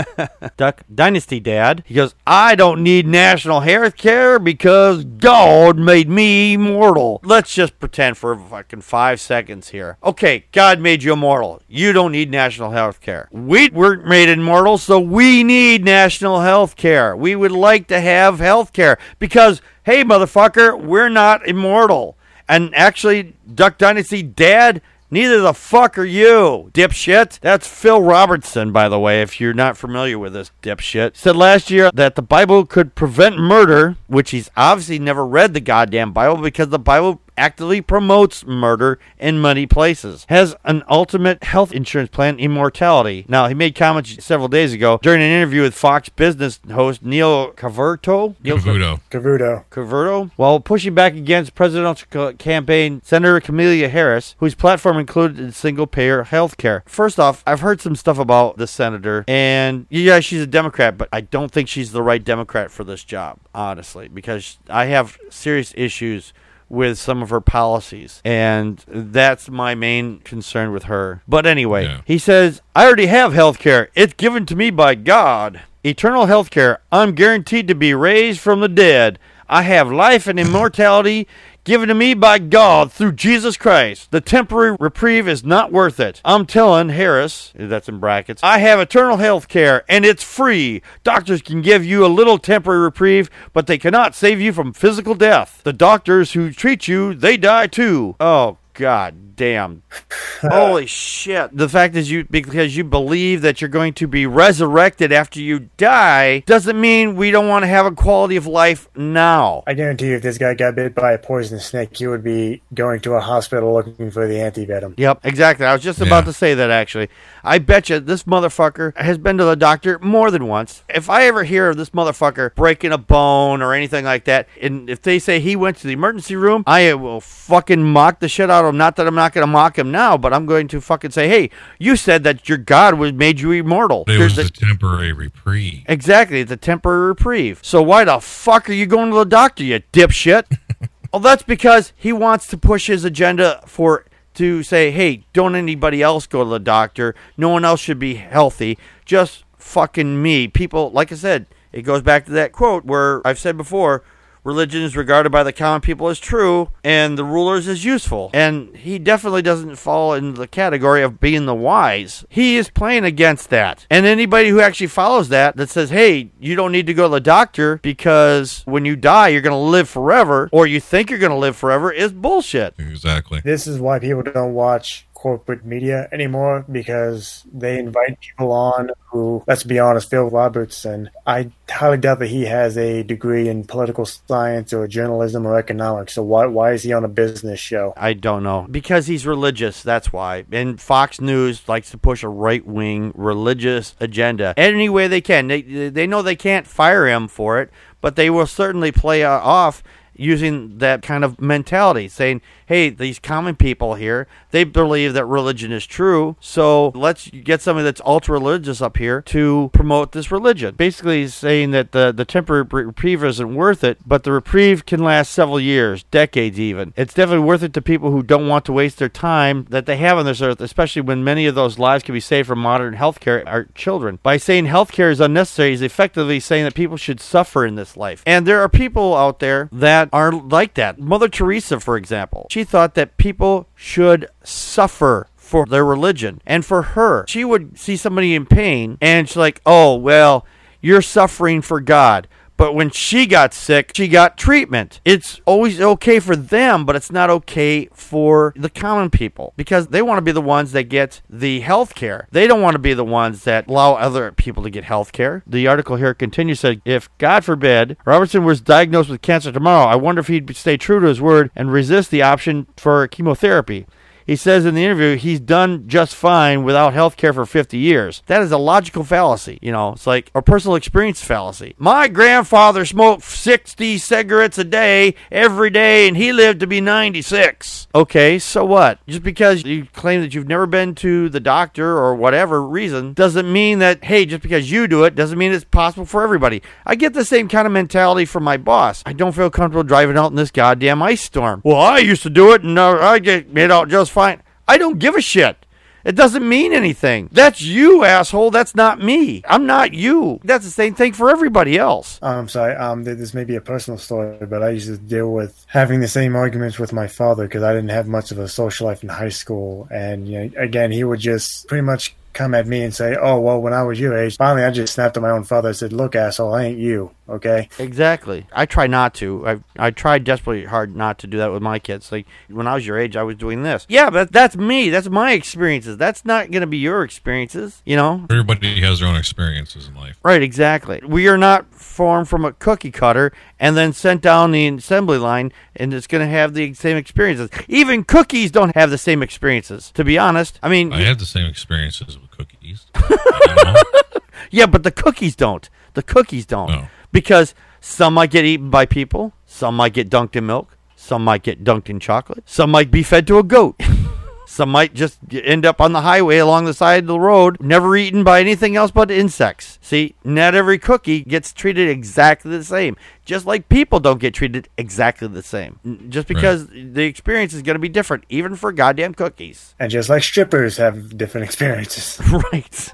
Duck 0.56 0.82
Dynasty 0.92 1.40
Dad. 1.40 1.84
He 1.86 1.94
goes, 1.94 2.14
I 2.26 2.54
don't 2.54 2.82
need 2.82 3.06
national 3.06 3.60
health 3.60 3.96
care 3.96 4.38
because 4.38 5.04
God 5.04 5.78
made 5.78 6.08
me 6.08 6.54
immortal. 6.54 7.20
Let's 7.22 7.54
just 7.54 7.78
pretend 7.78 8.16
for 8.18 8.36
fucking 8.36 8.82
five 8.82 9.20
seconds 9.20 9.68
here. 9.68 9.96
Okay, 10.02 10.46
God 10.52 10.80
made 10.80 11.02
you 11.02 11.12
immortal. 11.12 11.62
You 11.68 11.92
don't 11.92 12.12
need 12.12 12.30
national 12.30 12.70
health 12.70 13.00
care. 13.00 13.28
We 13.30 13.70
weren't 13.70 14.06
made 14.06 14.28
immortal, 14.28 14.78
so 14.78 14.98
we 14.98 15.44
need 15.44 15.84
national 15.84 16.40
health 16.40 16.76
care. 16.76 17.16
We 17.16 17.36
would 17.36 17.52
like 17.52 17.86
to 17.88 18.00
have 18.00 18.38
health 18.38 18.72
care 18.72 18.98
because, 19.18 19.60
hey, 19.84 20.04
motherfucker, 20.04 20.80
we're 20.80 21.08
not 21.08 21.46
immortal. 21.46 22.16
And 22.48 22.74
actually, 22.74 23.34
Duck 23.54 23.78
Dynasty 23.78 24.24
Dad, 24.24 24.82
neither 25.10 25.40
the 25.40 25.54
fuck 25.54 25.98
are 25.98 26.04
you, 26.04 26.70
dipshit. 26.72 27.38
That's 27.40 27.66
Phil 27.66 28.02
Robertson, 28.02 28.72
by 28.72 28.88
the 28.88 28.98
way, 28.98 29.22
if 29.22 29.40
you're 29.40 29.54
not 29.54 29.76
familiar 29.76 30.18
with 30.18 30.32
this 30.32 30.50
dipshit. 30.62 31.16
Said 31.16 31.36
last 31.36 31.70
year 31.70 31.90
that 31.94 32.14
the 32.14 32.22
Bible 32.22 32.64
could 32.66 32.94
prevent 32.94 33.38
murder, 33.38 33.96
which 34.06 34.30
he's 34.30 34.50
obviously 34.56 34.98
never 34.98 35.26
read 35.26 35.54
the 35.54 35.60
goddamn 35.60 36.12
Bible 36.12 36.36
because 36.36 36.68
the 36.68 36.78
Bible 36.78 37.20
actively 37.40 37.80
promotes 37.80 38.44
murder 38.44 38.98
in 39.18 39.40
many 39.40 39.66
places. 39.66 40.26
Has 40.28 40.54
an 40.64 40.84
ultimate 40.88 41.42
health 41.42 41.72
insurance 41.72 42.10
plan, 42.10 42.38
Immortality. 42.38 43.24
Now, 43.28 43.48
he 43.48 43.54
made 43.54 43.74
comments 43.74 44.22
several 44.24 44.48
days 44.48 44.72
ago 44.72 45.00
during 45.02 45.22
an 45.22 45.30
interview 45.30 45.62
with 45.62 45.74
Fox 45.74 46.10
Business 46.10 46.60
host 46.70 47.02
Neil 47.02 47.52
Cavuto. 47.52 48.36
Neil 48.44 48.58
Cavuto. 48.58 49.00
Cavuto. 49.10 49.64
Cavuto, 49.70 50.30
while 50.36 50.60
pushing 50.60 50.94
back 50.94 51.14
against 51.14 51.54
presidential 51.54 52.34
campaign 52.34 53.00
Senator 53.04 53.40
Kamala 53.40 53.88
Harris, 53.88 54.36
whose 54.38 54.54
platform 54.54 54.98
included 54.98 55.54
single-payer 55.54 56.24
health 56.24 56.58
care. 56.58 56.84
First 56.86 57.18
off, 57.18 57.42
I've 57.46 57.60
heard 57.60 57.80
some 57.80 57.96
stuff 57.96 58.18
about 58.18 58.58
the 58.58 58.66
senator, 58.66 59.24
and 59.26 59.86
yeah, 59.88 60.20
she's 60.20 60.42
a 60.42 60.46
Democrat, 60.46 60.98
but 60.98 61.08
I 61.12 61.22
don't 61.22 61.50
think 61.50 61.68
she's 61.68 61.92
the 61.92 62.02
right 62.02 62.22
Democrat 62.22 62.70
for 62.70 62.84
this 62.84 63.02
job, 63.02 63.38
honestly, 63.54 64.08
because 64.08 64.58
I 64.68 64.86
have 64.86 65.18
serious 65.30 65.72
issues 65.76 66.34
with 66.70 66.96
some 66.98 67.20
of 67.22 67.28
her 67.28 67.40
policies. 67.42 68.22
And 68.24 68.82
that's 68.88 69.50
my 69.50 69.74
main 69.74 70.20
concern 70.20 70.72
with 70.72 70.84
her. 70.84 71.20
But 71.28 71.44
anyway, 71.44 71.84
Yeah. 71.84 72.00
he 72.06 72.16
says, 72.16 72.62
I 72.74 72.86
already 72.86 73.06
have 73.06 73.34
health 73.34 73.58
care. 73.58 73.90
It's 73.94 74.14
given 74.14 74.46
to 74.46 74.56
me 74.56 74.70
by 74.70 74.94
God. 74.94 75.60
Eternal 75.84 76.26
health 76.26 76.50
care. 76.50 76.80
I'm 76.92 77.12
guaranteed 77.14 77.66
to 77.68 77.74
be 77.74 77.92
raised 77.92 78.40
from 78.40 78.60
the 78.60 78.68
dead. 78.68 79.18
I 79.48 79.62
have 79.62 79.90
life 79.90 80.26
and 80.28 80.38
immortality 80.38 81.26
given 81.64 81.88
to 81.88 81.94
me 81.94 82.14
by 82.14 82.38
God 82.38 82.92
through 82.92 83.12
Jesus 83.12 83.56
Christ. 83.56 84.10
The 84.10 84.20
temporary 84.20 84.76
reprieve 84.78 85.28
is 85.28 85.44
not 85.44 85.72
worth 85.72 86.00
it. 86.00 86.20
I'm 86.24 86.46
telling 86.46 86.90
Harris, 86.90 87.52
that's 87.54 87.88
in 87.88 87.98
brackets, 87.98 88.42
I 88.42 88.58
have 88.58 88.80
eternal 88.80 89.18
health 89.18 89.48
care 89.48 89.84
and 89.88 90.04
it's 90.04 90.22
free. 90.22 90.82
Doctors 91.04 91.42
can 91.42 91.62
give 91.62 91.84
you 91.84 92.04
a 92.04 92.08
little 92.08 92.38
temporary 92.38 92.80
reprieve, 92.80 93.30
but 93.52 93.66
they 93.66 93.78
cannot 93.78 94.14
save 94.14 94.40
you 94.40 94.52
from 94.52 94.72
physical 94.72 95.14
death. 95.14 95.60
The 95.64 95.72
doctors 95.72 96.32
who 96.32 96.52
treat 96.52 96.88
you, 96.88 97.14
they 97.14 97.36
die 97.36 97.66
too. 97.66 98.16
Oh, 98.20 98.58
God 98.74 99.29
damn. 99.40 99.82
Holy 100.42 100.84
shit. 100.86 101.56
The 101.56 101.68
fact 101.68 101.96
is 101.96 102.10
you 102.10 102.24
because 102.30 102.76
you 102.76 102.84
believe 102.84 103.40
that 103.40 103.60
you're 103.62 103.68
going 103.68 103.94
to 103.94 104.06
be 104.06 104.26
resurrected 104.26 105.12
after 105.12 105.40
you 105.40 105.70
die 105.78 106.40
doesn't 106.40 106.78
mean 106.78 107.16
we 107.16 107.30
don't 107.30 107.48
want 107.48 107.62
to 107.62 107.66
have 107.66 107.86
a 107.86 107.92
quality 107.92 108.36
of 108.36 108.46
life 108.46 108.88
now. 108.94 109.62
I 109.66 109.72
guarantee 109.72 110.08
you, 110.08 110.16
if 110.16 110.22
this 110.22 110.36
guy 110.36 110.52
got 110.52 110.74
bit 110.74 110.94
by 110.94 111.12
a 111.12 111.18
poisonous 111.18 111.64
snake, 111.66 111.96
he 111.96 112.06
would 112.06 112.22
be 112.22 112.60
going 112.74 113.00
to 113.00 113.12
a 113.14 113.20
hospital 113.20 113.72
looking 113.72 114.10
for 114.10 114.26
the 114.28 114.34
antivenom. 114.34 114.94
Yep, 114.98 115.20
exactly. 115.24 115.64
I 115.64 115.72
was 115.72 115.82
just 115.82 116.00
about 116.02 116.24
Yeah. 116.24 116.32
to 116.32 116.32
say 116.34 116.54
that 116.54 116.70
actually. 116.70 117.08
I 117.42 117.58
bet 117.58 117.88
you 117.88 117.98
this 118.00 118.24
motherfucker 118.24 118.94
has 118.98 119.16
been 119.16 119.38
to 119.38 119.44
the 119.44 119.56
doctor 119.56 119.98
more 120.00 120.30
than 120.30 120.46
once. 120.48 120.84
If 120.90 121.08
I 121.08 121.24
ever 121.24 121.44
hear 121.44 121.70
of 121.70 121.78
this 121.78 121.90
motherfucker 121.90 122.54
breaking 122.54 122.92
a 122.92 122.98
bone 122.98 123.62
or 123.62 123.72
anything 123.72 124.04
like 124.04 124.24
that, 124.24 124.48
and 124.60 124.90
if 124.90 125.00
they 125.00 125.18
say 125.18 125.40
he 125.40 125.56
went 125.56 125.78
to 125.78 125.86
the 125.86 125.94
emergency 125.94 126.36
room, 126.36 126.62
I 126.66 126.92
will 126.94 127.20
fucking 127.20 127.82
mock 127.82 128.20
the 128.20 128.28
shit 128.28 128.50
out 128.50 128.64
of 128.64 128.70
him. 128.70 128.76
Not 128.78 128.96
that 128.96 129.06
I'm 129.06 129.14
not 129.14 129.29
going 129.32 129.46
to 129.46 129.50
mock 129.50 129.78
him 129.78 129.90
now, 129.90 130.16
but 130.16 130.32
I'm 130.32 130.46
going 130.46 130.68
to 130.68 130.80
fucking 130.80 131.10
say, 131.10 131.28
hey, 131.28 131.50
you 131.78 131.96
said 131.96 132.24
that 132.24 132.48
your 132.48 132.58
God 132.58 132.94
was 132.94 133.12
made 133.12 133.40
you 133.40 133.52
immortal. 133.52 134.04
It 134.08 134.18
Here's 134.18 134.36
was 134.36 134.48
a 134.48 134.50
temporary 134.50 135.12
reprieve. 135.12 135.84
Exactly, 135.86 136.40
it's 136.40 136.52
a 136.52 136.56
temporary 136.56 137.08
reprieve. 137.08 137.60
So 137.62 137.82
why 137.82 138.04
the 138.04 138.20
fuck 138.20 138.68
are 138.68 138.74
you 138.74 138.86
going 138.86 139.10
to 139.10 139.16
the 139.16 139.24
doctor, 139.24 139.64
you 139.64 139.80
dipshit? 139.92 140.44
well, 141.12 141.20
that's 141.20 141.42
because 141.42 141.92
he 141.96 142.12
wants 142.12 142.46
to 142.48 142.58
push 142.58 142.86
his 142.86 143.04
agenda 143.04 143.62
for 143.66 144.04
to 144.34 144.62
say, 144.62 144.90
hey, 144.90 145.24
don't 145.32 145.54
anybody 145.54 146.02
else 146.02 146.26
go 146.26 146.44
to 146.44 146.50
the 146.50 146.58
doctor. 146.58 147.14
No 147.36 147.48
one 147.48 147.64
else 147.64 147.80
should 147.80 147.98
be 147.98 148.14
healthy. 148.14 148.78
Just 149.04 149.44
fucking 149.58 150.22
me. 150.22 150.48
People, 150.48 150.90
like 150.90 151.12
I 151.12 151.16
said, 151.16 151.46
it 151.72 151.82
goes 151.82 152.02
back 152.02 152.24
to 152.26 152.32
that 152.32 152.52
quote 152.52 152.84
where 152.84 153.26
I've 153.26 153.38
said 153.38 153.56
before. 153.56 154.02
Religion 154.44 154.82
is 154.82 154.96
regarded 154.96 155.30
by 155.30 155.42
the 155.42 155.52
common 155.52 155.80
people 155.80 156.08
as 156.08 156.18
true, 156.18 156.70
and 156.82 157.18
the 157.18 157.24
rulers 157.24 157.68
as 157.68 157.84
useful. 157.84 158.30
And 158.32 158.74
he 158.76 158.98
definitely 158.98 159.42
doesn't 159.42 159.76
fall 159.76 160.14
in 160.14 160.34
the 160.34 160.46
category 160.46 161.02
of 161.02 161.20
being 161.20 161.46
the 161.46 161.54
wise. 161.54 162.24
He 162.28 162.56
is 162.56 162.70
playing 162.70 163.04
against 163.04 163.50
that. 163.50 163.86
And 163.90 164.06
anybody 164.06 164.48
who 164.48 164.60
actually 164.60 164.86
follows 164.86 165.28
that, 165.28 165.56
that 165.56 165.70
says, 165.70 165.90
hey, 165.90 166.30
you 166.40 166.56
don't 166.56 166.72
need 166.72 166.86
to 166.86 166.94
go 166.94 167.04
to 167.04 167.12
the 167.12 167.20
doctor 167.20 167.78
because 167.78 168.62
when 168.64 168.84
you 168.84 168.96
die, 168.96 169.28
you're 169.28 169.42
going 169.42 169.52
to 169.52 169.56
live 169.56 169.88
forever, 169.88 170.48
or 170.52 170.66
you 170.66 170.80
think 170.80 171.10
you're 171.10 171.18
going 171.18 171.30
to 171.30 171.36
live 171.36 171.56
forever, 171.56 171.92
is 171.92 172.12
bullshit. 172.12 172.74
Exactly. 172.78 173.40
This 173.44 173.66
is 173.66 173.78
why 173.78 173.98
people 173.98 174.22
don't 174.22 174.54
watch 174.54 175.06
corporate 175.20 175.66
media 175.66 176.08
anymore 176.12 176.64
because 176.72 177.44
they 177.52 177.78
invite 177.78 178.18
people 178.20 178.52
on 178.52 178.88
who, 179.10 179.44
let's 179.46 179.64
be 179.64 179.78
honest, 179.78 180.08
Phil 180.08 180.30
Robertson. 180.30 181.10
I 181.26 181.50
highly 181.68 181.98
doubt 181.98 182.20
that 182.20 182.28
he 182.28 182.46
has 182.46 182.78
a 182.78 183.02
degree 183.02 183.46
in 183.46 183.64
political 183.64 184.06
science 184.06 184.72
or 184.72 184.88
journalism 184.88 185.46
or 185.46 185.58
economics. 185.58 186.14
So 186.14 186.22
why 186.22 186.46
why 186.46 186.72
is 186.72 186.84
he 186.84 186.94
on 186.94 187.04
a 187.04 187.08
business 187.08 187.60
show? 187.60 187.92
I 187.98 188.14
don't 188.14 188.42
know. 188.42 188.66
Because 188.70 189.08
he's 189.08 189.26
religious, 189.26 189.82
that's 189.82 190.10
why. 190.10 190.46
And 190.50 190.80
Fox 190.80 191.20
News 191.20 191.68
likes 191.68 191.90
to 191.90 191.98
push 191.98 192.22
a 192.22 192.28
right 192.28 192.66
wing 192.66 193.12
religious 193.14 193.94
agenda 194.00 194.54
any 194.56 194.88
way 194.88 195.06
they 195.06 195.20
can. 195.20 195.48
They, 195.48 195.60
they 195.60 196.06
know 196.06 196.22
they 196.22 196.34
can't 196.34 196.66
fire 196.66 197.06
him 197.06 197.28
for 197.28 197.60
it, 197.60 197.70
but 198.00 198.16
they 198.16 198.30
will 198.30 198.46
certainly 198.46 198.90
play 198.90 199.22
off 199.22 199.82
using 200.20 200.78
that 200.78 201.02
kind 201.02 201.24
of 201.24 201.40
mentality, 201.40 202.06
saying, 202.06 202.42
hey, 202.70 202.88
these 202.88 203.18
common 203.18 203.56
people 203.56 203.96
here, 203.96 204.28
they 204.52 204.62
believe 204.62 205.12
that 205.12 205.24
religion 205.24 205.72
is 205.72 205.84
true, 205.84 206.36
so 206.38 206.90
let's 206.90 207.28
get 207.28 207.60
somebody 207.60 207.82
that's 207.82 208.00
ultra 208.06 208.34
religious 208.34 208.80
up 208.80 208.96
here 208.96 209.22
to 209.22 209.70
promote 209.72 210.12
this 210.12 210.30
religion. 210.30 210.72
Basically, 210.76 211.26
saying 211.26 211.72
that 211.72 211.90
the, 211.90 212.12
the 212.12 212.24
temporary 212.24 212.62
reprieve 212.62 213.24
isn't 213.24 213.56
worth 213.56 213.82
it, 213.82 213.98
but 214.06 214.22
the 214.22 214.30
reprieve 214.30 214.86
can 214.86 215.02
last 215.02 215.32
several 215.32 215.58
years, 215.58 216.04
decades 216.12 216.60
even. 216.60 216.94
It's 216.96 217.12
definitely 217.12 217.44
worth 217.44 217.64
it 217.64 217.74
to 217.74 217.82
people 217.82 218.12
who 218.12 218.22
don't 218.22 218.46
want 218.46 218.64
to 218.66 218.72
waste 218.72 218.98
their 218.98 219.08
time 219.08 219.66
that 219.70 219.86
they 219.86 219.96
have 219.96 220.18
on 220.18 220.24
this 220.24 220.40
earth, 220.40 220.60
especially 220.60 221.02
when 221.02 221.24
many 221.24 221.46
of 221.46 221.56
those 221.56 221.76
lives 221.76 222.04
can 222.04 222.12
be 222.12 222.20
saved 222.20 222.46
from 222.46 222.60
modern 222.60 222.94
healthcare 222.94 223.44
are 223.48 223.64
children. 223.74 224.20
By 224.22 224.36
saying 224.36 224.66
healthcare 224.66 225.10
is 225.10 225.18
unnecessary, 225.18 225.70
he's 225.70 225.82
effectively 225.82 226.38
saying 226.38 226.62
that 226.62 226.74
people 226.74 226.96
should 226.96 227.20
suffer 227.20 227.66
in 227.66 227.74
this 227.74 227.96
life. 227.96 228.22
And 228.24 228.46
there 228.46 228.60
are 228.60 228.68
people 228.68 229.16
out 229.16 229.40
there 229.40 229.68
that 229.72 230.08
are 230.12 230.30
like 230.30 230.74
that. 230.74 231.00
Mother 231.00 231.28
Teresa, 231.28 231.80
for 231.80 231.96
example, 231.96 232.46
she 232.48 232.59
thought 232.64 232.94
that 232.94 233.16
people 233.16 233.68
should 233.74 234.28
suffer 234.42 235.28
for 235.36 235.66
their 235.66 235.84
religion. 235.84 236.40
And 236.46 236.64
for 236.64 236.82
her, 236.82 237.24
she 237.26 237.44
would 237.44 237.78
see 237.78 237.96
somebody 237.96 238.34
in 238.34 238.46
pain 238.46 238.98
and 239.00 239.28
she's 239.28 239.36
like, 239.36 239.60
oh, 239.66 239.96
well, 239.96 240.46
you're 240.80 241.02
suffering 241.02 241.60
for 241.60 241.80
God. 241.80 242.28
But 242.60 242.74
when 242.74 242.90
she 242.90 243.24
got 243.24 243.54
sick, 243.54 243.92
she 243.94 244.06
got 244.06 244.36
treatment. 244.36 245.00
It's 245.02 245.40
always 245.46 245.80
okay 245.80 246.20
for 246.20 246.36
them, 246.36 246.84
but 246.84 246.94
it's 246.94 247.10
not 247.10 247.30
okay 247.30 247.88
for 247.94 248.52
the 248.54 248.68
common 248.68 249.08
people 249.08 249.54
because 249.56 249.86
they 249.86 250.02
want 250.02 250.18
to 250.18 250.22
be 250.22 250.30
the 250.30 250.42
ones 250.42 250.72
that 250.72 250.90
get 250.90 251.22
the 251.30 251.60
health 251.60 251.94
care. 251.94 252.28
They 252.30 252.46
don't 252.46 252.60
want 252.60 252.74
to 252.74 252.78
be 252.78 252.92
the 252.92 253.02
ones 253.02 253.44
that 253.44 253.66
allow 253.66 253.94
other 253.94 254.30
people 254.32 254.62
to 254.64 254.68
get 254.68 254.84
health 254.84 255.10
care. 255.10 255.42
The 255.46 255.66
article 255.68 255.96
here 255.96 256.12
continues 256.12 256.60
said, 256.60 256.82
if 256.84 257.08
God 257.16 257.46
forbid 257.46 257.96
Robertson 258.04 258.44
was 258.44 258.60
diagnosed 258.60 259.08
with 259.08 259.22
cancer 259.22 259.52
tomorrow, 259.52 259.86
I 259.86 259.96
wonder 259.96 260.20
if 260.20 260.28
he'd 260.28 260.54
stay 260.54 260.76
true 260.76 261.00
to 261.00 261.06
his 261.06 261.18
word 261.18 261.50
and 261.56 261.72
resist 261.72 262.10
the 262.10 262.20
option 262.20 262.66
for 262.76 263.08
chemotherapy. 263.08 263.86
He 264.30 264.36
says 264.36 264.64
in 264.64 264.76
the 264.76 264.84
interview 264.84 265.16
he's 265.16 265.40
done 265.40 265.88
just 265.88 266.14
fine 266.14 266.62
without 266.62 266.92
health 266.92 267.16
care 267.16 267.32
for 267.32 267.44
50 267.44 267.76
years. 267.76 268.22
That 268.26 268.42
is 268.42 268.52
a 268.52 268.58
logical 268.58 269.02
fallacy. 269.02 269.58
You 269.60 269.72
know, 269.72 269.94
it's 269.94 270.06
like 270.06 270.30
a 270.36 270.40
personal 270.40 270.76
experience 270.76 271.20
fallacy. 271.20 271.74
My 271.78 272.06
grandfather 272.06 272.84
smoked 272.84 273.24
60 273.24 273.98
cigarettes 273.98 274.56
a 274.56 274.62
day 274.62 275.16
every 275.32 275.68
day 275.70 276.06
and 276.06 276.16
he 276.16 276.32
lived 276.32 276.60
to 276.60 276.68
be 276.68 276.80
96. 276.80 277.88
Okay, 277.92 278.38
so 278.38 278.64
what? 278.64 279.04
Just 279.08 279.24
because 279.24 279.64
you 279.64 279.86
claim 279.86 280.20
that 280.20 280.32
you've 280.32 280.46
never 280.46 280.66
been 280.66 280.94
to 280.94 281.28
the 281.28 281.40
doctor 281.40 281.98
or 281.98 282.14
whatever 282.14 282.62
reason 282.62 283.14
doesn't 283.14 283.52
mean 283.52 283.80
that, 283.80 284.04
hey, 284.04 284.26
just 284.26 284.42
because 284.42 284.70
you 284.70 284.86
do 284.86 285.02
it 285.02 285.16
doesn't 285.16 285.38
mean 285.38 285.50
it's 285.50 285.64
possible 285.64 286.06
for 286.06 286.22
everybody. 286.22 286.62
I 286.86 286.94
get 286.94 287.14
the 287.14 287.24
same 287.24 287.48
kind 287.48 287.66
of 287.66 287.72
mentality 287.72 288.26
from 288.26 288.44
my 288.44 288.58
boss. 288.58 289.02
I 289.04 289.12
don't 289.12 289.34
feel 289.34 289.50
comfortable 289.50 289.82
driving 289.82 290.16
out 290.16 290.30
in 290.30 290.36
this 290.36 290.52
goddamn 290.52 291.02
ice 291.02 291.22
storm. 291.22 291.62
Well, 291.64 291.80
I 291.80 291.98
used 291.98 292.22
to 292.22 292.30
do 292.30 292.52
it 292.52 292.62
and 292.62 292.78
I 292.78 293.18
get 293.18 293.52
made 293.52 293.72
out 293.72 293.88
just 293.88 294.12
fine. 294.12 294.19
I 294.68 294.78
don't 294.78 294.98
give 294.98 295.14
a 295.14 295.20
shit. 295.20 295.66
It 296.04 296.14
doesn't 296.14 296.48
mean 296.48 296.72
anything. 296.72 297.28
That's 297.30 297.60
you, 297.60 298.04
asshole. 298.04 298.50
That's 298.50 298.74
not 298.74 299.02
me. 299.02 299.42
I'm 299.46 299.66
not 299.66 299.92
you. 299.92 300.40
That's 300.44 300.64
the 300.64 300.70
same 300.70 300.94
thing 300.94 301.12
for 301.12 301.28
everybody 301.28 301.76
else. 301.76 302.18
Oh, 302.22 302.28
I'm 302.28 302.48
sorry. 302.48 302.74
Um, 302.74 303.04
this 303.04 303.34
may 303.34 303.44
be 303.44 303.56
a 303.56 303.60
personal 303.60 303.98
story, 303.98 304.38
but 304.46 304.62
I 304.62 304.70
used 304.70 304.86
to 304.86 304.96
deal 304.96 305.30
with 305.30 305.64
having 305.68 306.00
the 306.00 306.08
same 306.08 306.36
arguments 306.36 306.78
with 306.78 306.92
my 306.92 307.06
father 307.06 307.46
because 307.46 307.62
I 307.62 307.74
didn't 307.74 307.90
have 307.90 308.06
much 308.06 308.30
of 308.30 308.38
a 308.38 308.48
social 308.48 308.86
life 308.86 309.02
in 309.02 309.10
high 309.10 309.28
school, 309.28 309.88
and 309.90 310.26
you 310.26 310.38
know, 310.38 310.50
again, 310.56 310.90
he 310.90 311.04
would 311.04 311.20
just 311.20 311.66
pretty 311.68 311.82
much 311.82 312.14
come 312.32 312.54
at 312.54 312.66
me 312.66 312.82
and 312.82 312.94
say, 312.94 313.16
"Oh, 313.20 313.38
well, 313.40 313.60
when 313.60 313.74
I 313.74 313.82
was 313.82 314.00
your 314.00 314.16
age." 314.16 314.36
Finally, 314.36 314.64
I 314.64 314.70
just 314.70 314.94
snapped 314.94 315.16
at 315.16 315.22
my 315.22 315.30
own 315.30 315.44
father. 315.44 315.68
and 315.68 315.76
said, 315.76 315.92
"Look, 315.92 316.16
asshole, 316.16 316.54
I 316.54 316.64
ain't 316.64 316.78
you. 316.78 317.10
Okay. 317.30 317.68
Exactly. 317.78 318.46
I 318.52 318.66
try 318.66 318.86
not 318.86 319.14
to. 319.14 319.46
I 319.46 319.60
I 319.76 319.90
tried 319.90 320.24
desperately 320.24 320.64
hard 320.64 320.96
not 320.96 321.18
to 321.20 321.26
do 321.26 321.38
that 321.38 321.52
with 321.52 321.62
my 321.62 321.78
kids. 321.78 322.10
Like 322.10 322.26
when 322.48 322.66
I 322.66 322.74
was 322.74 322.86
your 322.86 322.98
age, 322.98 323.16
I 323.16 323.22
was 323.22 323.36
doing 323.36 323.62
this. 323.62 323.86
Yeah, 323.88 324.10
but 324.10 324.32
that's 324.32 324.56
me. 324.56 324.90
That's 324.90 325.08
my 325.08 325.32
experiences. 325.32 325.96
That's 325.96 326.24
not 326.24 326.50
going 326.50 326.62
to 326.62 326.66
be 326.66 326.78
your 326.78 327.04
experiences. 327.04 327.82
You 327.86 327.96
know. 327.96 328.26
Everybody 328.28 328.80
has 328.80 329.00
their 329.00 329.08
own 329.08 329.16
experiences 329.16 329.88
in 329.88 329.94
life. 329.94 330.18
Right. 330.24 330.42
Exactly. 330.42 331.00
We 331.06 331.28
are 331.28 331.38
not 331.38 331.72
formed 331.72 332.28
from 332.28 332.44
a 332.44 332.52
cookie 332.52 332.90
cutter 332.90 333.32
and 333.60 333.76
then 333.76 333.92
sent 333.92 334.22
down 334.22 334.50
the 334.50 334.66
assembly 334.66 335.18
line, 335.18 335.52
and 335.76 335.94
it's 335.94 336.06
going 336.06 336.26
to 336.26 336.30
have 336.30 336.54
the 336.54 336.74
same 336.74 336.96
experiences. 336.96 337.50
Even 337.68 338.04
cookies 338.04 338.50
don't 338.50 338.74
have 338.74 338.90
the 338.90 338.98
same 338.98 339.22
experiences. 339.22 339.92
To 339.92 340.02
be 340.02 340.18
honest, 340.18 340.58
I 340.62 340.68
mean, 340.68 340.92
I 340.92 341.02
had 341.02 341.20
the 341.20 341.26
same 341.26 341.46
experiences 341.46 342.18
with 342.18 342.30
cookies. 342.32 342.86
I 342.94 343.54
don't 343.54 343.74
know. 343.74 344.20
Yeah, 344.50 344.66
but 344.66 344.82
the 344.82 344.90
cookies 344.90 345.36
don't. 345.36 345.68
The 345.94 346.02
cookies 346.02 346.46
don't. 346.46 346.70
No. 346.70 346.88
Because 347.12 347.54
some 347.80 348.14
might 348.14 348.30
get 348.30 348.44
eaten 348.44 348.70
by 348.70 348.86
people, 348.86 349.32
some 349.46 349.76
might 349.76 349.92
get 349.92 350.10
dunked 350.10 350.36
in 350.36 350.46
milk, 350.46 350.76
some 350.96 351.24
might 351.24 351.42
get 351.42 351.64
dunked 351.64 351.88
in 351.88 352.00
chocolate, 352.00 352.42
some 352.46 352.70
might 352.70 352.90
be 352.90 353.02
fed 353.02 353.26
to 353.28 353.38
a 353.38 353.42
goat. 353.42 353.80
some 354.50 354.70
might 354.70 354.94
just 354.94 355.20
end 355.32 355.64
up 355.64 355.80
on 355.80 355.92
the 355.92 356.00
highway 356.00 356.38
along 356.38 356.64
the 356.64 356.74
side 356.74 357.04
of 357.04 357.06
the 357.06 357.20
road, 357.20 357.60
never 357.60 357.96
eaten 357.96 358.24
by 358.24 358.40
anything 358.40 358.74
else 358.74 358.90
but 358.90 359.08
insects. 359.08 359.78
See, 359.80 360.16
not 360.24 360.56
every 360.56 360.76
cookie 360.76 361.22
gets 361.22 361.52
treated 361.52 361.88
exactly 361.88 362.50
the 362.50 362.64
same. 362.64 362.96
Just 363.24 363.46
like 363.46 363.68
people 363.68 364.00
don't 364.00 364.18
get 364.18 364.34
treated 364.34 364.68
exactly 364.76 365.28
the 365.28 365.44
same. 365.44 365.78
Just 366.08 366.26
because 366.26 366.66
the 366.66 367.04
experience 367.04 367.54
is 367.54 367.62
going 367.62 367.76
to 367.76 367.80
be 367.80 367.88
different, 367.88 368.24
even 368.28 368.56
for 368.56 368.72
goddamn 368.72 369.14
cookies. 369.14 369.76
And 369.78 369.88
just 369.88 370.08
like 370.08 370.24
strippers 370.24 370.78
have 370.78 371.16
different 371.16 371.44
experiences. 371.44 372.20
right. 372.52 372.90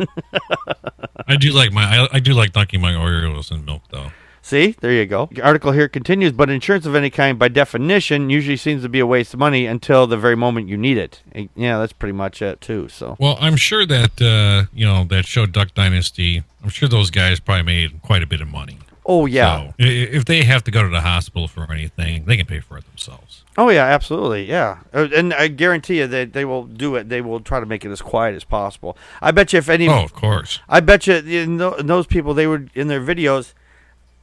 I 1.26 1.36
do 1.36 1.52
like 1.52 1.72
my 1.72 1.84
I, 1.84 2.09
I 2.12 2.20
do 2.20 2.34
like 2.34 2.52
dunking 2.52 2.82
my 2.82 2.92
Oreos 2.92 3.50
in 3.50 3.64
milk 3.64 3.84
though. 3.90 4.12
See, 4.47 4.76
there 4.80 4.92
you 4.92 5.07
go. 5.07 5.28
The 5.32 5.42
article 5.42 5.72
here 5.72 5.88
continues, 5.88 6.30
but 6.30 6.49
insurance 6.49 6.86
of 6.86 6.94
any 6.94 7.11
kind, 7.11 7.36
by 7.36 7.49
definition, 7.49 8.30
usually 8.30 8.57
seems 8.57 8.82
to 8.84 8.88
be 8.88 9.01
a 9.01 9.07
waste 9.07 9.34
of 9.34 9.40
money 9.40 9.66
until 9.66 10.07
the 10.07 10.16
very 10.16 10.36
moment 10.36 10.68
you 10.68 10.76
need 10.76 10.99
it. 10.99 11.20
And, 11.32 11.49
Yeah, 11.57 11.78
that's 11.78 11.92
pretty 11.92 12.12
much 12.12 12.40
it 12.40 12.61
too. 12.61 12.88
So, 12.88 13.16
Well, 13.18 13.36
I'm 13.40 13.57
sure 13.57 13.84
that 13.86 14.22
uh, 14.22 14.70
you 14.72 14.86
know 14.86 15.03
that 15.07 15.26
show 15.26 15.47
Duck 15.47 15.74
Dynasty. 15.74 16.44
I'm 16.62 16.68
sure 16.68 16.88
those 16.88 17.11
guys 17.11 17.40
probably 17.40 17.64
made 17.64 18.01
quite 18.03 18.22
a 18.22 18.26
bit 18.26 18.40
of 18.40 18.47
money. 18.47 18.78
oh 19.05 19.26
yeah, 19.26 19.70
So, 19.70 19.74
if 19.80 20.24
they 20.26 20.44
have 20.44 20.62
to 20.62 20.70
go 20.70 20.80
to 20.84 20.88
the 20.90 21.01
hospital 21.01 21.49
for 21.49 21.72
anything, 21.72 22.24
they 22.26 22.36
can 22.36 22.47
pay 22.47 22.61
for 22.61 22.78
it 22.78 22.84
themselves. 22.86 23.42
oh 23.59 23.70
yeah, 23.70 23.86
absolutely, 23.86 24.44
yeah. 24.44 24.78
Uh, 24.94 25.09
And 25.16 25.34
I 25.34 25.49
guarantee 25.49 25.99
you 25.99 26.07
that 26.07 26.34
they 26.34 26.44
will 26.44 26.66
do 26.66 26.94
it. 26.94 27.09
They 27.09 27.20
will 27.20 27.40
try 27.40 27.59
to 27.59 27.66
make 27.66 27.84
it 27.84 27.90
as 27.90 28.01
quiet 28.01 28.36
as 28.36 28.44
possible. 28.44 28.97
I 29.20 29.32
bet 29.32 29.53
you 29.53 29.59
if 29.59 29.68
any, 29.68 29.88
Oh, 29.88 30.05
of 30.05 30.12
course. 30.14 30.61
I 30.68 30.78
bet 30.78 31.09
you 31.09 31.14
in 31.16 31.57
tho- 31.59 31.74
in 31.80 31.86
those 31.88 32.07
people 32.07 32.32
they 32.32 32.47
would 32.47 32.70
in 32.76 32.86
their 32.86 33.01
videos. 33.03 33.53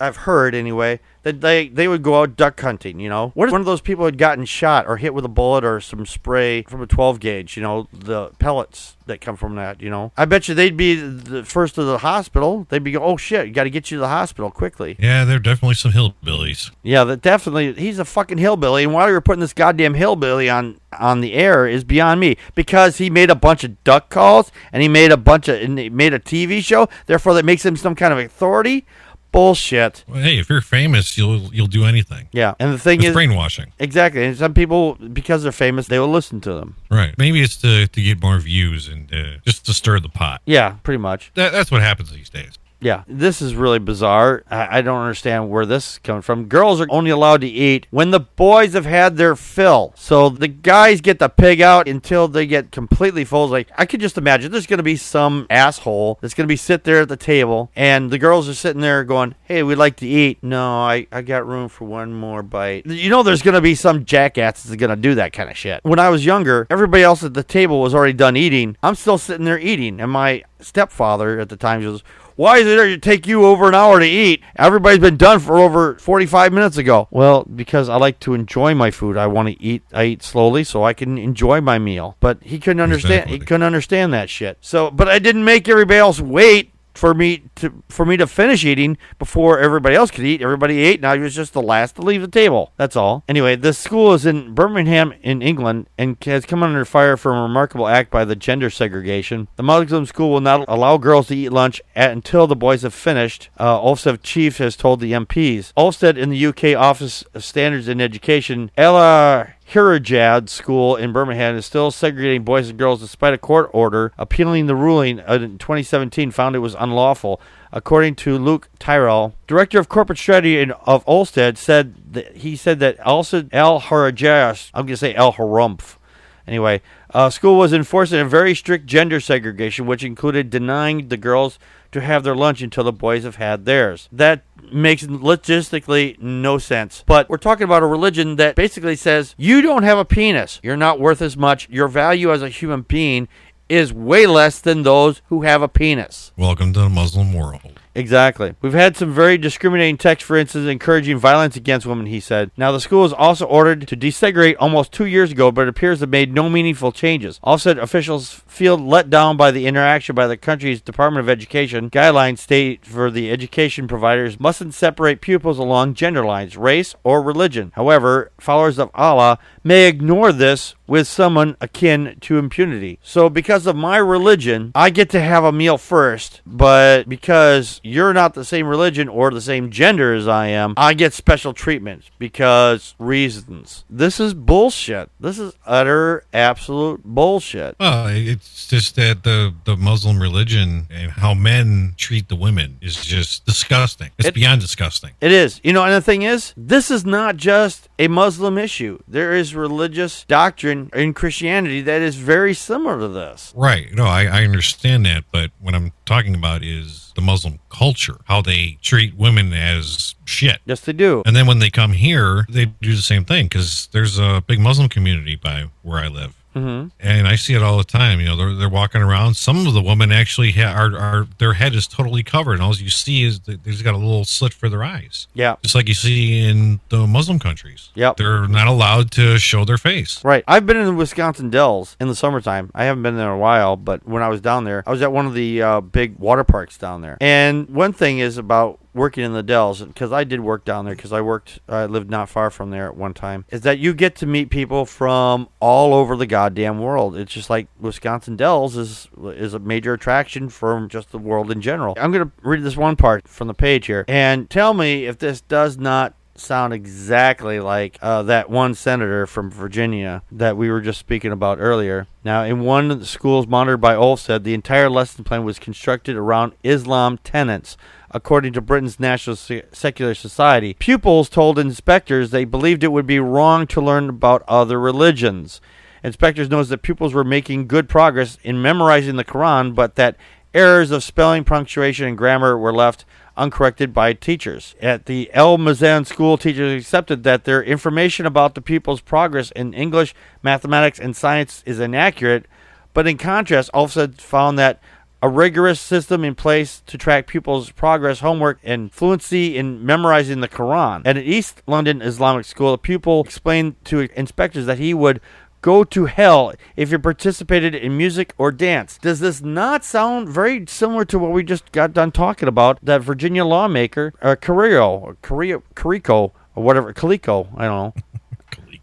I've 0.04 0.18
heard 0.18 0.54
anyway 0.54 1.00
that 1.24 1.40
they 1.40 1.70
they 1.70 1.88
would 1.88 2.04
go 2.04 2.22
out 2.22 2.36
duck 2.36 2.60
hunting. 2.60 3.00
You 3.00 3.08
know, 3.08 3.32
what 3.36 3.48
if 3.48 3.52
one 3.54 3.62
of 3.62 3.66
those 3.66 3.80
people 3.80 4.04
had 4.04 4.18
gotten 4.18 4.44
shot 4.44 4.86
or 4.86 4.98
hit 4.98 5.14
with 5.14 5.24
a 5.24 5.30
bullet 5.30 5.64
or 5.64 5.80
some 5.80 6.06
spray 6.06 6.64
from 6.64 6.82
a 6.82 6.88
12 6.88 7.22
gauge? 7.22 7.56
You 7.56 7.64
know, 7.64 7.88
the 7.94 8.30
pellets 8.40 8.98
that 9.06 9.22
come 9.22 9.38
from 9.38 9.56
that. 9.56 9.82
You 9.82 9.90
know, 9.90 10.12
I 10.18 10.26
bet 10.26 10.50
you 10.50 10.56
they'd 10.56 10.76
be 10.76 10.96
the 10.96 11.46
first 11.46 11.76
to 11.76 11.84
the 11.84 12.00
hospital. 12.00 12.68
They'd 12.70 12.84
be, 12.84 12.92
going, 12.92 13.06
oh 13.06 13.16
shit, 13.16 13.54
got 13.54 13.64
to 13.64 13.70
get 13.70 13.92
you 13.92 13.98
to 13.98 14.02
the 14.02 14.10
hospital 14.10 14.52
quickly. 14.52 14.98
Yeah, 15.00 15.24
they're 15.24 15.40
definitely 15.40 15.76
some 15.76 15.94
hillbillies. 15.94 16.72
Yeah, 16.84 17.06
that 17.06 17.22
definitely. 17.22 17.74
He's 17.74 18.00
a 18.00 18.06
fucking 18.06 18.40
hillbilly, 18.40 18.84
and 18.84 18.94
why 18.94 19.10
you're 19.10 19.22
putting 19.22 19.42
this 19.42 19.54
goddamn 19.54 19.94
hillbilly 19.94 20.50
on 20.50 20.80
on 21.00 21.22
the 21.22 21.34
air 21.34 21.66
is 21.66 21.86
beyond 21.86 22.20
me. 22.20 22.36
Because 22.56 22.98
he 22.98 23.10
made 23.10 23.30
a 23.30 23.36
bunch 23.36 23.64
of 23.64 23.82
duck 23.86 24.10
calls 24.10 24.52
and 24.72 24.82
he 24.82 24.90
made 24.90 25.12
a 25.12 25.18
bunch 25.18 25.48
of 25.48 25.62
and 25.62 25.80
he 25.80 25.90
made 25.90 26.14
a 26.14 26.20
TV 26.20 26.64
show. 26.64 26.90
Therefore, 27.06 27.34
that 27.36 27.46
makes 27.46 27.66
him 27.66 27.78
some 27.78 27.96
kind 27.96 28.12
of 28.12 28.20
authority. 28.20 28.86
Bullshit. 29.34 30.06
Well, 30.08 30.22
hey, 30.22 30.38
if 30.40 30.50
you're 30.50 30.62
famous, 30.62 31.18
you'll 31.18 31.54
you'll 31.54 31.68
do 31.68 31.84
anything. 31.84 32.30
Yeah, 32.32 32.54
and 32.60 32.74
the 32.74 32.78
thing 32.80 33.00
It's 33.00 33.10
is, 33.10 33.14
brainwashing, 33.14 33.74
exactly. 33.80 34.24
And 34.24 34.38
some 34.38 34.54
people, 34.54 34.96
because 35.12 35.44
they're 35.44 35.52
famous, 35.52 35.88
they 35.88 36.00
will 36.00 36.08
listen 36.12 36.40
to 36.42 36.54
them. 36.54 36.76
right? 36.90 37.14
Maybe 37.18 37.42
it's 37.42 37.58
to 37.58 37.88
to 37.88 38.02
get 38.02 38.22
more 38.22 38.38
views 38.40 38.88
and 38.88 39.14
uh, 39.14 39.38
just 39.46 39.66
to 39.66 39.74
stir 39.74 40.00
the 40.00 40.10
pot. 40.10 40.42
Yeah, 40.46 40.76
pretty 40.84 41.00
much. 41.00 41.32
That, 41.36 41.52
that's 41.52 41.70
what 41.72 41.82
happens 41.82 42.12
these 42.12 42.30
days. 42.30 42.54
Yeah, 42.84 43.04
this 43.08 43.42
is 43.42 43.56
really 43.56 43.80
bizarre. 43.80 44.44
I, 44.50 44.80
I 44.80 44.82
don't 44.82 45.02
understand 45.02 45.50
where 45.50 45.66
this 45.66 45.94
is 45.94 46.00
coming 46.00 46.22
from. 46.22 46.46
Girls 46.46 46.82
are 46.82 46.88
only 46.90 47.12
allowed 47.12 47.42
to 47.42 47.48
eat 47.48 47.88
when 47.92 48.12
the 48.12 48.20
boys 48.20 48.74
have 48.74 48.86
had 48.86 49.18
their 49.18 49.36
fill. 49.36 49.94
So 49.96 50.30
the 50.30 50.48
guys 50.48 51.02
get 51.02 51.20
the 51.20 51.30
pig 51.30 51.62
out 51.62 51.88
until 51.88 52.28
they 52.28 52.46
get 52.46 52.72
completely 52.72 53.24
full. 53.26 53.48
Like 53.48 53.70
I 53.78 53.86
could 53.86 54.02
just 54.02 54.18
imagine 54.18 54.52
there's 54.52 54.68
going 54.68 54.78
to 54.78 54.84
be 54.84 54.98
some 54.98 55.48
asshole 55.50 56.20
that's 56.22 56.34
going 56.34 56.46
to 56.46 56.52
be 56.52 56.58
sit 56.58 56.84
there 56.84 57.02
at 57.02 57.10
the 57.10 57.18
table, 57.18 57.72
and 57.76 58.12
the 58.12 58.18
girls 58.18 58.50
are 58.50 58.54
sitting 58.54 58.82
there 58.82 59.04
going, 59.04 59.36
"Hey, 59.44 59.64
we'd 59.64 59.76
like 59.76 59.96
to 59.98 60.08
eat." 60.08 60.40
No, 60.42 60.82
I 60.82 61.08
I 61.12 61.22
got 61.22 61.48
room 61.48 61.70
for 61.70 61.86
one 61.86 62.14
more 62.14 62.44
bite. 62.44 62.86
You 62.86 63.10
know, 63.10 63.24
there's 63.24 63.42
going 63.42 63.56
to 63.56 63.62
be 63.62 63.76
some 63.76 64.06
jackass 64.06 64.64
that's 64.64 64.76
going 64.76 64.90
to 64.90 64.96
do 64.96 65.16
that 65.16 65.34
kind 65.34 65.50
of 65.50 65.58
shit. 65.58 65.80
When 65.84 66.00
I 66.00 66.10
was 66.10 66.26
younger, 66.26 66.68
everybody 66.70 67.04
else 67.04 67.24
at 67.24 67.34
the 67.34 67.44
table 67.44 67.82
was 67.82 67.96
already 67.96 68.14
done 68.14 68.36
eating. 68.36 68.78
I'm 68.84 68.96
still 68.96 69.18
sitting 69.18 69.46
there 69.46 69.60
eating, 69.60 70.00
and 70.02 70.12
my 70.12 70.44
stepfather 70.60 71.40
at 71.40 71.50
the 71.50 71.58
time 71.58 71.82
goes. 71.82 72.04
Why 72.36 72.58
is 72.58 72.68
it 72.68 72.76
there 72.76 72.88
to 72.88 72.98
take 72.98 73.28
you 73.28 73.46
over 73.46 73.68
an 73.68 73.76
hour 73.76 74.00
to 74.00 74.06
eat? 74.06 74.42
Everybody's 74.56 75.00
been 75.00 75.18
done 75.18 75.40
for 75.40 75.58
over 75.58 75.96
45 75.96 76.52
minutes 76.52 76.78
ago. 76.78 77.08
Well, 77.12 77.44
because 77.44 77.90
I 77.90 77.98
like 77.98 78.20
to 78.22 78.34
enjoy 78.34 78.74
my 78.74 78.92
food. 78.92 79.18
I 79.18 79.28
want 79.28 79.50
to 79.50 79.62
eat. 79.62 79.84
I 79.94 80.06
eat 80.06 80.24
slowly 80.24 80.64
so 80.64 80.84
I 80.84 80.94
can 80.94 81.18
enjoy 81.18 81.62
my 81.62 81.80
meal. 81.80 82.18
But 82.20 82.42
he 82.42 82.60
couldn't 82.60 82.82
understand. 82.82 83.30
He 83.30 83.40
couldn't 83.40 83.64
understand 83.64 84.14
that 84.14 84.30
shit. 84.30 84.58
So, 84.62 84.90
but 84.90 85.08
I 85.08 85.20
didn't 85.20 85.44
make 85.44 85.70
everybody 85.70 86.00
else 86.00 86.20
wait 86.20 86.73
for 86.94 87.14
me 87.14 87.44
to 87.56 87.84
for 87.90 88.06
me 88.06 88.18
to 88.18 88.28
finish 88.28 88.64
eating 88.66 88.98
before 89.20 89.60
everybody 89.60 89.96
else 89.96 90.12
could 90.12 90.26
eat. 90.26 90.42
Everybody 90.42 90.80
ate, 90.80 91.00
and 91.00 91.06
I 91.06 91.18
was 91.18 91.36
just 91.36 91.54
the 91.54 91.62
last 91.62 91.96
to 91.96 92.02
leave 92.02 92.22
the 92.22 92.28
table. 92.28 92.72
That's 92.78 92.96
all. 92.96 93.24
Anyway, 93.28 93.56
this 93.56 93.78
school 93.78 94.14
is 94.14 94.26
in 94.26 94.54
Birmingham, 94.54 95.14
in 95.22 95.42
England, 95.42 95.88
and 95.98 96.18
has 96.26 96.46
come 96.46 96.64
under 96.64 96.86
fire 96.86 97.18
for 97.18 97.36
a 97.36 97.42
remarkable 97.42 97.88
act 97.88 98.12
by 98.12 98.26
the 98.26 98.36
gender 98.36 98.70
segregation. 98.70 99.48
The 99.56 99.64
Muslim 99.64 100.06
school 100.06 100.32
will 100.32 100.42
not 100.42 100.66
allow 100.68 100.98
girls 100.98 101.28
to 101.28 101.36
eat 101.36 101.50
lunch 101.50 101.82
at, 101.96 102.12
until 102.12 102.48
the 102.48 102.56
boys 102.56 102.84
have 102.84 102.94
finished. 102.94 103.50
Uh, 103.58 103.80
Ofsted 103.80 104.20
chief 104.24 104.58
has 104.58 104.76
told 104.76 105.00
the 105.00 105.14
MPs. 105.14 105.74
Ofsted 105.74 106.18
in 106.18 106.30
the 106.30 106.46
UK 106.46 106.80
Office 106.80 107.24
of 107.34 107.44
Standards 107.44 107.88
in 107.88 108.00
Education, 108.00 108.72
Ella 108.78 109.54
Hirajad 109.72 110.50
School 110.50 110.96
in 110.96 111.14
Birmingham 111.14 111.56
is 111.56 111.66
still 111.66 111.92
segregating 111.92 112.44
boys 112.44 112.70
and 112.70 112.78
girls 112.78 113.00
despite 113.00 113.34
a 113.34 113.38
court 113.38 113.70
order 113.74 114.12
appealing 114.18 114.68
the 114.68 114.76
ruling 114.76 115.20
in 115.20 115.58
2017 115.58 116.32
found 116.32 116.56
it 116.56 116.60
was 116.60 116.76
unlawful. 116.78 117.42
According 117.72 118.16
to 118.18 118.38
Luke 118.38 118.70
Tryl, 118.80 119.34
director 119.48 119.80
of 119.80 119.90
corporate 119.90 120.20
strategy 120.20 120.60
of 120.62 121.06
Ofsted, 121.06 121.58
said 121.58 122.14
that 122.14 122.38
he 122.38 122.56
said 122.56 122.80
that 122.80 123.00
Alcid 123.00 123.52
Al 123.52 123.82
Harajas, 123.82 124.70
I'm 124.76 124.86
going 124.86 124.94
to 124.94 124.98
say 124.98 125.16
Al 125.16 125.34
Harumph, 125.34 125.98
Anyway, 126.46 126.82
uh, 127.14 127.30
school 127.30 127.58
was 127.58 127.72
enforcing 127.72 128.20
a 128.20 128.26
very 128.26 128.54
strict 128.54 128.86
gender 128.86 129.20
segregation, 129.20 129.86
which 129.86 130.04
included 130.04 130.50
denying 130.50 131.08
the 131.08 131.18
girls 131.18 131.58
to 131.92 132.02
have 132.02 132.24
their 132.24 132.36
lunch 132.36 132.62
until 132.62 132.84
the 132.84 132.92
boys 132.92 133.24
have 133.24 133.38
had 133.38 133.66
theirs. 133.66 134.10
That 134.12 134.44
makes 134.72 135.04
logistically 135.04 136.20
no 136.22 136.58
sense. 136.58 137.04
But 137.06 137.30
we're 137.30 137.38
talking 137.38 137.64
about 137.66 137.84
a 137.84 137.88
religion 137.88 138.36
that 138.38 138.56
basically 138.56 138.96
says 138.96 139.36
you 139.38 139.62
don't 139.62 139.84
have 139.84 139.98
a 139.98 140.06
penis. 140.06 140.60
You're 140.64 140.78
not 140.78 141.00
worth 141.00 141.22
as 141.22 141.36
much. 141.36 141.70
Your 141.70 141.88
value 141.88 142.32
as 142.32 142.42
a 142.42 142.50
human 142.50 142.82
being 142.82 143.28
is 143.70 143.92
way 143.92 144.28
less 144.28 144.60
than 144.60 144.84
those 144.84 145.22
who 145.30 145.42
have 145.42 145.62
a 145.62 145.68
penis. 145.68 146.32
Welcome 146.38 146.74
to 146.74 146.82
the 146.82 146.90
Muslim 146.90 147.34
world. 147.34 147.80
Exactly. 147.96 148.56
We've 148.62 148.74
had 148.74 148.98
some 148.98 149.14
very 149.14 149.38
discriminating 149.38 149.98
texts, 149.98 150.28
for 150.28 150.36
instance, 150.36 150.68
encouraging 150.68 151.18
violence 151.18 151.56
against 151.56 151.86
women, 151.86 152.08
he 152.08 152.20
said. 152.20 152.52
Now, 152.58 152.72
the 152.72 152.80
school 152.80 153.02
was 153.02 153.14
also 153.14 153.46
ordered 153.46 153.88
to 153.88 153.98
desegregate 153.98 154.56
almost 154.60 154.92
two 154.92 155.06
years 155.06 155.32
ago, 155.32 155.52
but 155.52 155.64
it 155.64 155.70
appears 155.70 156.00
to 156.00 156.08
made 156.08 156.34
no 156.34 156.50
meaningful 156.50 156.92
changes. 156.92 157.40
Also, 157.44 157.78
officials 157.78 158.42
feel 158.48 158.78
let 158.78 159.10
down 159.10 159.38
by 159.38 159.52
the 159.52 159.68
interaction 159.68 160.16
by 160.16 160.28
the 160.28 160.38
country's 160.38 160.82
Department 160.82 161.24
of 161.24 161.30
Education. 161.30 161.90
Guidelines 161.90 162.40
state 162.40 162.86
for 162.86 163.12
the 163.12 163.32
education 163.32 163.88
providers 163.88 164.40
mustn't 164.40 164.74
separate 164.74 165.22
pupils 165.22 165.60
along 165.60 165.94
gender 165.94 166.26
lines, 166.26 166.58
race, 166.58 166.96
or 167.04 167.22
religion. 167.22 167.72
However, 167.76 168.32
followers 168.40 168.80
of 168.80 168.90
Allah 168.94 169.40
may 169.64 169.88
ignore 169.88 170.32
this 170.32 170.76
with 170.88 171.08
someone 171.08 171.56
akin 171.62 172.18
to 172.22 172.38
impunity. 172.38 173.00
So, 173.02 173.30
because 173.30 173.66
of 173.66 173.76
my 173.76 173.98
religion, 173.98 174.72
I 174.76 174.90
get 174.90 175.10
to 175.12 175.22
have 175.22 175.44
a 175.44 175.52
meal 175.52 175.78
first, 175.78 176.42
but 176.46 177.08
because 177.08 177.80
you're 177.84 178.14
not 178.14 178.34
the 178.34 178.46
same 178.46 178.66
religion 178.68 179.08
or 179.10 179.30
the 179.32 179.42
same 179.42 179.70
gender 179.70 180.14
as 180.14 180.28
I 180.28 180.48
am, 180.48 180.74
I 180.78 180.94
get 180.94 181.14
special 181.14 181.54
treatment 181.54 182.10
because 182.18 182.96
reasons. 182.98 183.84
This 183.90 184.20
is 184.20 184.34
bullshit. 184.34 185.10
This 185.20 185.38
is 185.38 185.54
utter, 185.66 186.24
absolute 186.34 187.02
bullshit. 187.04 187.76
Well, 187.80 188.08
it's 188.08 188.68
just 188.68 188.96
that 188.96 189.24
the 189.24 189.54
the 189.66 189.76
Muslim 189.76 190.22
religion 190.22 190.88
and 190.90 191.12
how 191.12 191.34
men 191.34 191.94
treat 191.98 192.30
the 192.30 192.36
women 192.36 192.78
is 192.82 193.06
just 193.06 193.46
disgusting. 193.46 194.10
It's 194.18 194.30
It- 194.30 194.34
beyond 194.34 194.62
disgusting. 194.62 195.12
It 195.22 195.32
is. 195.32 195.60
You 195.64 195.74
know, 195.74 195.84
and 195.84 195.94
the 195.94 196.02
thing 196.02 196.22
is, 196.24 196.54
this 196.58 196.90
is 196.90 197.06
not 197.06 197.38
just 197.38 197.90
a 198.00 198.08
Muslim 198.08 198.58
issue. 198.58 199.00
There 199.08 199.34
is 199.34 199.54
religious 199.56 200.24
doctrine 200.28 200.90
in 200.94 201.14
Christianity 201.14 201.82
that 201.82 202.02
is 202.02 202.16
very 202.16 202.54
similar 202.54 203.00
to 203.00 203.08
this. 203.08 203.54
Right. 203.56 203.94
No, 203.94 204.06
I, 204.06 204.24
I 204.26 204.44
understand 204.44 205.06
that. 205.06 205.26
But 205.32 205.52
what 205.60 205.76
I'm 205.76 205.92
talking 206.06 206.36
about 206.36 206.64
is 206.64 207.13
the 207.16 207.22
Muslim 207.22 207.60
culture, 207.70 208.18
how 208.26 208.42
they 208.42 208.78
treat 208.82 209.16
women 209.16 209.54
as 209.54 210.16
shit. 210.26 210.60
Yes, 210.66 210.82
they 210.82 210.94
do. 210.94 211.22
And 211.26 211.36
then 211.36 211.48
when 211.48 211.60
they 211.60 211.70
come 211.70 211.94
here, 211.94 212.46
they 212.50 212.66
do 212.66 212.96
the 212.96 213.02
same 213.02 213.26
thing 213.26 213.46
because 213.46 213.90
there's 213.92 214.20
a 214.20 214.44
big 214.46 214.60
Muslim 214.60 214.90
community 214.90 215.36
by 215.36 215.66
where 215.82 216.00
I 216.00 216.08
live. 216.08 216.36
Hmm 216.54 216.88
And 217.00 217.28
I 217.28 217.36
see 217.36 217.54
it 217.56 217.62
all 217.64 217.78
the 217.78 217.84
time. 217.84 218.20
You 218.20 218.28
know, 218.28 218.36
they're, 218.36 218.54
they're 218.54 218.70
walking 218.70 219.02
around. 219.02 219.36
Some 219.36 219.66
of 219.68 219.74
the 219.74 219.82
women 219.82 220.12
actually 220.12 220.52
ha- 220.52 220.74
are, 220.74 220.98
are 220.98 221.28
their 221.40 221.54
head 221.54 221.74
is 221.76 221.88
totally 221.88 222.24
covered, 222.24 222.54
and 222.54 222.62
all 222.62 222.76
you 222.76 222.90
see 222.90 223.24
is 223.24 223.42
that 223.42 223.64
they've 223.64 223.84
got 223.84 223.94
a 223.94 223.98
little 223.98 224.26
slit 224.26 224.54
for 224.54 224.70
their 224.70 224.84
eyes, 224.84 225.28
Yeah. 225.34 225.56
just 225.62 225.76
like 225.76 225.88
you 225.88 225.94
see 225.94 226.48
in 226.48 226.80
the 226.90 227.06
Muslim 227.08 227.40
countries. 227.40 227.90
Yep. 227.96 228.18
they're 228.18 228.48
not 228.48 228.68
allowed 228.68 229.12
to 229.12 229.38
show 229.38 229.66
their 229.66 229.78
face. 229.78 230.24
Right. 230.24 230.44
I've 230.48 230.66
been 230.66 230.78
in 230.78 230.86
the 230.86 230.94
Wisconsin 230.94 231.50
Dells 231.50 231.98
in 232.00 232.08
the 232.08 232.16
summertime. 232.16 232.72
I 232.76 232.86
haven't 232.86 233.04
been 233.04 233.18
there 233.18 233.28
in 233.28 233.34
a 233.34 233.38
while, 233.38 233.76
but 233.76 234.08
when 234.08 234.22
I 234.24 234.30
was 234.30 234.42
down 234.42 234.64
there, 234.64 234.84
I 234.86 234.92
was 234.92 235.02
at 235.02 235.12
one 235.12 235.26
of 235.26 235.34
the 235.34 235.62
uh, 235.62 235.82
big 235.82 236.18
water 236.20 236.44
parks 236.44 236.78
down 236.78 237.02
there. 237.02 237.18
And 237.22 237.70
one 237.70 237.94
thing 237.94 238.20
is 238.20 238.38
about 238.38 238.80
working 238.94 239.24
in 239.24 239.34
the 239.34 239.44
Dells, 239.44 239.82
because 239.82 240.12
I 240.12 240.24
did 240.24 240.40
work 240.40 240.66
down 240.66 240.86
there, 240.86 240.96
because 240.96 241.14
I 241.14 241.22
worked, 241.22 241.60
I 241.68 241.86
lived 241.86 242.10
not 242.10 242.30
far 242.30 242.50
from 242.50 242.70
there 242.70 242.86
at 242.86 242.96
one 242.96 243.14
time, 243.14 243.46
is 243.50 243.62
that 243.62 243.80
you 243.80 243.94
get 243.94 244.16
to 244.18 244.26
meet 244.26 244.50
people 244.50 244.86
from 244.86 245.50
all 245.60 245.94
over 245.94 246.16
the 246.16 246.26
goddamn 246.26 246.80
world. 246.80 247.18
It's 247.18 247.34
just 247.34 247.50
like 247.50 247.68
Wisconsin 247.80 248.36
Dells 248.36 248.78
is 248.78 249.08
is 249.24 249.54
a 249.54 249.60
major 249.60 249.94
attraction 249.94 250.50
from 250.50 250.90
just 250.90 251.12
the 251.12 251.18
world 251.18 251.52
in 251.52 251.62
general. 251.62 251.96
I'm 251.98 252.12
going 252.12 252.26
to 252.26 252.32
read 252.42 252.64
this 252.64 252.78
one 252.78 252.96
part 252.96 253.28
from 253.28 253.48
the 253.48 253.54
page 253.54 253.88
here 253.88 254.06
and 254.08 254.50
tell 254.50 254.74
me 254.74 255.06
if 255.06 255.18
this 255.18 255.42
does 255.42 255.78
not 255.78 256.16
sound 256.36 256.74
exactly 256.74 257.60
like 257.60 257.98
uh, 258.02 258.24
that 258.24 258.50
one 258.50 258.74
senator 258.74 259.26
from 259.28 259.52
Virginia 259.52 260.24
that 260.32 260.58
we 260.58 260.70
were 260.70 260.82
just 260.82 261.00
speaking 261.00 261.32
about 261.32 261.60
earlier. 261.60 262.08
Now, 262.24 262.44
in 262.44 262.62
one 262.62 262.90
of 262.92 263.00
the 263.00 263.06
schools 263.06 263.48
monitored 263.48 263.82
by 263.82 263.96
Ofsted, 263.96 264.44
the 264.44 264.54
entire 264.54 264.90
lesson 264.90 265.24
plan 265.24 265.44
was 265.44 265.60
constructed 265.60 266.16
around 266.16 266.54
Islam 266.64 267.20
tenets. 267.24 267.78
According 268.16 268.54
to 268.54 268.62
Britain's 268.62 269.00
National 269.00 269.36
Se- 269.36 269.64
Secular 269.72 270.14
Society, 270.14 270.76
pupils 270.76 271.30
told 271.30 271.58
inspectors 271.58 272.30
they 272.30 272.46
believed 272.46 272.84
it 272.84 272.92
would 272.92 273.08
be 273.08 273.20
wrong 273.20 273.66
to 273.68 273.82
learn 273.82 274.08
about 274.08 274.44
other 274.48 274.80
religions. 274.80 275.60
Inspectors 276.04 276.50
noticed 276.50 276.70
that 276.70 276.84
pupils 276.84 277.16
were 277.16 277.24
making 277.24 277.66
good 277.66 277.90
progress 277.90 278.38
in 278.44 278.62
memorizing 278.62 279.16
the 279.16 279.26
Quran, 279.26 279.74
but 279.74 279.96
that 279.96 280.16
errors 280.54 280.92
of 280.92 281.04
spelling, 281.04 281.44
punctuation, 281.44 282.06
and 282.06 282.18
grammar 282.18 282.56
were 282.56 282.74
left 282.74 283.04
uncorrected 283.36 283.94
by 283.94 284.14
teachers. 284.14 284.76
At 284.80 285.08
the 285.08 285.32
El 285.34 285.58
Mazan 285.58 286.06
school, 286.06 286.38
teachers 286.38 286.80
accepted 286.80 287.24
that 287.24 287.46
their 287.46 287.64
information 287.64 288.28
about 288.28 288.54
the 288.54 288.62
pupils' 288.62 289.02
progress 289.02 289.50
in 289.52 289.74
English, 289.74 290.14
mathematics, 290.44 291.00
and 291.00 291.16
science 291.16 291.64
is 291.66 291.80
inaccurate, 291.80 292.46
but 292.94 293.08
in 293.08 293.18
contrast, 293.18 293.72
Ofsted 293.74 294.22
found 294.22 294.60
that 294.60 294.80
a 295.24 295.30
rigorous 295.30 295.80
system 295.80 296.26
in 296.26 296.36
place 296.36 296.84
to 296.86 296.98
track 296.98 297.28
pupils' 297.28 297.72
progress, 297.72 298.20
homework, 298.20 298.60
and 298.62 298.92
fluency 298.92 299.58
in 299.58 299.84
memorizing 299.86 300.42
the 300.42 300.50
Quran. 300.50 301.02
At 301.06 301.16
an 301.16 301.24
East 301.24 301.64
London 301.66 302.02
Islamic 302.02 302.44
school, 302.44 302.74
a 302.74 302.78
pupil 302.78 303.24
explained 303.24 303.76
to 303.86 304.10
inspectors 304.18 304.66
that 304.66 304.80
he 304.80 304.94
would 304.94 305.22
go 305.62 305.86
to 305.86 306.08
hell 306.08 306.52
if 306.76 306.92
he 306.92 306.98
participated 306.98 307.74
in 307.74 307.96
music 307.96 308.34
or 308.38 308.52
dance. 308.52 308.98
Does 308.98 309.22
this 309.22 309.42
not 309.42 309.86
sound 309.86 310.28
very 310.28 310.66
similar 310.68 311.06
to 311.06 311.18
what 311.18 311.32
we 311.32 311.42
just 311.42 311.72
got 311.72 311.94
done 311.94 312.12
talking 312.12 312.50
about? 312.50 312.80
That 312.84 313.02
Virginia 313.02 313.46
lawmaker, 313.46 314.14
uh, 314.22 314.36
Carrillo, 314.36 315.16
Carrillo, 315.22 315.64
Carico, 315.74 316.34
or 316.54 316.64
whatever, 316.66 316.92
Calico, 316.92 317.48
I 317.56 317.66
don't 317.68 317.96
know. 317.96 318.04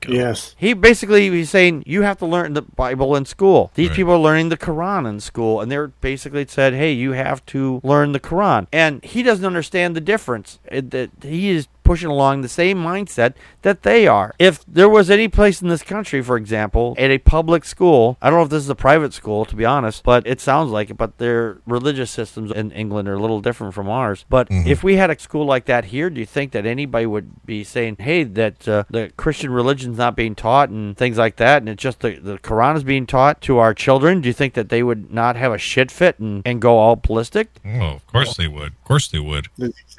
Kaliko. 0.00 0.14
Yes. 0.14 0.54
He 0.58 0.72
basically 0.72 1.30
he's 1.30 1.50
saying 1.50 1.82
you 1.86 2.02
have 2.02 2.18
to 2.18 2.26
learn 2.26 2.54
the 2.54 2.62
Bible 2.62 3.14
in 3.16 3.24
school. 3.24 3.70
These 3.74 3.88
Right. 3.90 3.96
people 3.96 4.12
are 4.14 4.18
learning 4.18 4.48
the 4.48 4.56
Quran 4.56 5.08
in 5.08 5.20
school, 5.20 5.60
and 5.60 5.70
they're 5.70 5.88
basically 6.00 6.46
said, 6.48 6.74
"Hey, 6.74 6.92
you 6.92 7.12
have 7.12 7.44
to 7.46 7.80
learn 7.84 8.12
the 8.12 8.20
Quran." 8.20 8.66
And 8.72 9.04
he 9.04 9.22
doesn't 9.22 9.44
understand 9.44 9.94
the 9.94 10.00
difference. 10.00 10.58
It- 10.70 10.90
That 10.90 11.10
he 11.22 11.50
is 11.50 11.68
pushing 11.90 12.08
along 12.08 12.40
the 12.40 12.48
same 12.48 12.78
mindset 12.78 13.34
that 13.62 13.82
they 13.82 14.06
are. 14.06 14.32
If 14.38 14.64
there 14.64 14.88
was 14.88 15.10
any 15.10 15.26
place 15.26 15.60
in 15.60 15.66
this 15.66 15.82
country, 15.82 16.22
for 16.22 16.36
example, 16.36 16.94
at 16.96 17.10
a 17.10 17.18
public 17.18 17.64
school, 17.64 18.16
I 18.22 18.30
don't 18.30 18.38
know 18.38 18.44
if 18.44 18.50
this 18.50 18.62
is 18.62 18.70
a 18.70 18.76
private 18.76 19.12
school 19.12 19.44
to 19.46 19.56
be 19.56 19.64
honest, 19.64 20.04
but 20.04 20.24
it 20.24 20.40
sounds 20.40 20.70
like 20.70 20.90
it. 20.90 20.96
But 20.96 21.18
their 21.18 21.58
religious 21.66 22.12
systems 22.12 22.52
in 22.52 22.70
England 22.70 23.08
are 23.08 23.14
a 23.14 23.18
little 23.18 23.40
different 23.40 23.74
from 23.74 23.88
ours. 23.88 24.24
But 24.28 24.46
if 24.50 24.84
we 24.84 24.98
had 24.98 25.10
a 25.10 25.18
school 25.18 25.44
like 25.44 25.64
that 25.64 25.86
here, 25.86 26.10
do 26.10 26.20
you 26.20 26.26
think 26.26 26.52
that 26.52 26.64
anybody 26.64 27.06
would 27.06 27.44
be 27.44 27.64
saying, 27.64 27.96
"Hey, 27.98 28.22
that 28.22 28.68
uh, 28.68 28.84
the 28.88 29.10
Christian 29.16 29.50
religion's 29.50 29.98
not 29.98 30.14
being 30.14 30.36
taught 30.36 30.68
and 30.68 30.96
things 30.96 31.18
like 31.18 31.36
that, 31.36 31.60
and 31.60 31.68
it's 31.68 31.82
just 31.82 31.98
the, 31.98 32.20
the 32.20 32.38
Quran 32.38 32.76
is 32.76 32.84
being 32.84 33.04
taught 33.04 33.40
to 33.42 33.58
our 33.58 33.74
children"? 33.74 34.20
Do 34.20 34.28
you 34.28 34.32
think 34.32 34.54
that 34.54 34.68
they 34.68 34.84
would 34.84 35.12
not 35.12 35.34
have 35.34 35.50
a 35.50 35.58
shit 35.58 35.90
fit 35.90 36.20
and, 36.20 36.42
and 36.46 36.62
go 36.62 36.78
all 36.78 36.94
ballistic? 36.94 37.48
Oh, 37.64 37.96
of 37.96 38.06
course 38.06 38.36
they 38.36 38.46
would. 38.46 38.74
Of 38.74 38.84
course 38.84 39.08
they 39.08 39.18
would. 39.18 39.48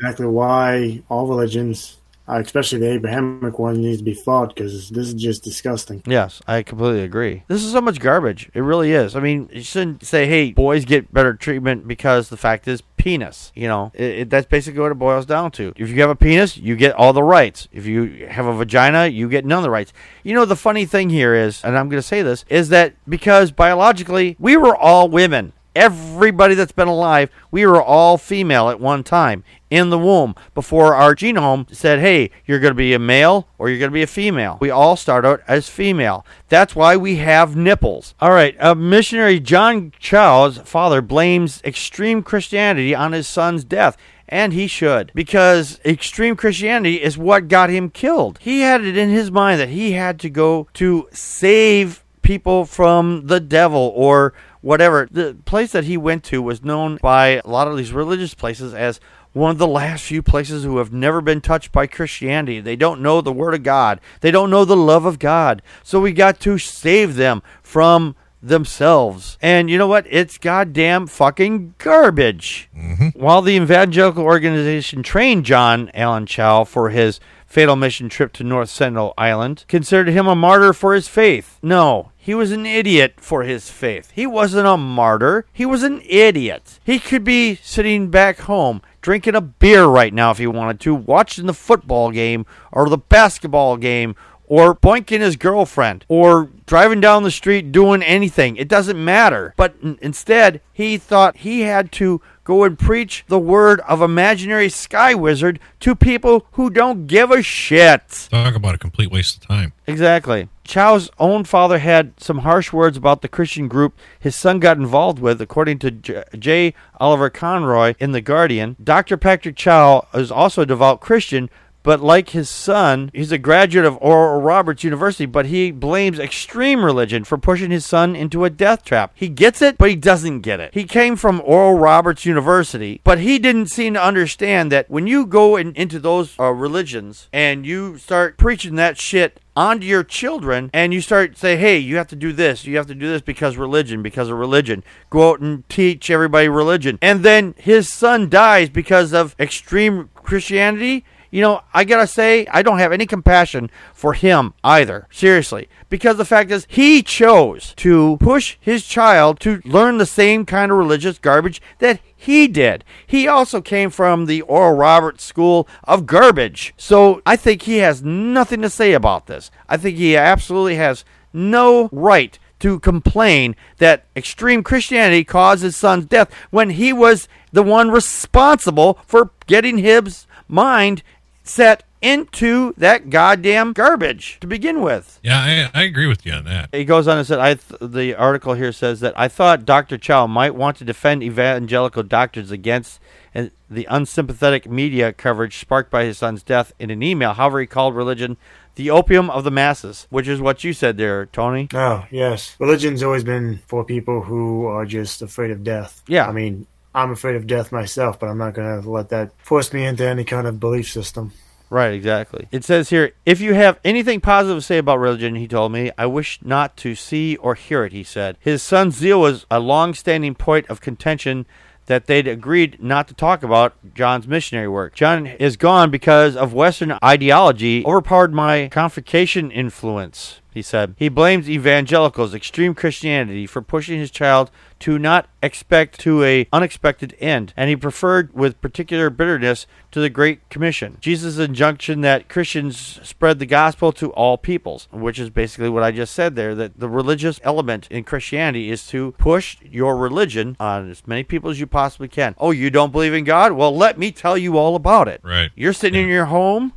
Exactly 0.02 0.26
why 0.26 1.04
all 1.10 1.28
religions, 1.28 1.98
uh, 2.28 2.42
especially 2.44 2.80
the 2.80 2.92
Abrahamic 2.94 3.60
one, 3.60 3.82
needs 3.82 4.00
to 4.00 4.04
be 4.04 4.16
fought 4.16 4.56
because 4.56 4.90
this 4.90 5.08
is 5.10 5.14
just 5.14 5.44
disgusting. 5.44 6.02
Yes, 6.08 6.42
I 6.48 6.64
completely 6.64 7.04
agree. 7.04 7.44
This 7.48 7.64
is 7.64 7.72
so 7.72 7.82
much 7.82 8.00
garbage. 8.00 8.50
It 8.56 8.62
really 8.62 8.94
is. 8.94 9.16
I 9.16 9.20
mean, 9.20 9.48
you 9.54 9.62
shouldn't 9.62 10.04
say, 10.04 10.26
"Hey, 10.26 10.54
boys 10.54 10.86
get 10.86 11.14
better 11.14 11.36
treatment 11.36 11.88
because 11.88 12.30
the 12.30 12.38
fact 12.38 12.68
is 12.68 12.82
penis." 12.98 13.52
You 13.54 13.68
know, 13.68 13.92
it, 13.94 14.04
it, 14.04 14.30
that's 14.32 14.48
basically 14.48 14.82
what 14.82 14.92
it 14.92 14.96
boils 14.96 15.28
down 15.28 15.52
to. 15.52 15.72
If 15.76 15.90
you 15.90 16.02
have 16.02 16.10
a 16.10 16.16
penis, 16.16 16.58
you 16.58 16.76
get 16.76 16.96
all 16.96 17.14
the 17.14 17.22
rights. 17.22 17.68
If 17.72 17.86
you 17.86 18.26
have 18.28 18.48
a 18.48 18.56
vagina, 18.56 19.06
you 19.06 19.30
get 19.30 19.46
none 19.46 19.60
of 19.60 19.64
the 19.64 19.70
rights. 19.70 19.94
You 20.24 20.34
know, 20.34 20.46
the 20.46 20.56
funny 20.56 20.86
thing 20.86 21.12
here 21.12 21.36
is, 21.36 21.64
and 21.64 21.78
I'm 21.78 21.90
going 21.90 22.02
to 22.02 22.08
say 22.08 22.24
this, 22.24 22.44
is 22.50 22.70
that 22.70 22.96
because 23.08 23.52
biologically 23.52 24.36
we 24.40 24.58
were 24.58 24.76
all 24.76 25.10
women. 25.10 25.54
Everybody 25.76 26.54
that's 26.54 26.74
been 26.74 26.90
alive, 26.90 27.30
we 27.50 27.66
were 27.66 27.82
all 27.82 28.18
female 28.18 28.70
at 28.70 28.80
one 28.80 29.04
time 29.04 29.44
in 29.70 29.90
the 29.90 29.98
womb 29.98 30.36
before 30.54 30.94
our 30.96 31.16
genome 31.16 31.74
said, 31.74 32.00
hey, 32.00 32.30
you're 32.46 32.60
going 32.60 32.72
to 32.72 32.76
be 32.76 32.94
a 32.94 33.00
male 33.00 33.48
or 33.58 33.70
you're 33.70 33.80
going 33.80 33.90
to 33.90 33.94
be 33.94 34.02
a 34.02 34.08
female. 34.08 34.58
We 34.60 34.70
all 34.70 34.98
start 34.98 35.26
out 35.26 35.42
as 35.48 35.70
female. 35.70 36.26
That's 36.50 36.76
why 36.76 36.98
we 36.98 37.16
have 37.18 37.56
nipples. 37.56 38.16
All 38.20 38.32
right, 38.32 38.56
uh, 38.60 38.76
missionary 38.76 39.40
John 39.40 39.94
Chau's 39.98 40.58
father 40.58 41.02
blames 41.02 41.62
extreme 41.64 42.22
Christianity 42.22 42.94
on 42.94 43.14
his 43.14 43.28
son's 43.28 43.64
death. 43.64 43.96
And 44.28 44.54
he 44.54 44.68
should, 44.68 45.12
because 45.14 45.82
extreme 45.84 46.38
Christianity 46.38 47.02
is 47.02 47.18
what 47.18 47.50
got 47.50 47.70
him 47.70 47.90
killed. 47.90 48.40
He 48.40 48.62
had 48.62 48.82
it 48.86 48.96
in 48.96 49.10
his 49.10 49.30
mind 49.30 49.60
that 49.60 49.68
he 49.68 49.92
had 49.92 50.22
to 50.22 50.30
go 50.30 50.70
to 50.76 51.10
save 51.12 52.06
people 52.22 52.64
from 52.64 53.28
the 53.28 53.42
devil 53.42 53.92
or 53.94 54.34
whatever. 54.62 55.08
The 55.12 55.38
place 55.46 55.72
that 55.74 55.84
he 55.84 55.98
went 55.98 56.24
to 56.26 56.42
was 56.42 56.64
known 56.64 56.98
by 57.02 57.42
a 57.44 57.48
lot 57.48 57.68
of 57.68 57.78
these 57.78 57.92
religious 57.92 58.34
places 58.34 58.74
as 58.74 59.00
one 59.34 59.52
of 59.52 59.58
the 59.58 59.68
last 59.68 60.04
few 60.04 60.22
places 60.22 60.64
who 60.64 60.78
have 60.78 60.92
never 60.92 61.22
been 61.22 61.42
touched 61.42 61.72
by 61.72 61.88
Christianity. 61.88 62.60
They 62.60 62.76
don't 62.76 63.02
know 63.02 63.22
the 63.22 63.32
Word 63.32 63.54
of 63.54 63.64
God, 63.64 64.00
they 64.22 64.32
don't 64.32 64.50
know 64.50 64.66
the 64.66 64.78
love 64.78 65.06
of 65.06 65.20
God. 65.20 65.62
So 65.84 66.00
we 66.00 66.12
got 66.12 66.40
to 66.42 66.58
save 66.58 67.16
them 67.16 67.42
from 67.62 68.16
themselves. 68.42 69.38
And 69.42 69.70
you 69.70 69.78
know 69.78 69.88
what? 69.88 70.06
It's 70.10 70.38
goddamn 70.38 71.08
fucking 71.08 71.76
garbage. 71.78 72.70
Mm-hmm. 72.76 73.20
While 73.20 73.42
the 73.42 73.56
evangelical 73.56 74.24
organization 74.24 75.04
trained 75.04 75.46
John 75.46 75.92
Allen 75.94 76.26
Chau 76.26 76.64
for 76.64 76.90
his 76.90 77.20
fatal 77.46 77.76
mission 77.76 78.10
trip 78.10 78.34
to 78.34 78.44
North 78.44 78.70
Sentinel 78.70 79.14
Island, 79.18 79.66
considered 79.68 80.10
him 80.10 80.28
a 80.28 80.36
martyr 80.36 80.74
for 80.74 80.94
his 80.94 81.08
faith. 81.08 81.60
No, 81.62 82.11
he 82.24 82.36
was 82.36 82.52
an 82.52 82.68
idiot 82.68 83.16
for 83.18 83.42
his 83.42 83.72
faith. 83.72 84.12
He 84.14 84.28
wasn't 84.28 84.68
a 84.68 84.78
martyr. 84.78 85.46
He 85.52 85.66
was 85.66 85.82
an 85.82 86.04
idiot. 86.06 86.80
He 86.84 87.00
could 87.00 87.24
be 87.24 87.56
sitting 87.56 88.10
back 88.10 88.42
home 88.42 88.84
drinking 89.02 89.34
a 89.34 89.42
beer 89.42 89.86
right 89.86 90.14
now 90.14 90.30
if 90.30 90.38
he 90.38 90.46
wanted 90.46 90.80
to, 90.82 90.94
watching 90.94 91.48
the 91.48 91.54
football 91.54 92.12
game 92.12 92.46
or 92.72 92.88
the 92.88 92.98
basketball 93.00 93.76
game 93.76 94.16
or 94.44 94.76
boinking 94.76 95.22
his 95.22 95.36
girlfriend 95.36 96.06
or 96.10 96.50
driving 96.68 97.02
down 97.02 97.24
the 97.24 97.32
street 97.32 97.72
doing 97.72 98.04
anything. 98.04 98.56
It 98.56 98.68
doesn't 98.68 99.04
matter. 99.04 99.56
But 99.58 99.76
instead, 100.02 100.62
he 100.72 101.00
thought 101.00 101.38
he 101.38 101.62
had 101.62 101.92
to 101.94 102.22
go 102.44 102.64
and 102.64 102.78
preach 102.78 103.24
the 103.30 103.40
word 103.40 103.80
of 103.88 104.02
imaginary 104.02 104.70
sky 104.70 105.16
wizard 105.16 105.60
to 105.80 105.96
people 105.96 106.46
who 106.52 106.70
don't 106.70 107.08
give 107.08 107.32
a 107.32 107.42
shit. 107.42 108.28
Talk 108.30 108.54
about 108.56 108.76
a 108.76 108.78
complete 108.78 109.10
waste 109.10 109.38
of 109.38 109.48
time. 109.48 109.74
Exactly. 109.88 110.50
Chau's 110.72 111.10
own 111.20 111.44
father 111.44 111.80
had 111.80 112.14
some 112.18 112.40
harsh 112.40 112.72
words 112.72 112.96
about 112.96 113.22
the 113.22 113.28
Christian 113.28 113.68
group 113.68 114.00
his 114.18 114.38
son 114.38 114.62
got 114.62 114.78
involved 114.78 115.20
with, 115.20 115.42
according 115.42 115.80
to 115.80 115.92
J. 115.92 116.24
J. 116.40 116.74
Oliver 116.98 117.30
Conroy 117.30 117.94
in 118.00 118.14
The 118.14 118.22
Guardian. 118.22 118.78
Dr. 118.82 119.18
Patrick 119.18 119.58
Chau 119.58 120.08
is 120.14 120.32
also 120.32 120.62
a 120.62 120.66
devout 120.66 121.02
Christian, 121.02 121.50
but 121.84 122.00
like 122.00 122.30
his 122.30 122.50
son, 122.50 123.12
he's 123.14 123.34
a 123.34 123.38
graduate 123.38 123.86
of 123.86 123.98
Oral 124.00 124.40
Roberts 124.40 124.86
University, 124.86 125.26
but 125.26 125.48
he 125.48 125.72
blames 125.72 126.20
extreme 126.20 126.86
religion 126.86 127.26
for 127.26 127.38
pushing 127.38 127.72
his 127.72 127.86
son 127.86 128.16
into 128.16 128.46
a 128.46 128.50
death 128.50 128.86
trap. 128.86 129.12
He 129.14 129.28
gets 129.28 129.62
it, 129.62 129.78
but 129.78 129.90
he 129.90 129.98
doesn't 129.98 130.40
get 130.40 130.62
it. 130.62 130.74
He 130.74 130.86
came 130.86 131.18
from 131.18 131.42
Oral 131.44 131.78
Roberts 131.78 132.26
University, 132.26 133.02
but 133.04 133.20
he 133.20 133.40
didn't 133.40 133.68
seem 133.68 133.96
to 133.96 134.02
understand 134.02 134.72
that 134.72 134.90
when 134.90 135.06
you 135.06 135.26
go 135.26 135.58
in, 135.58 135.74
into 135.74 136.00
those 136.00 136.40
uh, 136.40 136.46
religions 136.52 137.28
and 137.34 137.66
you 137.66 137.98
start 137.98 138.38
preaching 138.38 138.76
that 138.76 138.98
shit 138.98 139.41
onto 139.62 139.86
your 139.86 140.04
children 140.04 140.70
and 140.74 140.94
you 140.94 141.02
start 141.02 141.38
say 141.38 141.56
hey 141.56 141.78
you 141.78 141.96
have 141.98 142.08
to 142.08 142.16
do 142.16 142.34
this 142.34 142.66
you 142.66 142.78
have 142.78 142.88
to 142.88 142.96
do 142.96 143.08
this 143.08 143.22
because 143.22 143.58
religion 143.58 144.02
because 144.02 144.30
of 144.30 144.38
religion. 144.38 144.84
Go 145.10 145.32
out 145.32 145.40
and 145.40 145.68
teach 145.70 146.10
everybody 146.10 146.50
religion. 146.50 146.98
And 147.02 147.24
then 147.24 147.56
his 147.58 147.92
son 147.92 148.30
dies 148.30 148.70
because 148.70 149.14
of 149.14 149.36
extreme 149.40 150.10
christianity 150.16 151.06
you 151.32 151.42
know 151.42 151.62
i 151.74 151.84
gotta 151.84 152.06
say 152.06 152.46
i 152.52 152.62
don't 152.62 152.80
have 152.80 152.92
any 152.92 153.06
compassion 153.06 153.70
for 153.94 154.14
him 154.14 154.54
either 154.64 155.08
seriously 155.12 155.68
because 155.90 156.18
the 156.18 156.26
fact 156.26 156.52
is 156.52 156.68
he 156.70 157.02
chose 157.02 157.74
to 157.76 158.18
push 158.20 158.58
his 158.60 158.86
child 158.86 159.40
to 159.40 159.62
learn 159.66 159.98
the 159.98 160.06
same 160.06 160.46
kind 160.46 160.72
of 160.72 160.78
religious 160.78 161.18
garbage 161.18 161.62
that 161.80 162.00
he 162.22 162.48
did. 162.48 162.86
He 163.08 163.28
also 163.28 163.62
came 163.62 163.90
from 163.90 164.28
the 164.28 164.44
Oral 164.44 164.76
Roberts 164.76 165.24
School 165.24 165.68
of 165.84 166.06
Garbage. 166.06 166.72
So 166.78 167.20
I 167.26 167.36
think 167.36 167.64
he 167.64 167.78
has 167.78 168.04
nothing 168.04 168.62
to 168.62 168.70
say 168.70 168.94
about 168.94 169.26
this. 169.26 169.50
I 169.68 169.78
think 169.78 169.98
he 169.98 170.16
absolutely 170.16 170.76
has 170.76 171.04
no 171.34 171.90
right 171.92 172.38
to 172.60 172.80
complain 172.80 173.56
that 173.80 174.06
extreme 174.16 174.62
Christianity 174.62 175.24
caused 175.24 175.64
his 175.64 175.76
son's 175.76 176.06
death 176.06 176.32
when 176.52 176.70
he 176.70 176.94
was 176.94 177.28
the 177.52 177.64
one 177.64 177.90
responsible 177.90 179.00
for 179.08 179.32
getting 179.48 179.80
his 179.80 180.28
mind 180.48 181.02
set 181.44 181.84
into 182.02 182.74
that 182.78 183.10
goddamn 183.10 183.74
garbage 183.74 184.40
to 184.42 184.48
begin 184.48 184.82
with. 184.82 185.20
Yeah, 185.24 185.70
I, 185.74 185.82
I 185.82 185.84
agree 185.84 186.08
with 186.08 186.26
you 186.26 186.34
on 186.34 186.46
that. 186.46 186.70
He 186.74 186.84
goes 186.84 187.08
on 187.08 187.18
and 187.18 187.28
said, 187.28 187.40
"I 187.40 187.54
th- 187.56 187.80
the 187.82 188.16
article 188.16 188.56
here 188.56 188.72
says 188.72 189.00
that 189.02 189.14
I 189.16 189.28
thought 189.28 189.66
Dr. 189.66 189.98
Chau 189.98 190.28
might 190.28 190.56
want 190.56 190.78
to 190.78 190.84
defend 190.84 191.24
evangelical 191.24 192.04
doctors 192.04 192.50
against 192.50 193.00
uh, 193.36 193.48
the 193.70 193.86
unsympathetic 193.90 194.70
media 194.70 195.14
coverage 195.14 195.60
sparked 195.60 195.92
by 195.92 196.06
his 196.06 196.18
son's 196.18 196.44
death 196.44 196.74
in 196.80 196.90
an 196.90 197.04
email. 197.04 197.34
However, 197.34 197.62
he 197.62 197.68
called 197.68 197.96
religion." 197.96 198.38
The 198.76 198.90
opium 198.90 199.30
of 199.30 199.44
the 199.44 199.52
masses, 199.52 200.08
which 200.10 200.30
is 200.30 200.40
what 200.40 200.64
you 200.64 200.72
said 200.72 200.96
there, 200.96 201.26
Tony. 201.26 201.68
Oh, 201.74 202.06
yes. 202.10 202.56
Religion's 202.58 203.04
always 203.04 203.26
been 203.26 203.60
for 203.68 203.84
people 203.84 204.22
who 204.22 204.66
are 204.66 204.86
just 204.86 205.22
afraid 205.22 205.52
of 205.52 205.62
death. 205.62 206.02
Yeah. 206.08 206.26
I 206.26 206.32
mean, 206.32 206.68
I'm 206.94 207.12
afraid 207.12 207.36
of 207.36 207.48
death 207.48 207.72
myself, 207.72 208.20
but 208.20 208.28
I'm 208.28 208.38
not 208.38 208.54
going 208.54 208.82
to 208.82 208.90
let 208.90 209.10
that 209.10 209.32
force 209.38 209.72
me 209.72 209.86
into 209.86 210.08
any 210.08 210.24
kind 210.24 210.48
of 210.48 210.60
belief 210.60 210.90
system. 210.90 211.34
Right, 211.70 211.94
exactly. 211.94 212.50
It 212.52 212.66
says 212.66 212.90
here, 212.90 213.14
if 213.26 213.40
you 213.40 213.54
have 213.54 213.80
anything 213.86 214.20
positive 214.20 214.58
to 214.58 214.62
say 214.62 214.78
about 214.78 215.00
religion, 215.00 215.36
he 215.36 215.48
told 215.48 215.72
me, 215.72 215.90
I 215.98 216.06
wish 216.06 216.40
not 216.44 216.76
to 216.78 216.96
see 216.96 217.38
or 217.38 217.56
hear 217.56 217.86
it, 217.86 217.94
he 217.94 218.04
said. 218.04 218.36
His 218.42 218.62
son's 218.62 218.98
zeal 218.98 219.22
was 219.22 219.46
a 219.50 219.62
long 219.62 219.94
standing 219.94 220.36
point 220.36 220.70
of 220.70 220.82
contention 220.82 221.46
that 221.86 222.08
they'd 222.08 222.28
agreed 222.28 222.84
not 222.84 223.08
to 223.08 223.14
talk 223.14 223.42
about 223.42 223.74
John's 223.96 224.28
missionary 224.28 224.68
work. 224.68 224.94
John 224.96 225.26
is 225.26 225.56
gone 225.56 225.90
because 225.90 226.36
of 226.36 226.54
Western 226.54 226.98
ideology 227.02 227.86
overpowered 227.86 228.34
my 228.34 228.68
convocation 228.68 229.50
influence, 229.50 230.41
he 230.54 230.62
said. 230.62 230.96
He 230.98 231.10
blames 231.10 231.50
evangelicals, 231.50 232.34
extreme 232.34 232.74
Christianity, 232.74 233.46
for 233.48 233.62
pushing 233.62 234.00
his 234.00 234.12
child 234.12 234.52
to 234.80 234.98
not 234.98 235.28
expect 235.44 236.00
to 236.00 236.24
a 236.24 236.48
unexpected 236.52 237.16
end, 237.20 237.54
and 237.56 237.70
he 237.70 237.76
preferred 237.76 238.34
with 238.34 238.62
particular 238.62 239.10
bitterness 239.10 239.68
to 239.92 240.00
the 240.00 240.10
Great 240.10 240.50
Commission. 240.50 240.98
Jesus' 241.00 241.38
injunction 241.38 242.02
that 242.02 242.30
Christians 242.30 243.00
spread 243.04 243.40
the 243.40 243.46
gospel 243.46 243.92
to 243.94 244.12
all 244.14 244.38
peoples, 244.38 244.88
which 244.92 245.20
is 245.20 245.30
basically 245.30 245.70
what 245.70 245.84
I 245.84 245.92
just 245.92 246.14
said 246.14 246.36
there, 246.36 246.56
that 246.56 246.80
the 246.80 246.90
religious 246.90 247.40
element 247.44 247.88
in 247.92 248.04
Christianity 248.04 248.72
is 248.72 248.88
to 248.88 249.12
push 249.14 249.58
your 249.62 249.96
religion 249.96 250.58
on 250.60 250.90
as 250.90 251.06
many 251.06 251.24
people 251.24 251.50
as 251.50 251.60
you 251.60 251.68
possibly 251.68 252.08
can. 252.08 252.36
Oh, 252.40 252.52
you 252.52 252.70
don't 252.70 252.92
believe 252.92 253.14
in 253.14 253.24
God? 253.24 253.52
Well, 253.52 253.76
let 253.76 254.00
me 254.00 254.12
tell 254.12 254.38
you 254.38 254.58
all 254.58 254.76
about 254.76 255.08
it. 255.08 255.22
Right. 255.24 255.52
You're 255.56 255.74
sitting 255.74 256.04
in 256.04 256.10
your 256.10 256.26
home. 256.26 256.74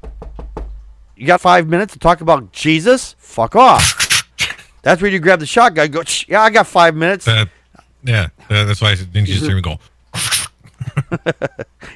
You 1.17 1.27
got 1.27 1.41
five 1.41 1.69
minutes 1.69 1.93
to 1.95 1.99
talk 1.99 2.21
about 2.21 2.53
Jesus? 2.53 3.15
Fuck 3.19 3.55
off. 3.57 4.01
That's 4.83 5.01
where 5.01 5.11
you 5.11 5.19
grab 5.19 5.41
the 5.41 5.47
shotgun. 5.47 5.91
Go. 5.91 6.03
"Shh, 6.03 6.29
Yeah, 6.29 6.43
I 6.43 6.51
got 6.51 6.67
five 6.67 6.95
minutes. 6.95 7.25
That, 7.25 7.49
yeah, 8.03 8.29
that, 8.49 8.65
that's 8.65 8.81
why 8.83 8.91
I 8.91 8.95
didn't 8.97 9.27
just 9.27 9.45
hear 9.45 9.57
me 9.57 9.62
go? 9.62 9.79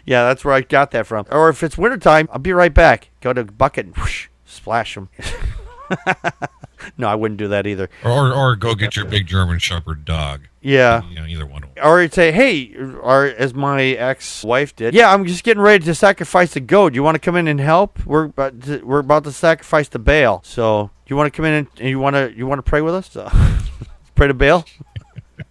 Yeah, 0.05 0.25
that's 0.25 0.45
where 0.45 0.55
I 0.55 0.62
got 0.62 0.91
that 0.93 1.07
from. 1.07 1.27
Or 1.31 1.51
if 1.51 1.62
it's 1.62 1.77
wintertime, 1.77 2.29
I'll 2.33 2.39
be 2.39 2.53
right 2.53 2.73
back. 2.73 3.11
Go 3.21 3.33
to 3.35 3.45
bucket 3.45 3.87
and 3.87 3.97
whoosh, 3.97 4.29
splash 4.47 4.95
them. 4.95 5.11
no, 6.97 7.09
I 7.09 7.14
wouldn't 7.14 7.39
do 7.39 7.49
that 7.49 7.66
either. 7.66 7.91
Or, 8.05 8.32
or 8.32 8.57
go 8.57 8.74
get 8.74 8.97
your 8.97 9.05
big 9.05 9.26
German 9.26 9.59
Shepherd 9.59 10.05
dog. 10.05 10.49
Yeah. 10.61 11.03
You 11.09 11.14
know, 11.16 11.26
either 11.26 11.47
one 11.47 11.64
of 11.64 11.74
them. 11.74 11.84
Or 11.84 12.03
you'd 12.03 12.12
say, 12.12 12.32
hey, 12.32 12.74
or 12.76 13.26
as 13.26 13.55
my 13.55 13.82
ex-wife 13.82 14.74
did, 14.74 14.95
yeah, 14.95 15.12
I'm 15.12 15.26
just 15.26 15.45
getting 15.45 15.62
ready 15.62 15.84
to 15.84 15.95
sacrifice 15.95 16.55
the 16.55 16.61
goat. 16.61 16.95
You 16.95 17.03
want 17.03 17.14
to 17.14 17.20
come 17.20 17.36
in 17.36 17.49
and 17.49 17.61
help? 17.61 18.05
We're 18.05 18.24
about 18.24 18.62
to, 18.62 18.84
we're 18.84 19.01
about 19.01 19.24
to 19.24 19.32
sacrifice 19.32 19.89
the 19.89 19.99
Baal. 19.99 20.43
So 20.45 20.91
you 21.07 21.16
want 21.16 21.32
to 21.32 21.36
come 21.36 21.45
in 21.45 21.55
and, 21.55 21.66
and 21.78 21.89
you 21.89 21.99
want 21.99 22.14
to 22.14 22.32
you 22.36 22.47
want 22.47 22.59
to 22.59 22.62
pray 22.62 22.80
with 22.80 22.95
us? 22.95 23.11
So, 23.11 23.30
pray 24.14 24.28
to 24.28 24.34
Baal. 24.34 24.64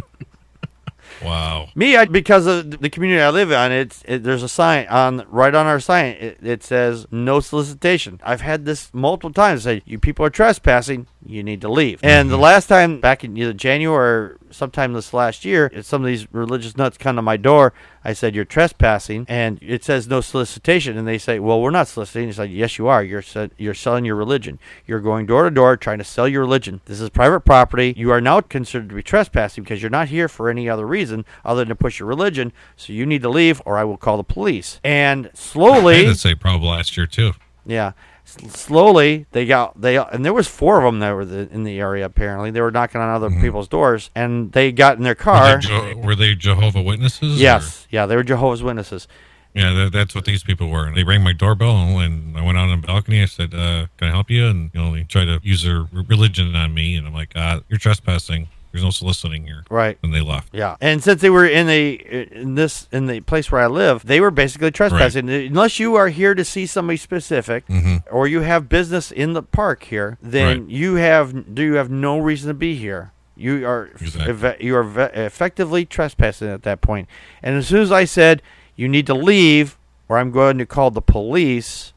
Wow. 1.24 1.70
Me, 1.76 1.96
I, 1.96 2.06
because 2.06 2.46
of 2.46 2.82
the 2.82 2.90
community 2.90 3.22
I 3.22 3.30
live 3.30 3.52
in, 3.52 3.72
it's 3.72 4.04
it, 4.08 4.24
there's 4.24 4.44
a 4.44 4.50
sign 4.50 4.88
on 4.88 5.26
right 5.30 5.54
on 5.54 5.66
our 5.66 5.80
sign. 5.80 6.16
It, 6.20 6.38
it 6.42 6.64
says 6.64 7.06
no 7.12 7.40
solicitation. 7.40 8.20
I've 8.24 8.42
had 8.42 8.66
this 8.66 8.94
multiple 8.94 9.32
times. 9.32 9.64
Say 9.64 9.82
you 9.86 10.00
people 10.00 10.26
are 10.26 10.30
trespassing. 10.30 11.08
You 11.26 11.44
need 11.44 11.62
to 11.62 11.70
leave. 11.70 11.98
Mm-hmm. 11.98 12.08
And 12.08 12.30
the 12.30 12.38
last 12.38 12.68
time, 12.68 13.00
back 13.00 13.24
in 13.24 13.38
either 13.38 13.54
January 13.54 13.98
or 13.98 14.38
sometime 14.52 14.94
this 14.94 15.14
last 15.14 15.46
year, 15.46 15.72
some 15.82 16.02
of 16.02 16.08
these 16.08 16.32
religious 16.34 16.78
nuts 16.78 16.98
come 16.98 17.16
to 17.16 17.22
my 17.22 17.38
door. 17.38 17.74
I 18.06 18.14
said 18.14 18.36
you're 18.36 18.46
trespassing, 18.46 19.26
and 19.30 19.58
it 19.62 19.84
says 19.84 20.08
no 20.08 20.22
solicitation. 20.22 20.98
And 20.98 21.08
they 21.08 21.18
say, 21.18 21.40
well, 21.40 21.62
we're 21.62 21.72
not 21.72 21.88
soliciting. 21.88 22.30
It's 22.30 22.38
like, 22.38 22.52
yes, 22.52 22.78
you 22.78 22.88
are. 22.88 23.04
You're 23.04 23.24
you're 23.58 23.74
selling 23.74 24.06
your 24.06 24.16
religion. 24.16 24.60
You're 24.86 25.00
going 25.00 25.26
door 25.26 25.44
to 25.44 25.52
door 25.52 25.78
trying 25.78 26.00
to 26.00 26.04
sell 26.04 26.28
your 26.28 26.42
religion. 26.42 26.82
This 26.86 27.00
is 27.00 27.10
private 27.10 27.42
property. 27.42 27.94
You 27.96 28.12
are 28.12 28.22
now 28.22 28.42
considered 28.42 28.90
to 28.90 28.96
be 28.96 29.04
trespassing 29.04 29.64
because 29.64 29.82
you're 29.82 29.90
not 29.90 30.10
here 30.10 30.28
for 30.28 30.50
any 30.50 30.70
other 30.70 30.86
reason 30.86 31.26
other 31.46 31.62
than 31.62 31.70
to 31.70 31.76
push 31.76 32.00
your 32.00 32.10
religion. 32.10 32.52
So 32.76 32.94
you 32.94 33.06
need 33.06 33.22
to 33.22 33.30
leave, 33.30 33.62
or 33.66 33.78
I 33.78 33.84
will 33.86 33.98
call 33.98 34.18
the 34.18 34.24
police. 34.24 34.80
And 34.84 35.30
slowly. 35.34 35.96
I 35.96 36.02
slowly, 36.02 36.16
say 36.16 36.36
probably 36.36 36.68
last 36.70 36.98
year 36.98 37.08
too. 37.08 37.34
yeah. 37.66 37.94
Slowly, 38.26 39.26
they 39.32 39.46
got 39.46 39.80
they 39.80 39.98
and 39.98 40.26
there 40.26 40.34
was 40.34 40.48
four 40.48 40.78
of 40.80 40.84
them 40.86 41.00
that 41.00 41.12
were 41.12 41.26
the, 41.26 41.50
in 41.52 41.64
the 41.64 41.80
area. 41.80 42.06
Apparently, 42.06 42.52
they 42.52 42.62
were 42.62 42.72
knocking 42.72 43.00
on 43.02 43.10
other 43.10 43.30
people's 43.30 43.68
doors, 43.68 44.10
and 44.16 44.52
they 44.54 44.72
got 44.72 44.98
in 44.98 45.04
their 45.04 45.12
Were 45.12 45.16
car. 45.16 45.56
they, 45.62 45.68
Je- 45.68 45.94
were 45.96 46.16
they 46.16 46.34
Jehovah 46.36 46.82
Witnesses? 46.82 47.38
or- 47.38 47.42
Yes, 47.42 47.88
yeah, 47.92 48.06
they 48.06 48.16
were 48.16 48.24
Jehovah's 48.24 48.64
Witnesses. 48.64 49.08
Yeah, 49.54 49.72
that, 49.74 49.92
that's 49.94 50.16
what 50.16 50.26
these 50.26 50.42
people 50.44 50.70
were. 50.70 50.92
They 50.96 51.04
rang 51.04 51.22
my 51.22 51.34
doorbell, 51.34 51.76
and 52.00 52.36
I 52.36 52.42
went 52.44 52.58
out 52.58 52.70
on 52.70 52.82
the 52.82 52.88
balcony. 52.88 53.22
I 53.22 53.26
said, 53.26 53.54
uh, 53.54 53.86
"Can 53.98 54.08
I 54.08 54.12
help 54.12 54.32
you?" 54.32 54.48
And 54.48 54.72
you 54.74 54.82
know, 54.82 54.94
they 54.96 55.04
tried 55.04 55.26
to 55.26 55.40
use 55.44 55.62
their 55.64 55.86
religion 55.92 56.56
on 56.56 56.74
me, 56.74 56.96
and 56.96 57.06
I'm 57.06 57.14
like, 57.14 57.34
uh, 57.36 57.60
"You're 57.70 57.78
trespassing. 57.78 58.48
There's 58.74 58.84
no 58.84 58.90
soliciting 58.90 59.46
here." 59.46 59.64
Right. 59.70 59.98
And 60.04 60.14
they 60.14 60.20
left. 60.20 60.50
Yeah, 60.52 60.76
and 60.82 61.02
since 61.02 61.22
they 61.22 61.30
were 61.30 61.46
in 61.46 61.68
the 61.68 61.94
in 62.34 62.56
this 62.56 62.90
in 62.92 63.06
the 63.06 63.22
place 63.22 63.50
where 63.52 63.62
I 63.62 63.68
live, 63.68 64.06
they 64.06 64.20
were 64.20 64.32
basically 64.32 64.72
trespassing. 64.72 65.30
Unless 65.30 65.80
you 65.80 65.96
are 65.96 66.10
here 66.10 66.34
to 66.36 66.44
see 66.44 66.66
somebody 66.66 66.98
specific, 66.98 67.66
mm-hmm. 67.68 67.98
or 68.12 68.28
you 68.28 68.42
have 68.42 68.68
business 68.68 69.12
in 69.12 69.32
the 69.34 69.44
park 69.44 69.84
here, 69.84 70.18
then 70.22 70.62
Right. 70.64 70.70
you 70.70 70.96
have 70.96 71.56
do 71.56 71.64
you 71.64 71.76
have 71.76 71.90
no 71.90 72.18
reason 72.20 72.50
to 72.50 72.54
be 72.54 72.76
here. 72.76 73.12
You 73.38 73.66
are 73.66 73.90
Exactly. 74.02 74.56
you 74.60 74.76
are 74.76 74.84
ve- 74.84 75.02
effectively 75.14 75.86
trespassing 75.86 76.50
at 76.50 76.64
that 76.64 76.82
point. 76.82 77.08
And 77.42 77.56
as 77.56 77.68
soon 77.68 77.82
as 77.82 77.92
I 77.92 78.06
said 78.06 78.42
you 78.76 78.88
need 78.90 79.06
to 79.08 79.14
leave, 79.14 79.78
or 80.10 80.18
I'm 80.18 80.32
going 80.32 80.58
to 80.58 80.66
call 80.66 80.92
the 80.92 81.02
police, 81.02 81.94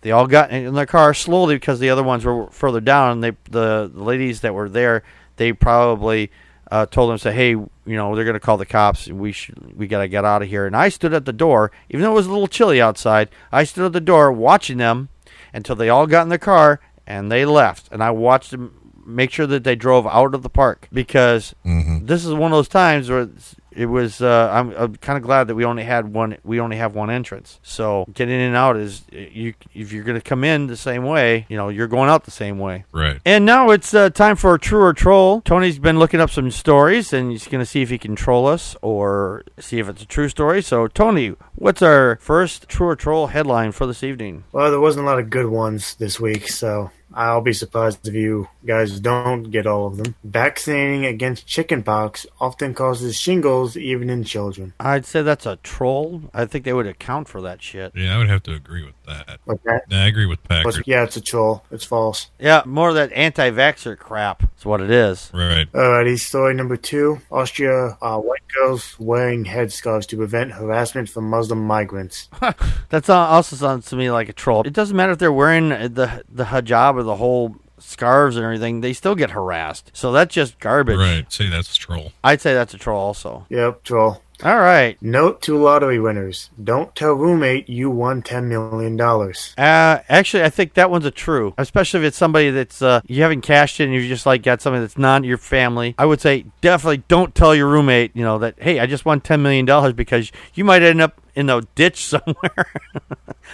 they 0.00 0.10
all 0.10 0.26
got 0.26 0.50
in 0.50 0.74
their 0.74 0.86
car 0.86 1.14
slowly 1.14 1.56
because 1.56 1.78
the 1.80 1.90
other 1.90 2.02
ones 2.02 2.24
were 2.24 2.48
further 2.50 2.80
down. 2.80 3.12
And 3.12 3.24
they 3.24 3.30
the, 3.50 3.90
the 3.92 4.02
ladies 4.02 4.40
that 4.42 4.52
were 4.54 4.68
there, 4.68 5.02
they 5.36 5.52
probably 5.52 6.30
uh, 6.70 6.86
told 6.86 7.10
them 7.10 7.18
say, 7.18 7.32
"Hey, 7.32 7.50
you 7.50 7.68
know, 7.86 8.14
they're 8.14 8.24
going 8.24 8.34
to 8.34 8.40
call 8.40 8.56
the 8.56 8.66
cops. 8.66 9.08
We 9.08 9.32
should 9.32 9.76
we 9.76 9.86
got 9.86 10.00
to 10.00 10.08
get 10.08 10.24
out 10.24 10.42
of 10.42 10.48
here." 10.48 10.66
And 10.66 10.76
I 10.76 10.88
stood 10.88 11.12
at 11.14 11.24
the 11.24 11.32
door, 11.32 11.70
even 11.90 12.02
though 12.02 12.12
it 12.12 12.14
was 12.14 12.26
a 12.26 12.32
little 12.32 12.48
chilly 12.48 12.80
outside. 12.80 13.28
I 13.52 13.64
stood 13.64 13.86
at 13.86 13.92
the 13.92 14.00
door 14.00 14.32
watching 14.32 14.78
them 14.78 15.08
until 15.52 15.76
they 15.76 15.88
all 15.88 16.06
got 16.06 16.22
in 16.22 16.28
the 16.30 16.38
car 16.38 16.80
and 17.06 17.30
they 17.30 17.44
left. 17.44 17.88
And 17.92 18.02
I 18.02 18.10
watched 18.10 18.50
them 18.50 18.92
make 19.06 19.30
sure 19.30 19.46
that 19.46 19.64
they 19.64 19.76
drove 19.76 20.06
out 20.06 20.34
of 20.34 20.42
the 20.42 20.48
park 20.48 20.88
because 20.92 21.54
hmm 21.62 21.98
this 22.06 22.24
is 22.24 22.32
one 22.32 22.52
of 22.52 22.56
those 22.56 22.68
times 22.68 23.10
where 23.10 23.28
it 23.74 23.86
was. 23.86 24.20
Uh, 24.20 24.50
I'm, 24.52 24.70
I'm 24.76 24.96
kind 24.96 25.16
of 25.16 25.22
glad 25.22 25.48
that 25.48 25.54
we 25.54 25.64
only 25.64 25.84
had 25.84 26.12
one. 26.12 26.38
We 26.44 26.60
only 26.60 26.76
have 26.76 26.94
one 26.94 27.10
entrance. 27.10 27.60
So 27.62 28.06
getting 28.12 28.34
in 28.34 28.40
and 28.40 28.56
out 28.56 28.76
is 28.76 29.04
you. 29.10 29.54
If 29.74 29.92
you're 29.92 30.04
going 30.04 30.20
to 30.20 30.24
come 30.24 30.44
in 30.44 30.66
the 30.66 30.76
same 30.76 31.04
way, 31.04 31.46
you 31.48 31.56
know 31.56 31.68
you're 31.68 31.88
going 31.88 32.08
out 32.08 32.24
the 32.24 32.30
same 32.30 32.58
way. 32.58 32.84
Right. 32.92 33.20
And 33.24 33.44
now 33.44 33.70
it's 33.70 33.92
uh, 33.94 34.10
time 34.10 34.36
for 34.36 34.56
True 34.58 34.82
or 34.82 34.92
Troll. 34.92 35.40
Tony's 35.42 35.78
been 35.78 35.98
looking 35.98 36.20
up 36.20 36.30
some 36.30 36.50
stories 36.50 37.12
and 37.12 37.30
he's 37.30 37.46
going 37.46 37.60
to 37.60 37.66
see 37.66 37.82
if 37.82 37.90
he 37.90 37.98
can 37.98 38.16
troll 38.16 38.46
us 38.46 38.76
or 38.82 39.44
see 39.58 39.78
if 39.78 39.88
it's 39.88 40.02
a 40.02 40.06
true 40.06 40.28
story. 40.28 40.62
So, 40.62 40.88
Tony, 40.88 41.34
what's 41.54 41.82
our 41.82 42.18
first 42.20 42.68
True 42.68 42.88
or 42.88 42.96
Troll 42.96 43.28
headline 43.28 43.72
for 43.72 43.86
this 43.86 44.02
evening? 44.02 44.44
Well, 44.52 44.70
there 44.70 44.80
wasn't 44.80 45.06
a 45.06 45.08
lot 45.08 45.18
of 45.18 45.30
good 45.30 45.46
ones 45.46 45.94
this 45.94 46.20
week, 46.20 46.48
so 46.48 46.90
I'll 47.14 47.40
be 47.40 47.52
surprised 47.52 48.06
if 48.06 48.14
you 48.14 48.48
guys 48.66 49.00
don't 49.00 49.44
get 49.44 49.66
all 49.66 49.86
of 49.86 49.96
them. 49.96 50.14
Vaccinating 50.24 51.06
against 51.06 51.46
chickenpox 51.46 52.26
often 52.40 52.74
causes 52.74 53.16
shingles 53.18 53.76
even 53.76 54.10
in 54.10 54.24
children. 54.24 54.72
I'd 54.80 55.06
say 55.06 55.22
that's 55.22 55.46
a 55.46 55.56
troll. 55.56 56.22
I 56.34 56.44
think 56.46 56.64
they 56.64 56.72
would 56.72 56.86
account 56.86 57.28
for 57.28 57.40
that 57.42 57.62
shit. 57.62 57.92
Yeah, 57.94 58.14
I 58.14 58.18
would 58.18 58.28
have 58.28 58.42
to 58.44 58.54
agree 58.54 58.84
with 58.84 58.94
that. 59.06 59.38
Okay. 59.48 59.78
Yeah, 59.90 60.04
I 60.04 60.06
agree 60.06 60.26
with 60.26 60.42
Packard. 60.44 60.82
Yeah, 60.86 61.04
it's 61.04 61.16
a 61.16 61.20
troll. 61.20 61.64
It's 61.70 61.84
false. 61.84 62.30
Yeah, 62.38 62.62
more 62.66 62.88
of 62.88 62.94
that 62.96 63.12
anti 63.12 63.50
vaxxer 63.50 63.96
crap. 63.96 64.40
That's 64.40 64.64
what 64.64 64.80
it 64.80 64.90
is. 64.90 65.30
Right. 65.32 65.70
Alrighty, 65.72 66.18
story 66.18 66.54
number 66.54 66.76
two. 66.76 67.20
Austria, 67.30 67.96
uh, 68.02 68.18
white 68.18 68.46
girls 68.54 68.96
wearing 68.98 69.44
headscarves 69.44 70.06
to 70.08 70.16
prevent 70.16 70.52
harassment 70.52 71.08
from 71.08 71.30
Muslim 71.30 71.64
migrants. 71.64 72.28
That 72.90 73.10
also 73.10 73.56
sounds 73.56 73.86
to 73.86 73.96
me 73.96 74.10
like 74.10 74.28
a 74.28 74.32
troll. 74.32 74.62
It 74.62 74.72
doesn't 74.72 74.96
matter 74.96 75.12
if 75.12 75.18
they're 75.18 75.32
wearing 75.32 75.70
the 75.70 76.22
the 76.28 76.44
hijab 76.44 76.94
or 76.94 77.02
the 77.04 77.16
whole 77.16 77.56
scarves 77.78 78.36
and 78.36 78.44
everything; 78.44 78.80
they 78.80 78.92
still 78.92 79.14
get 79.14 79.30
harassed. 79.30 79.90
So 79.92 80.12
that's 80.12 80.34
just 80.34 80.58
garbage. 80.58 80.98
Right. 80.98 81.30
Say 81.32 81.48
that's 81.48 81.74
a 81.74 81.78
troll. 81.78 82.12
I'd 82.22 82.40
say 82.40 82.54
that's 82.54 82.74
a 82.74 82.78
troll 82.78 83.00
also. 83.00 83.46
Yep, 83.50 83.84
troll. 83.84 84.22
All 84.42 84.58
right. 84.58 85.00
Note 85.00 85.40
to 85.42 85.56
lottery 85.56 86.00
winners: 86.00 86.50
Don't 86.62 86.94
tell 86.96 87.12
roommate 87.12 87.68
you 87.68 87.88
won 87.88 88.20
ten 88.20 88.48
million 88.48 88.96
dollars. 88.96 89.54
Uh, 89.56 90.00
actually, 90.08 90.42
I 90.42 90.50
think 90.50 90.74
that 90.74 90.90
one's 90.90 91.04
a 91.04 91.10
true, 91.10 91.54
especially 91.56 92.00
if 92.00 92.06
it's 92.06 92.16
somebody 92.16 92.50
that's 92.50 92.82
uh, 92.82 93.00
you 93.06 93.22
haven't 93.22 93.42
cashed 93.42 93.80
in 93.80 93.92
and 93.92 94.02
you 94.02 94.08
just 94.08 94.26
like 94.26 94.42
got 94.42 94.60
something 94.60 94.80
that's 94.80 94.98
not 94.98 95.24
your 95.24 95.38
family. 95.38 95.94
I 95.98 96.06
would 96.06 96.20
say 96.20 96.46
definitely 96.60 97.04
don't 97.08 97.34
tell 97.34 97.54
your 97.54 97.68
roommate, 97.68 98.14
you 98.14 98.22
know, 98.24 98.38
that 98.38 98.56
hey, 98.58 98.80
I 98.80 98.86
just 98.86 99.04
won 99.04 99.20
ten 99.20 99.40
million 99.40 99.66
dollars 99.66 99.92
because 99.92 100.32
you 100.54 100.64
might 100.64 100.82
end 100.82 101.00
up 101.00 101.20
in 101.34 101.50
a 101.50 101.60
ditch 101.74 102.04
somewhere. 102.04 102.66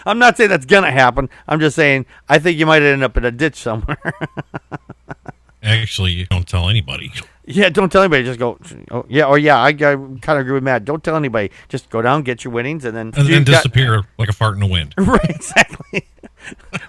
I'm 0.07 0.18
not 0.18 0.37
saying 0.37 0.51
that's 0.51 0.66
gonna 0.66 0.91
happen. 0.91 1.28
I'm 1.49 1.61
just 1.61 1.76
saying 1.76 2.07
I 2.28 2.39
think 2.39 2.59
you 2.59 2.66
might 2.66 2.83
end 2.83 3.03
up 3.03 3.16
in 3.16 3.24
a 3.24 3.31
ditch 3.31 3.57
somewhere. 3.57 3.99
Actually, 5.62 6.12
you 6.12 6.26
don't 6.26 6.49
tell 6.49 6.70
anybody. 6.70 7.12
yeah, 7.45 7.68
don't 7.68 7.93
tell 7.93 8.01
anybody. 8.03 8.24
Just 8.24 8.39
go. 8.39 8.59
Oh, 8.91 9.05
yeah, 9.11 9.24
or 9.26 9.37
yeah, 9.39 9.59
I, 9.59 9.68
I 9.68 9.72
kind 9.74 10.28
of 10.28 10.39
agree 10.39 10.53
with 10.55 10.62
Matt. 10.62 10.87
Don't 10.87 11.05
tell 11.05 11.16
anybody. 11.16 11.51
Just 11.68 11.91
go 11.91 12.01
down, 12.01 12.22
get 12.22 12.45
your 12.45 12.53
winnings, 12.55 12.87
and 12.87 12.97
then 12.97 13.12
And 13.14 13.28
then 13.28 13.45
got- 13.45 13.57
disappear 13.57 14.03
like 14.18 14.31
a 14.31 14.33
fart 14.33 14.55
in 14.55 14.61
the 14.61 14.66
wind. 14.66 14.95
Right, 14.99 15.28
exactly. 15.28 16.07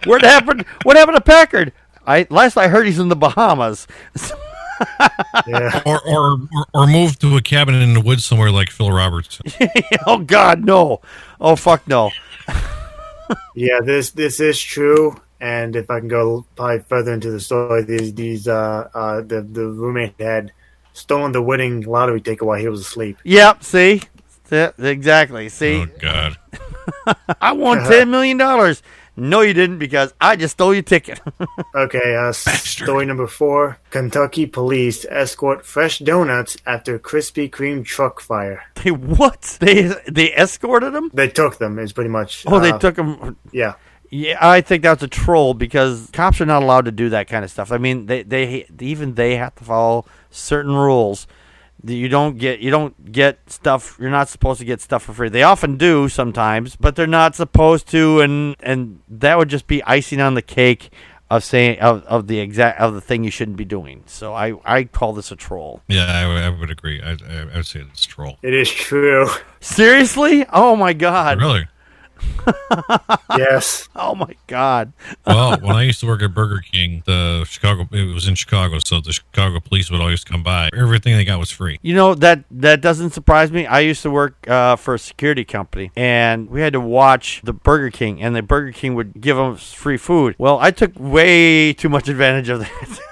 what 0.05 0.21
happened? 0.21 0.65
What 0.83 0.95
happened 0.95 1.17
to 1.17 1.21
Packard? 1.23 1.73
I 2.07 2.25
last 2.29 2.55
I 2.55 2.69
heard 2.69 2.85
he's 2.85 2.97
in 2.99 3.09
the 3.09 3.15
Bahamas. 3.17 3.87
Yeah, 5.47 5.81
Or, 5.85 5.99
or 6.07 6.31
or 6.33 6.65
or 6.73 6.87
move 6.87 7.17
to 7.19 7.37
a 7.37 7.41
cabin 7.41 7.75
in 7.75 7.93
the 7.93 8.01
woods 8.01 8.25
somewhere 8.25 8.51
like 8.51 8.69
Phil 8.69 8.91
Roberts. 8.91 9.39
oh 10.07 10.19
God, 10.19 10.63
no! 10.63 11.01
Oh 11.39 11.55
fuck, 11.55 11.87
no! 11.87 12.11
yeah. 13.55 13.79
This 13.83 14.11
this 14.11 14.39
is 14.39 14.59
true. 14.59 15.15
And 15.39 15.75
if 15.75 15.89
I 15.89 15.99
can 15.99 16.07
go 16.07 16.45
probably 16.55 16.79
further 16.87 17.13
into 17.13 17.31
the 17.31 17.39
story, 17.39 17.83
these 17.83 18.13
these 18.13 18.47
uh 18.47 18.89
uh 18.93 19.21
the 19.21 19.41
the 19.41 19.65
roommate 19.67 20.13
had 20.19 20.51
stolen 20.93 21.31
the 21.31 21.41
winning 21.41 21.81
lottery 21.81 22.21
ticket 22.21 22.43
while 22.43 22.59
he 22.59 22.67
was 22.67 22.81
asleep. 22.81 23.17
Yep. 23.23 23.63
See, 23.63 24.01
Yeah, 24.51 24.71
exactly. 24.77 25.49
See, 25.49 25.81
Oh 25.81 25.87
God. 25.99 26.37
I 27.41 27.53
won 27.53 27.79
ten 27.89 28.11
million 28.11 28.37
dollars. 28.37 28.83
No, 29.17 29.41
you 29.41 29.53
didn't 29.53 29.79
because 29.79 30.13
I 30.21 30.35
just 30.35 30.53
stole 30.53 30.73
your 30.73 30.83
ticket. 30.83 31.19
Okay, 31.73 32.15
uh, 32.15 32.31
story 32.33 33.05
number 33.05 33.27
four: 33.27 33.79
Kentucky 33.91 34.45
police 34.45 35.05
escort 35.05 35.65
fresh 35.65 35.99
donuts 35.99 36.57
after 36.65 36.99
Krispy 36.99 37.49
Kreme 37.49 37.85
truck 37.85 38.19
fire. 38.19 38.63
they 38.75 38.91
what? 38.91 39.57
They 39.61 39.93
they 40.07 40.33
escorted 40.35 40.93
them? 40.93 41.09
They 41.13 41.27
took 41.27 41.57
them. 41.57 41.79
Is 41.79 41.93
pretty 41.93 42.09
much. 42.09 42.43
Oh, 42.45 42.59
they 42.59 42.71
uh, 42.71 42.79
took 42.79 42.95
them. 42.95 43.37
Yeah, 43.51 43.75
Yeah, 44.09 44.37
I 44.41 44.59
think 44.61 44.83
that's 44.83 45.01
a 45.01 45.07
troll 45.07 45.53
because 45.53 46.09
cops 46.11 46.41
are 46.41 46.45
not 46.45 46.61
allowed 46.61 46.85
to 46.85 46.91
do 46.91 47.09
that 47.09 47.27
kind 47.27 47.45
of 47.45 47.51
stuff. 47.51 47.71
I 47.71 47.77
mean, 47.77 48.07
they 48.07 48.23
they 48.23 48.67
even 48.79 49.15
they 49.15 49.37
have 49.37 49.55
to 49.55 49.63
follow 49.63 50.05
certain 50.29 50.75
rules. 50.75 51.27
That 51.83 51.93
You 51.93 52.09
don't 52.09 52.37
get 52.37 52.59
you 52.59 52.69
don't 52.71 53.11
get 53.11 53.39
stuff. 53.49 53.97
You're 53.99 54.09
not 54.11 54.29
supposed 54.29 54.59
to 54.59 54.65
get 54.65 54.81
stuff 54.81 55.03
for 55.03 55.13
free. 55.13 55.29
They 55.29 55.43
often 55.43 55.77
do 55.77 56.09
sometimes, 56.09 56.75
but 56.75 56.95
they're 56.95 57.07
not 57.07 57.35
supposed 57.35 57.87
to. 57.89 58.21
And 58.21 58.55
and 58.61 59.01
that 59.09 59.37
would 59.37 59.49
just 59.49 59.67
be 59.67 59.83
icing 59.83 60.21
on 60.21 60.33
the 60.35 60.41
cake 60.41 60.91
of 61.29 61.43
saying 61.45 61.79
of, 61.79 62.03
of 62.03 62.27
the 62.27 62.39
exact 62.39 62.79
of 62.81 62.93
the 62.93 62.99
thing 63.01 63.23
you 63.23 63.31
shouldn't 63.31 63.55
be 63.57 63.65
doing. 63.65 64.03
So 64.05 64.33
I 64.33 64.53
I 64.65 64.83
call 64.83 65.13
this 65.13 65.31
a 65.31 65.35
troll. 65.35 65.81
Yeah, 65.87 66.05
I, 66.05 66.27
would- 66.27 66.43
I 66.43 66.49
would 66.49 66.69
agree. 66.69 67.01
I, 67.01 67.11
I, 67.11 67.39
I 67.53 67.55
would 67.57 67.65
say 67.65 67.79
it's 67.89 68.05
a 68.05 68.07
troll. 68.09 68.37
it 68.41 68.53
is 68.53 68.69
true. 68.69 69.27
Seriously? 69.61 70.45
Oh 70.51 70.75
my 70.75 70.93
god! 70.93 71.39
Really? 71.39 71.67
yes. 73.37 73.89
Oh 73.95 74.15
my 74.15 74.35
god! 74.47 74.93
Well, 75.25 75.59
when 75.59 75.75
I 75.75 75.83
used 75.83 75.99
to 76.01 76.07
work 76.07 76.21
at 76.21 76.33
Burger 76.33 76.61
King, 76.71 77.03
the 77.05 77.45
Chicago 77.47 77.87
it 77.91 78.13
was 78.13 78.27
in 78.27 78.35
Chicago, 78.35 78.79
so 78.83 79.01
the 79.01 79.13
Chicago 79.13 79.59
police 79.59 79.91
would 79.91 80.01
always 80.01 80.23
come 80.23 80.43
by. 80.43 80.69
Everything 80.75 81.15
they 81.15 81.25
got 81.25 81.39
was 81.39 81.51
free. 81.51 81.79
You 81.81 81.95
know 81.95 82.13
that 82.15 82.43
that 82.51 82.81
doesn't 82.81 83.11
surprise 83.11 83.51
me. 83.51 83.65
I 83.65 83.81
used 83.81 84.01
to 84.03 84.11
work 84.11 84.47
uh, 84.49 84.75
for 84.75 84.95
a 84.95 84.99
security 84.99 85.45
company, 85.45 85.91
and 85.95 86.49
we 86.49 86.61
had 86.61 86.73
to 86.73 86.81
watch 86.81 87.41
the 87.43 87.53
Burger 87.53 87.89
King, 87.89 88.21
and 88.21 88.35
the 88.35 88.41
Burger 88.41 88.71
King 88.71 88.95
would 88.95 89.21
give 89.21 89.39
us 89.39 89.73
free 89.73 89.97
food. 89.97 90.35
Well, 90.37 90.59
I 90.59 90.71
took 90.71 90.91
way 90.97 91.73
too 91.73 91.89
much 91.89 92.07
advantage 92.09 92.49
of 92.49 92.59
that. 92.59 93.09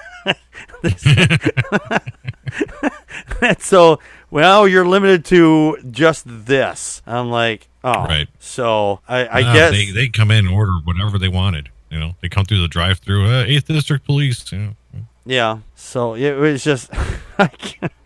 and 3.41 3.59
so, 3.59 3.99
well, 4.31 4.67
you're 4.67 4.85
limited 4.85 5.25
to 5.25 5.77
just 5.91 6.23
this. 6.27 7.01
I'm 7.05 7.29
like, 7.29 7.68
oh, 7.83 8.03
Right. 8.05 8.27
So 8.39 8.99
I, 9.07 9.27
I 9.27 9.41
No, 9.41 9.53
guess 9.53 9.71
they 9.71 9.91
they 9.91 10.07
come 10.09 10.31
in 10.31 10.45
and 10.47 10.53
order 10.55 10.73
whatever 10.83 11.17
they 11.17 11.27
wanted. 11.29 11.69
You 11.89 11.99
know, 11.99 12.15
they 12.21 12.29
come 12.29 12.45
through 12.45 12.61
the 12.61 12.67
drive-through. 12.67 13.25
Uh, 13.25 13.43
Eighth 13.47 13.65
District 13.65 14.05
Police. 14.05 14.51
You 14.51 14.57
know. 14.59 14.75
Yeah. 15.25 15.59
So 15.75 16.13
it 16.15 16.33
was 16.37 16.63
just 16.63 16.91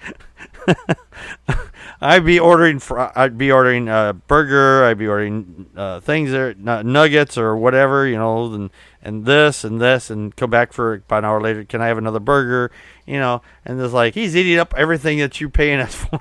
I'd 2.01 2.25
be 2.25 2.39
ordering 2.39 2.79
fr- 2.79 2.99
I'd 3.15 3.37
be 3.37 3.51
ordering 3.51 3.87
a 3.87 4.13
burger, 4.27 4.85
I'd 4.85 4.97
be 4.97 5.07
ordering 5.07 5.67
uh, 5.75 5.99
things 6.01 6.31
there 6.31 6.53
nuggets 6.53 7.37
or 7.37 7.55
whatever, 7.55 8.05
you 8.07 8.17
know, 8.17 8.53
and 8.53 8.69
and 9.01 9.25
this 9.25 9.63
and 9.63 9.79
this 9.81 10.09
and 10.09 10.35
come 10.35 10.49
back 10.49 10.73
for 10.73 10.95
about 10.95 11.19
an 11.19 11.25
hour 11.25 11.41
later, 11.41 11.63
can 11.63 11.81
I 11.81 11.87
have 11.87 11.97
another 11.97 12.19
burger? 12.19 12.71
You 13.05 13.19
know, 13.19 13.41
and 13.65 13.79
it's 13.79 13.93
like 13.93 14.13
he's 14.13 14.35
eating 14.35 14.59
up 14.59 14.73
everything 14.77 15.19
that 15.19 15.39
you're 15.39 15.49
paying 15.49 15.79
us 15.79 15.95
for. 15.95 16.19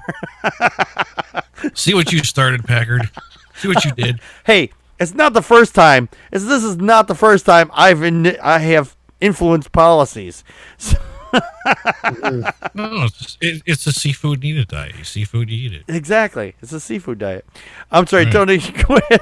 See 1.75 1.95
what 1.95 2.13
you 2.13 2.21
started, 2.21 2.65
Packard. 2.65 3.11
See 3.63 3.69
what 3.69 3.85
you 3.85 3.93
did. 3.93 4.21
hey, 4.45 4.71
it's 4.99 5.15
not 5.15 5.33
the 5.33 5.43
first 5.43 5.75
time. 5.75 6.09
It's, 6.33 6.45
this 6.45 6.65
is 6.65 6.77
not 6.77 7.09
the 7.09 7.15
first 7.15 7.47
time 7.47 7.71
I've 7.73 8.03
in, 8.03 8.37
I 8.43 8.59
have 8.59 8.97
influenced 9.21 9.73
policies. 9.73 10.45
Mm. 10.79 10.83
So, 10.83 10.99
No, 12.75 13.05
it's, 13.05 13.39
it, 13.41 13.63
it's 13.65 13.87
a 13.87 13.93
seafood 13.93 14.43
needed 14.43 14.69
diet. 14.69 14.97
You 14.99 15.05
seafood, 15.05 15.49
you 15.49 15.67
eat 15.67 15.73
it. 15.73 15.85
Exactly. 15.89 16.55
It's 16.61 16.73
a 16.73 16.81
seafood 16.81 17.19
diet. 17.19 17.47
I'm 17.91 18.07
sorry, 18.07 18.25
Right. 18.25 18.33
Tony. 18.33 18.59
Go 18.89 18.97
ahead. 18.97 19.21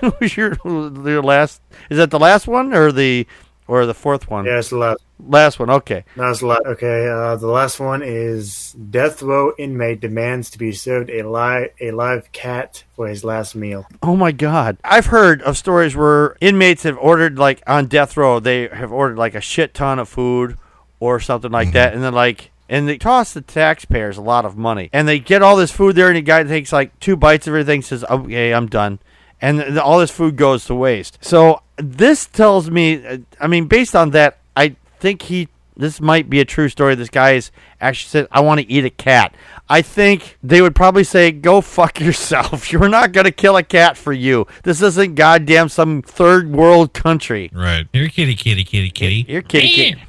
What 0.00 0.20
was 0.20 0.36
your 0.36 0.56
your 0.64 1.22
last? 1.22 1.60
Is 1.90 1.98
that 1.98 2.10
the 2.10 2.18
last 2.20 2.46
one 2.46 2.72
or 2.72 2.92
the 2.92 3.26
or 3.68 3.86
the 3.86 3.94
fourth 3.94 4.28
one? 4.28 4.46
Yeah, 4.46 4.58
it's 4.58 4.70
the 4.70 4.78
last. 4.78 5.02
Last 5.20 5.58
one. 5.58 5.68
Okay. 5.68 6.04
That's 6.16 6.40
the 6.40 6.46
last. 6.46 6.62
Okay, 6.64 7.08
uh, 7.08 7.36
the 7.36 7.48
last 7.48 7.78
one 7.78 8.02
is 8.02 8.72
death 8.72 9.20
row 9.22 9.52
inmate 9.58 10.00
demands 10.00 10.48
to 10.50 10.58
be 10.58 10.72
served 10.72 11.10
a 11.10 11.22
live 11.22 11.70
a 11.80 11.90
live 11.90 12.32
cat 12.32 12.84
for 12.96 13.08
his 13.08 13.24
last 13.24 13.54
meal. 13.54 13.86
Oh 14.02 14.16
my 14.16 14.32
God. 14.32 14.78
I've 14.84 15.06
heard 15.06 15.42
of 15.42 15.56
stories 15.56 15.94
where 15.94 16.36
inmates 16.40 16.84
have 16.84 16.96
ordered 16.98 17.38
like 17.38 17.62
on 17.66 17.86
death 17.86 18.16
row. 18.16 18.40
They 18.40 18.68
have 18.68 18.92
ordered 18.92 19.18
like 19.18 19.34
a 19.34 19.40
shit 19.40 19.74
ton 19.74 19.98
of 19.98 20.08
food 20.08 20.56
or 21.00 21.20
something 21.20 21.52
like 21.52 21.72
that, 21.72 21.94
and 21.94 22.02
then 22.02 22.14
like. 22.14 22.50
And 22.70 22.86
they 22.86 22.98
toss 22.98 23.32
the 23.32 23.40
taxpayers 23.40 24.18
a 24.18 24.20
lot 24.20 24.44
of 24.44 24.58
money, 24.58 24.90
and 24.92 25.08
they 25.08 25.18
get 25.18 25.40
all 25.40 25.56
this 25.56 25.72
food 25.72 25.96
there, 25.96 26.08
and 26.08 26.16
the 26.18 26.20
guy 26.20 26.42
takes 26.42 26.70
like 26.70 27.00
two 27.00 27.16
bites 27.16 27.46
of 27.46 27.52
everything, 27.52 27.80
says, 27.80 28.04
"Okay, 28.04 28.52
I'm 28.52 28.66
done," 28.66 28.98
and 29.40 29.78
all 29.78 29.98
this 29.98 30.10
food 30.10 30.36
goes 30.36 30.66
to 30.66 30.74
waste. 30.74 31.16
So 31.22 31.62
this 31.78 32.26
tells 32.26 32.70
me, 32.70 33.04
uh, 33.06 33.18
I 33.40 33.46
mean, 33.46 33.66
based 33.66 33.94
on 33.96 34.10
that, 34.10 34.38
I 34.56 34.76
think 35.00 35.22
he 35.22 35.48
this 35.76 36.00
might 36.00 36.28
be 36.28 36.40
a 36.40 36.44
true 36.44 36.68
story. 36.68 36.96
This 36.96 37.08
guy 37.08 37.32
is 37.32 37.52
actually 37.80 38.08
said, 38.08 38.28
"I 38.32 38.40
want 38.40 38.60
to 38.60 38.70
eat 38.70 38.84
a 38.84 38.90
cat." 38.90 39.34
I 39.68 39.80
think 39.82 40.36
they 40.42 40.60
would 40.60 40.74
probably 40.74 41.04
say, 41.04 41.30
"Go 41.30 41.60
fuck 41.62 42.00
yourself. 42.00 42.72
You're 42.72 42.88
not 42.88 43.12
gonna 43.12 43.30
kill 43.30 43.56
a 43.56 43.62
cat 43.62 43.96
for 43.96 44.12
you. 44.12 44.46
This 44.64 44.82
isn't 44.82 45.14
goddamn 45.14 45.68
some 45.68 46.02
third 46.02 46.52
world 46.52 46.92
country." 46.92 47.50
Right. 47.54 47.86
Here, 47.92 48.08
kitty, 48.08 48.34
kitty, 48.34 48.64
kitty, 48.64 48.90
kitty. 48.90 49.26
You're 49.28 49.42
kitty 49.42 49.70
kitty. 49.70 50.02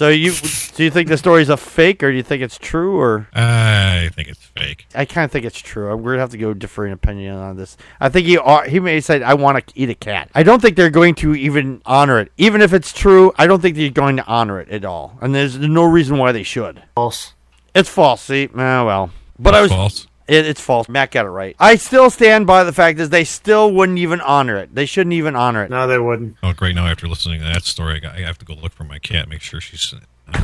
So 0.00 0.08
you 0.08 0.32
do 0.76 0.84
you 0.84 0.90
think 0.90 1.08
the 1.08 1.18
story's 1.18 1.50
a 1.50 1.58
fake, 1.58 2.02
or 2.02 2.10
do 2.10 2.16
you 2.16 2.22
think 2.22 2.40
it's 2.40 2.56
true, 2.56 2.98
or 2.98 3.28
I 3.34 4.08
think 4.14 4.28
it's 4.28 4.42
fake. 4.42 4.86
I 4.94 5.04
kind 5.04 5.26
of 5.26 5.30
think 5.30 5.44
it's 5.44 5.58
true. 5.58 5.94
We're 5.94 6.12
gonna 6.12 6.22
have 6.22 6.30
to 6.30 6.38
go 6.38 6.54
differing 6.54 6.94
opinion 6.94 7.36
on 7.36 7.58
this. 7.58 7.76
I 8.00 8.08
think 8.08 8.26
he 8.26 8.38
are- 8.38 8.64
he 8.64 8.80
may 8.80 9.02
say 9.02 9.22
I 9.22 9.34
want 9.34 9.58
to 9.66 9.78
eat 9.78 9.90
a 9.90 9.94
cat. 9.94 10.30
I 10.34 10.42
don't 10.42 10.62
think 10.62 10.76
they're 10.76 10.88
going 10.88 11.16
to 11.16 11.34
even 11.34 11.82
honor 11.84 12.18
it, 12.18 12.32
even 12.38 12.62
if 12.62 12.72
it's 12.72 12.94
true. 12.94 13.34
I 13.36 13.46
don't 13.46 13.60
think 13.60 13.76
they're 13.76 13.90
going 13.90 14.16
to 14.16 14.24
honor 14.24 14.58
it 14.58 14.70
at 14.70 14.86
all, 14.86 15.18
and 15.20 15.34
there's 15.34 15.58
no 15.58 15.84
reason 15.84 16.16
why 16.16 16.32
they 16.32 16.44
should. 16.44 16.82
False. 16.94 17.34
It's 17.74 17.90
false. 17.90 18.22
See, 18.22 18.48
ah, 18.56 18.86
well, 18.86 19.10
but 19.38 19.54
I 19.54 19.60
was 19.60 19.70
false. 19.70 20.06
It, 20.30 20.46
it's 20.46 20.60
false. 20.60 20.88
Matt 20.88 21.10
got 21.10 21.26
it 21.26 21.30
right. 21.30 21.56
I 21.58 21.76
still 21.76 22.08
stand 22.08 22.46
by 22.46 22.64
the 22.64 22.72
fact 22.72 22.98
that 22.98 23.10
they 23.10 23.24
still 23.24 23.72
wouldn't 23.72 23.98
even 23.98 24.20
honor 24.20 24.56
it. 24.56 24.74
They 24.74 24.86
shouldn't 24.86 25.14
even 25.14 25.34
honor 25.34 25.64
it. 25.64 25.70
No, 25.70 25.86
they 25.86 25.98
wouldn't. 25.98 26.36
Oh, 26.42 26.52
great! 26.52 26.74
Now 26.74 26.86
after 26.86 27.08
listening 27.08 27.40
to 27.40 27.44
that 27.46 27.64
story, 27.64 27.96
I, 27.96 27.98
got, 27.98 28.14
I 28.16 28.20
have 28.20 28.38
to 28.38 28.44
go 28.44 28.54
look 28.54 28.72
for 28.72 28.84
my 28.84 28.98
cat, 28.98 29.28
make 29.28 29.40
sure 29.42 29.60
she's. 29.60 29.94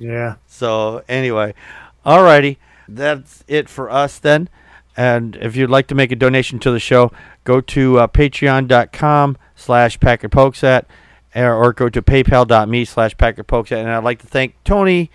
Yeah. 0.00 0.36
So 0.46 1.04
anyway, 1.08 1.54
alrighty, 2.04 2.56
that's 2.88 3.44
it 3.46 3.68
for 3.68 3.90
us 3.90 4.18
then. 4.18 4.48
And 4.96 5.36
if 5.36 5.54
you'd 5.54 5.70
like 5.70 5.86
to 5.88 5.94
make 5.94 6.10
a 6.10 6.16
donation 6.16 6.58
to 6.60 6.72
the 6.72 6.80
show, 6.80 7.12
go 7.44 7.60
to 7.60 8.00
uh, 8.00 8.06
patreon.com 8.08 9.38
slash 9.54 9.98
packardpokesat 9.98 10.86
or, 11.36 11.54
or 11.54 11.72
go 11.72 11.88
to 11.88 12.02
paypal.me 12.02 12.84
slash 12.86 13.16
packardpokesat. 13.16 13.78
And 13.78 13.88
I'd 13.88 14.02
like 14.02 14.20
to 14.20 14.26
thank 14.26 14.56
Tony 14.64 15.10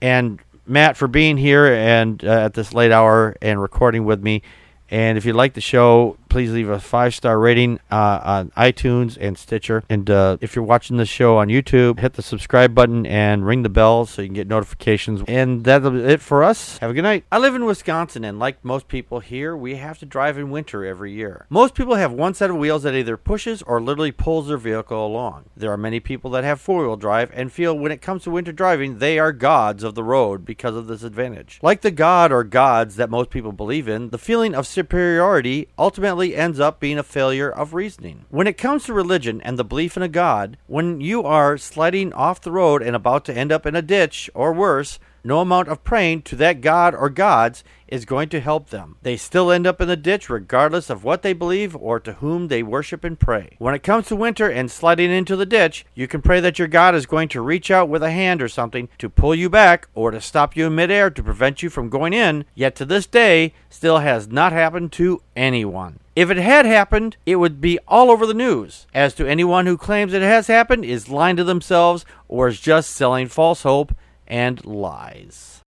and 0.00 0.40
Matt 0.68 0.96
for 0.96 1.08
being 1.08 1.36
here 1.36 1.66
and 1.66 2.22
uh, 2.24 2.44
at 2.44 2.54
this 2.54 2.72
late 2.72 2.92
hour 2.92 3.36
and 3.40 3.60
recording 3.60 4.04
with 4.04 4.22
me. 4.22 4.42
And 4.90 5.18
if 5.18 5.24
you 5.24 5.32
like 5.32 5.54
the 5.54 5.60
show, 5.60 6.16
please 6.28 6.52
leave 6.52 6.68
a 6.68 6.78
five 6.78 7.14
star 7.14 7.38
rating 7.38 7.80
uh, 7.90 8.20
on 8.22 8.50
iTunes 8.50 9.16
and 9.20 9.36
Stitcher. 9.36 9.82
And 9.88 10.08
uh, 10.10 10.38
if 10.40 10.54
you're 10.54 10.64
watching 10.64 10.96
the 10.96 11.06
show 11.06 11.38
on 11.38 11.48
YouTube, 11.48 11.98
hit 12.00 12.14
the 12.14 12.22
subscribe 12.22 12.74
button 12.74 13.06
and 13.06 13.46
ring 13.46 13.62
the 13.62 13.68
bell 13.68 14.06
so 14.06 14.22
you 14.22 14.28
can 14.28 14.34
get 14.34 14.48
notifications. 14.48 15.22
And 15.26 15.64
that's 15.64 15.84
it 15.84 16.20
for 16.20 16.44
us. 16.44 16.78
Have 16.78 16.90
a 16.90 16.94
good 16.94 17.02
night. 17.02 17.24
I 17.30 17.38
live 17.38 17.54
in 17.54 17.64
Wisconsin, 17.64 18.24
and 18.24 18.38
like 18.38 18.64
most 18.64 18.88
people 18.88 19.20
here, 19.20 19.56
we 19.56 19.76
have 19.76 19.98
to 19.98 20.06
drive 20.06 20.38
in 20.38 20.50
winter 20.50 20.84
every 20.84 21.12
year. 21.12 21.46
Most 21.48 21.74
people 21.74 21.94
have 21.94 22.12
one 22.12 22.34
set 22.34 22.50
of 22.50 22.56
wheels 22.56 22.82
that 22.82 22.94
either 22.94 23.16
pushes 23.16 23.62
or 23.62 23.80
literally 23.80 24.12
pulls 24.12 24.48
their 24.48 24.58
vehicle 24.58 25.06
along. 25.06 25.46
There 25.56 25.72
are 25.72 25.76
many 25.76 26.00
people 26.00 26.30
that 26.32 26.44
have 26.44 26.60
four 26.60 26.86
wheel 26.86 26.96
drive 26.96 27.30
and 27.34 27.52
feel 27.52 27.76
when 27.76 27.92
it 27.92 28.02
comes 28.02 28.24
to 28.24 28.30
winter 28.30 28.52
driving, 28.52 28.98
they 28.98 29.18
are 29.18 29.32
gods 29.32 29.82
of 29.82 29.94
the 29.94 30.04
road 30.04 30.44
because 30.44 30.76
of 30.76 30.86
this 30.86 31.02
advantage. 31.02 31.58
Like 31.62 31.80
the 31.80 31.90
god 31.90 32.32
or 32.32 32.44
gods 32.44 32.96
that 32.96 33.10
most 33.10 33.30
people 33.30 33.52
believe 33.52 33.88
in, 33.88 34.10
the 34.10 34.18
feeling 34.18 34.54
of 34.54 34.66
superiority 34.78 35.66
ultimately 35.76 36.36
ends 36.36 36.60
up 36.60 36.78
being 36.78 36.98
a 36.98 37.02
failure 37.02 37.50
of 37.50 37.74
reasoning. 37.74 38.26
When 38.28 38.46
it 38.46 38.56
comes 38.56 38.84
to 38.84 38.92
religion 38.92 39.40
and 39.40 39.58
the 39.58 39.64
belief 39.64 39.96
in 39.96 40.04
a 40.04 40.08
god, 40.08 40.56
when 40.68 41.00
you 41.00 41.24
are 41.24 41.58
sliding 41.58 42.12
off 42.12 42.40
the 42.40 42.52
road 42.52 42.80
and 42.80 42.94
about 42.94 43.24
to 43.24 43.36
end 43.36 43.50
up 43.50 43.66
in 43.66 43.74
a 43.74 43.82
ditch 43.82 44.30
or 44.34 44.52
worse, 44.52 45.00
no 45.28 45.40
amount 45.40 45.68
of 45.68 45.84
praying 45.84 46.22
to 46.22 46.34
that 46.36 46.60
god 46.60 46.94
or 46.94 47.10
gods 47.10 47.62
is 47.86 48.04
going 48.04 48.28
to 48.28 48.40
help 48.40 48.70
them. 48.70 48.96
They 49.02 49.16
still 49.16 49.50
end 49.50 49.66
up 49.66 49.80
in 49.80 49.88
the 49.88 49.96
ditch 49.96 50.28
regardless 50.28 50.90
of 50.90 51.04
what 51.04 51.22
they 51.22 51.32
believe 51.32 51.76
or 51.76 52.00
to 52.00 52.14
whom 52.14 52.48
they 52.48 52.62
worship 52.62 53.04
and 53.04 53.18
pray. 53.18 53.56
When 53.58 53.74
it 53.74 53.82
comes 53.82 54.08
to 54.08 54.16
winter 54.16 54.48
and 54.48 54.70
sliding 54.70 55.10
into 55.10 55.36
the 55.36 55.46
ditch, 55.46 55.86
you 55.94 56.08
can 56.08 56.22
pray 56.22 56.40
that 56.40 56.58
your 56.58 56.68
God 56.68 56.94
is 56.94 57.06
going 57.06 57.28
to 57.28 57.40
reach 57.40 57.70
out 57.70 57.88
with 57.88 58.02
a 58.02 58.10
hand 58.10 58.42
or 58.42 58.48
something 58.48 58.88
to 58.98 59.08
pull 59.08 59.34
you 59.34 59.48
back 59.48 59.88
or 59.94 60.10
to 60.10 60.20
stop 60.20 60.56
you 60.56 60.66
in 60.66 60.74
midair 60.74 61.10
to 61.10 61.22
prevent 61.22 61.62
you 61.62 61.70
from 61.70 61.88
going 61.88 62.12
in, 62.12 62.44
yet 62.54 62.74
to 62.76 62.84
this 62.84 63.06
day 63.06 63.54
still 63.70 63.98
has 63.98 64.28
not 64.28 64.52
happened 64.52 64.92
to 64.92 65.22
anyone. 65.36 66.00
If 66.16 66.30
it 66.30 66.36
had 66.36 66.66
happened, 66.66 67.16
it 67.24 67.36
would 67.36 67.60
be 67.60 67.78
all 67.86 68.10
over 68.10 68.26
the 68.26 68.34
news. 68.34 68.86
As 68.92 69.14
to 69.14 69.26
anyone 69.26 69.66
who 69.66 69.76
claims 69.76 70.12
it 70.12 70.22
has 70.22 70.48
happened 70.48 70.84
is 70.84 71.08
lying 71.08 71.36
to 71.36 71.44
themselves 71.44 72.04
or 72.26 72.48
is 72.48 72.60
just 72.60 72.90
selling 72.90 73.28
false 73.28 73.62
hope 73.62 73.94
and 74.28 74.64
lies. 74.64 75.57